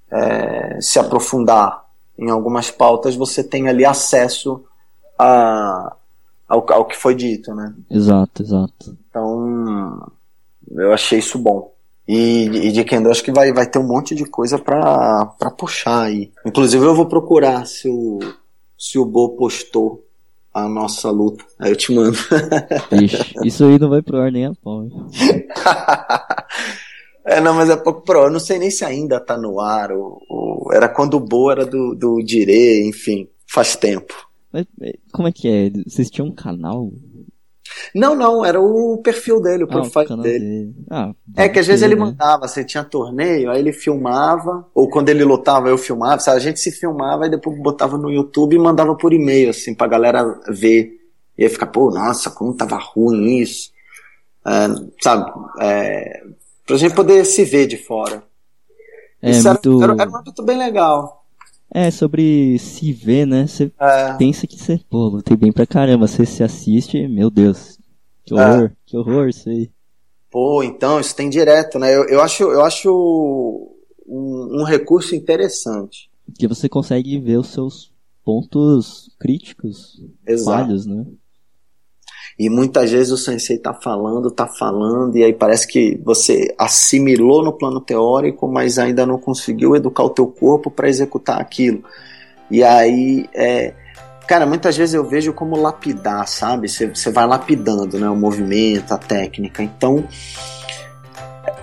é, 0.09 0.81
se 0.81 0.97
aprofundar 0.97 1.85
em 2.17 2.31
algumas 2.31 2.71
pautas, 2.71 3.15
você 3.15 3.43
tem 3.43 3.67
ali 3.67 3.85
acesso 3.85 4.63
a, 5.17 5.95
ao, 6.47 6.65
ao 6.73 6.85
que 6.85 6.97
foi 6.97 7.13
dito, 7.13 7.53
né? 7.53 7.71
Exato, 7.89 8.41
exato. 8.41 8.97
Então, 9.09 10.11
eu 10.75 10.93
achei 10.93 11.19
isso 11.19 11.37
bom. 11.37 11.73
E, 12.07 12.67
e 12.67 12.71
de 12.71 12.83
Kendo 12.83 13.09
acho 13.09 13.23
que 13.23 13.31
vai, 13.31 13.53
vai 13.53 13.69
ter 13.69 13.79
um 13.79 13.87
monte 13.87 14.13
de 14.15 14.25
coisa 14.25 14.57
pra, 14.57 15.25
pra 15.37 15.51
puxar 15.51 16.03
aí. 16.03 16.31
Inclusive 16.45 16.83
eu 16.83 16.95
vou 16.95 17.05
procurar 17.05 17.65
se 17.65 17.87
o, 17.87 18.19
se 18.77 18.97
o 18.97 19.05
Bo 19.05 19.29
postou 19.37 20.03
a 20.53 20.67
nossa 20.67 21.09
luta. 21.09 21.45
Aí 21.59 21.71
eu 21.71 21.75
te 21.75 21.93
mando. 21.93 22.17
Ixi, 22.91 23.35
isso 23.45 23.63
aí 23.63 23.79
não 23.79 23.89
vai 23.89 24.01
pro 24.01 24.17
ar 24.17 24.31
nem 24.31 24.45
a 24.45 24.53
pau. 24.61 24.87
é, 27.25 27.39
não, 27.39 27.53
mas 27.53 27.69
é 27.69 27.77
pouco 27.77 28.01
pro. 28.01 28.23
Eu 28.23 28.31
não 28.31 28.39
sei 28.39 28.59
nem 28.59 28.69
se 28.69 28.83
ainda 28.83 29.19
tá 29.19 29.37
no 29.37 29.59
ar. 29.61 29.91
Ou, 29.91 30.19
ou... 30.29 30.73
Era 30.73 30.89
quando 30.89 31.13
o 31.15 31.19
Bo 31.19 31.51
era 31.51 31.65
do, 31.65 31.95
do 31.95 32.21
Dire, 32.23 32.87
enfim, 32.87 33.29
faz 33.47 33.75
tempo. 33.75 34.13
Mas, 34.51 34.65
como 35.13 35.27
é 35.27 35.31
que 35.31 35.47
é? 35.47 35.69
Vocês 35.87 36.09
tinham 36.09 36.27
um 36.27 36.35
canal 36.35 36.91
não, 37.93 38.15
não, 38.15 38.45
era 38.45 38.59
o 38.59 38.97
perfil 39.03 39.41
dele, 39.41 39.63
o 39.63 39.67
ah, 39.67 39.71
profile 39.71 40.13
o 40.13 40.17
dele. 40.21 40.39
dele. 40.39 40.75
Ah, 40.89 41.11
é 41.35 41.49
que 41.49 41.59
às 41.59 41.67
vezes 41.67 41.81
ele 41.81 41.95
né? 41.95 42.01
mandava, 42.01 42.47
você 42.47 42.63
tinha 42.63 42.83
torneio, 42.83 43.51
aí 43.51 43.59
ele 43.59 43.73
filmava, 43.73 44.65
ou 44.73 44.89
quando 44.89 45.09
ele 45.09 45.23
lotava 45.23 45.69
eu 45.69 45.77
filmava, 45.77 46.19
sabe? 46.19 46.37
A 46.37 46.41
gente 46.41 46.59
se 46.59 46.71
filmava 46.71 47.27
e 47.27 47.29
depois 47.29 47.57
botava 47.61 47.97
no 47.97 48.09
YouTube 48.09 48.55
e 48.55 48.59
mandava 48.59 48.95
por 48.95 49.13
e-mail, 49.13 49.49
assim, 49.49 49.73
pra 49.73 49.87
galera 49.87 50.39
ver. 50.49 50.99
E 51.37 51.43
aí 51.43 51.49
ficar, 51.49 51.67
pô, 51.67 51.89
nossa, 51.89 52.29
como 52.29 52.53
tava 52.53 52.77
ruim 52.77 53.37
isso. 53.37 53.71
É, 54.45 54.67
sabe? 55.01 55.31
É, 55.59 56.23
pra 56.65 56.77
gente 56.77 56.95
poder 56.95 57.25
se 57.25 57.43
ver 57.43 57.67
de 57.67 57.77
fora. 57.77 58.23
É, 59.21 59.31
isso 59.31 59.47
muito... 59.47 59.83
era, 59.83 59.93
era, 59.93 60.01
era 60.03 60.11
um 60.11 60.17
âmbito 60.17 60.43
bem 60.43 60.57
legal. 60.57 61.20
É, 61.73 61.89
sobre 61.89 62.57
se 62.59 62.91
ver, 62.93 63.25
né? 63.25 63.47
Você 63.47 63.71
É, 63.79 64.13
pensa 64.17 64.45
que 64.45 64.57
você, 64.57 64.79
pô, 64.89 65.07
lutei 65.07 65.37
bem 65.37 65.51
pra 65.51 65.65
caramba. 65.65 66.07
Você 66.07 66.25
se 66.25 66.43
assiste, 66.43 67.07
meu 67.07 67.29
Deus. 67.29 67.79
Que 68.25 68.33
horror, 68.33 68.71
que 68.85 68.97
horror 68.97 69.29
isso 69.29 69.49
aí. 69.49 69.71
pô, 70.29 70.63
então, 70.63 70.99
isso 70.99 71.15
tem 71.15 71.29
direto, 71.29 71.77
né? 71.79 71.95
Eu, 71.95 72.05
eu 72.07 72.21
acho, 72.21 72.43
eu 72.43 72.61
acho 72.63 72.89
um, 74.07 74.61
um 74.61 74.63
recurso 74.63 75.15
interessante. 75.15 76.09
Porque 76.25 76.47
você 76.47 76.69
consegue 76.69 77.19
ver 77.19 77.37
os 77.39 77.47
seus 77.47 77.91
pontos 78.23 79.09
críticos, 79.19 80.01
Exato. 80.25 80.45
falhos, 80.45 80.85
né? 80.85 81.05
E 82.37 82.49
muitas 82.49 82.91
vezes 82.91 83.11
o 83.11 83.17
sensei 83.17 83.57
tá 83.57 83.73
falando, 83.73 84.31
tá 84.31 84.47
falando, 84.47 85.15
e 85.15 85.23
aí 85.23 85.33
parece 85.33 85.67
que 85.67 85.99
você 86.03 86.53
assimilou 86.57 87.43
no 87.43 87.53
plano 87.53 87.79
teórico, 87.79 88.47
mas 88.47 88.79
ainda 88.79 89.05
não 89.05 89.17
conseguiu 89.17 89.75
educar 89.75 90.03
o 90.03 90.09
teu 90.09 90.27
corpo 90.27 90.71
para 90.71 90.89
executar 90.89 91.39
aquilo. 91.39 91.83
E 92.49 92.63
aí, 92.63 93.29
é, 93.33 93.73
cara, 94.27 94.45
muitas 94.45 94.75
vezes 94.75 94.95
eu 94.95 95.05
vejo 95.05 95.33
como 95.33 95.55
lapidar, 95.55 96.27
sabe? 96.27 96.67
Você, 96.67 97.09
vai 97.11 97.25
lapidando, 97.25 97.99
né? 97.99 98.09
O 98.09 98.15
movimento, 98.15 98.93
a 98.93 98.97
técnica. 98.97 99.61
Então, 99.61 100.03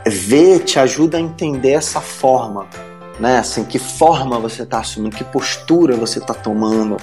ver 0.07 0.61
te 0.61 0.79
ajuda 0.79 1.19
a 1.19 1.21
entender 1.21 1.73
essa 1.73 2.01
forma, 2.01 2.67
né? 3.19 3.39
Assim, 3.39 3.65
que 3.65 3.79
forma 3.79 4.39
você 4.39 4.65
tá 4.65 4.81
assumindo, 4.81 5.17
que 5.17 5.25
postura 5.25 5.97
você 5.97 6.21
tá 6.21 6.33
tomando, 6.33 6.97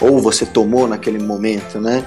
ou 0.00 0.20
você 0.20 0.44
tomou 0.46 0.86
naquele 0.86 1.18
momento, 1.18 1.80
né? 1.80 2.04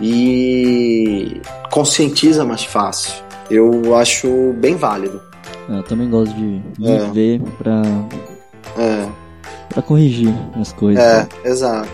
E 0.00 1.40
conscientiza 1.70 2.44
mais 2.44 2.64
fácil. 2.64 3.12
Eu 3.50 3.96
acho 3.96 4.52
bem 4.58 4.76
válido. 4.76 5.20
Eu 5.68 5.82
também 5.84 6.08
gosto 6.10 6.34
de 6.34 6.42
me 6.42 6.62
É. 6.88 7.10
ver 7.10 7.40
pra, 7.58 7.82
É, 8.78 9.06
pra 9.68 9.82
corrigir 9.82 10.32
as 10.60 10.72
coisas. 10.72 11.02
é, 11.02 11.28
exato. 11.44 11.88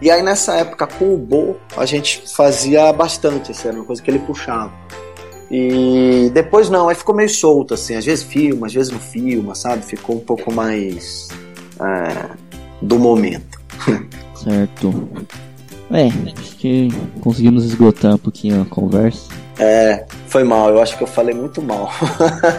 E 0.00 0.10
aí 0.10 0.22
nessa 0.22 0.54
época 0.56 0.86
com 0.86 1.14
o 1.14 1.18
Bo, 1.18 1.56
a 1.76 1.86
gente 1.86 2.22
fazia 2.34 2.92
bastante, 2.92 3.52
assim, 3.52 3.68
era 3.68 3.76
uma 3.76 3.84
coisa 3.86 4.02
que 4.02 4.10
ele 4.10 4.18
puxava. 4.18 4.70
E 5.50 6.30
depois 6.34 6.68
não, 6.68 6.88
aí 6.88 6.94
ficou 6.94 7.14
meio 7.14 7.28
solto, 7.28 7.72
assim, 7.74 7.94
às 7.94 8.04
vezes 8.04 8.24
filma, 8.24 8.66
às 8.66 8.74
vezes 8.74 8.90
não 8.92 8.98
filma, 8.98 9.54
sabe? 9.54 9.82
Ficou 9.84 10.16
um 10.16 10.20
pouco 10.20 10.52
mais 10.52 11.28
é, 11.80 12.30
do 12.82 12.98
momento. 12.98 13.58
Certo. 14.34 15.08
É, 15.90 16.06
acho 16.38 16.56
que 16.56 16.88
conseguimos 17.20 17.64
esgotar 17.64 18.14
um 18.14 18.18
pouquinho 18.18 18.62
a 18.62 18.64
conversa. 18.64 19.28
É, 19.58 20.04
foi 20.26 20.44
mal, 20.44 20.68
eu 20.70 20.82
acho 20.82 20.96
que 20.98 21.02
eu 21.04 21.06
falei 21.06 21.34
muito 21.34 21.62
mal. 21.62 21.90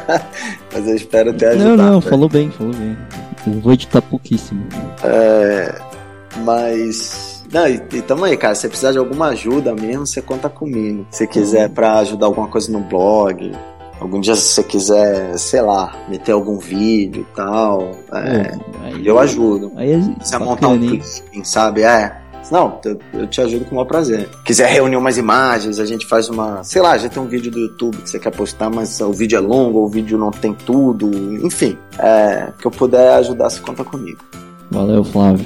Mas 0.74 0.88
eu 0.88 0.96
espero 0.96 1.34
ter 1.34 1.56
Não, 1.56 1.68
ajudado. 1.68 1.78
não, 1.78 1.96
né? 1.96 2.02
falou 2.02 2.30
bem, 2.30 2.50
falou 2.50 2.74
bem. 2.74 2.98
Eu 3.46 3.62
vou 3.62 3.74
editar 3.74 4.02
pouquíssimo. 4.02 4.64
É, 5.04 5.74
mas. 6.44 7.44
Não, 7.52 7.66
e, 7.68 7.76
e 7.94 8.02
tamo 8.02 8.26
aí, 8.26 8.36
cara. 8.36 8.54
Se 8.56 8.62
você 8.62 8.68
precisar 8.68 8.92
de 8.92 8.98
alguma 8.98 9.28
ajuda 9.28 9.74
mesmo, 9.74 10.06
você 10.06 10.22
conta 10.22 10.50
comigo. 10.50 11.06
Se 11.12 11.26
quiser 11.28 11.70
pra 11.70 12.00
ajudar 12.00 12.26
alguma 12.26 12.48
coisa 12.48 12.70
no 12.70 12.82
blog, 12.82 13.54
algum 14.02 14.20
dia 14.20 14.36
se 14.36 14.42
você 14.54 14.64
quiser, 14.64 15.38
sei 15.38 15.62
lá, 15.62 15.96
meter 16.10 16.34
algum 16.34 16.58
vídeo 16.58 17.22
e 17.22 17.36
tal, 17.36 17.92
é, 18.12 18.58
aí, 18.84 19.08
eu 19.08 19.18
ajudo. 19.18 19.72
Aí 19.78 19.94
é 19.94 20.26
Se 20.26 20.38
montar 20.38 20.68
um 20.68 20.78
briefing, 20.78 21.44
sabe? 21.44 21.84
É. 21.84 22.18
Não, 22.52 22.80
eu, 23.14 23.28
te 23.28 23.42
ajudo 23.42 23.66
com 23.66 23.72
o 23.72 23.76
maior 23.76 23.86
prazer. 23.86 24.30
Quiser 24.44 24.70
reunir 24.70 24.96
umas 24.96 25.18
imagens, 25.18 25.80
a 25.80 25.86
gente 25.86 26.06
faz 26.06 26.30
uma. 26.30 26.64
Sei 26.64 26.82
lá, 26.82 26.98
já 26.98 27.10
tem 27.10 27.22
um 27.22 27.28
vídeo 27.28 27.52
do 27.52 27.60
YouTube 27.60 27.98
que 27.98 28.10
você 28.10 28.20
quer 28.20 28.32
postar, 28.32 28.70
mas 28.70 29.00
o 29.02 29.12
vídeo 29.12 29.38
é 29.38 29.40
longo, 29.40 29.80
ou 29.80 29.86
o 29.86 29.90
vídeo 29.90 30.18
não 30.18 30.32
tem 30.32 30.54
tudo. 30.54 31.10
Enfim, 31.46 31.78
é, 32.00 32.52
que 32.60 32.66
eu 32.66 32.72
puder 32.72 33.16
ajudar, 33.16 33.50
se 33.50 33.62
conta 33.62 33.84
comigo. 33.84 34.20
Valeu, 34.72 35.04
Flávio. 35.04 35.46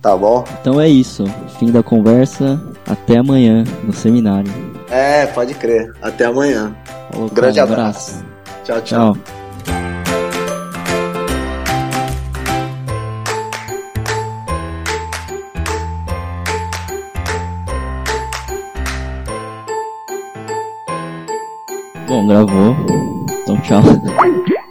Tá 0.00 0.16
bom? 0.16 0.44
Então 0.60 0.80
é 0.80 0.88
isso. 0.88 1.24
Fim 1.58 1.70
da 1.70 1.82
conversa. 1.82 2.60
Até 2.86 3.18
amanhã 3.18 3.62
no 3.84 3.92
seminário. 3.92 4.52
É, 4.90 5.26
pode 5.26 5.54
crer. 5.54 5.92
Até 6.02 6.24
amanhã. 6.24 6.74
Falou, 7.10 7.28
Grande 7.30 7.58
cara, 7.58 7.70
um 7.70 7.72
abraço. 7.72 8.24
Tchau, 8.64 8.80
tchau. 8.82 9.14
Tchau. 9.14 9.41
Bom, 22.22 22.28
gravou. 22.28 22.76
Então 23.42 23.60
tchau. 23.62 23.82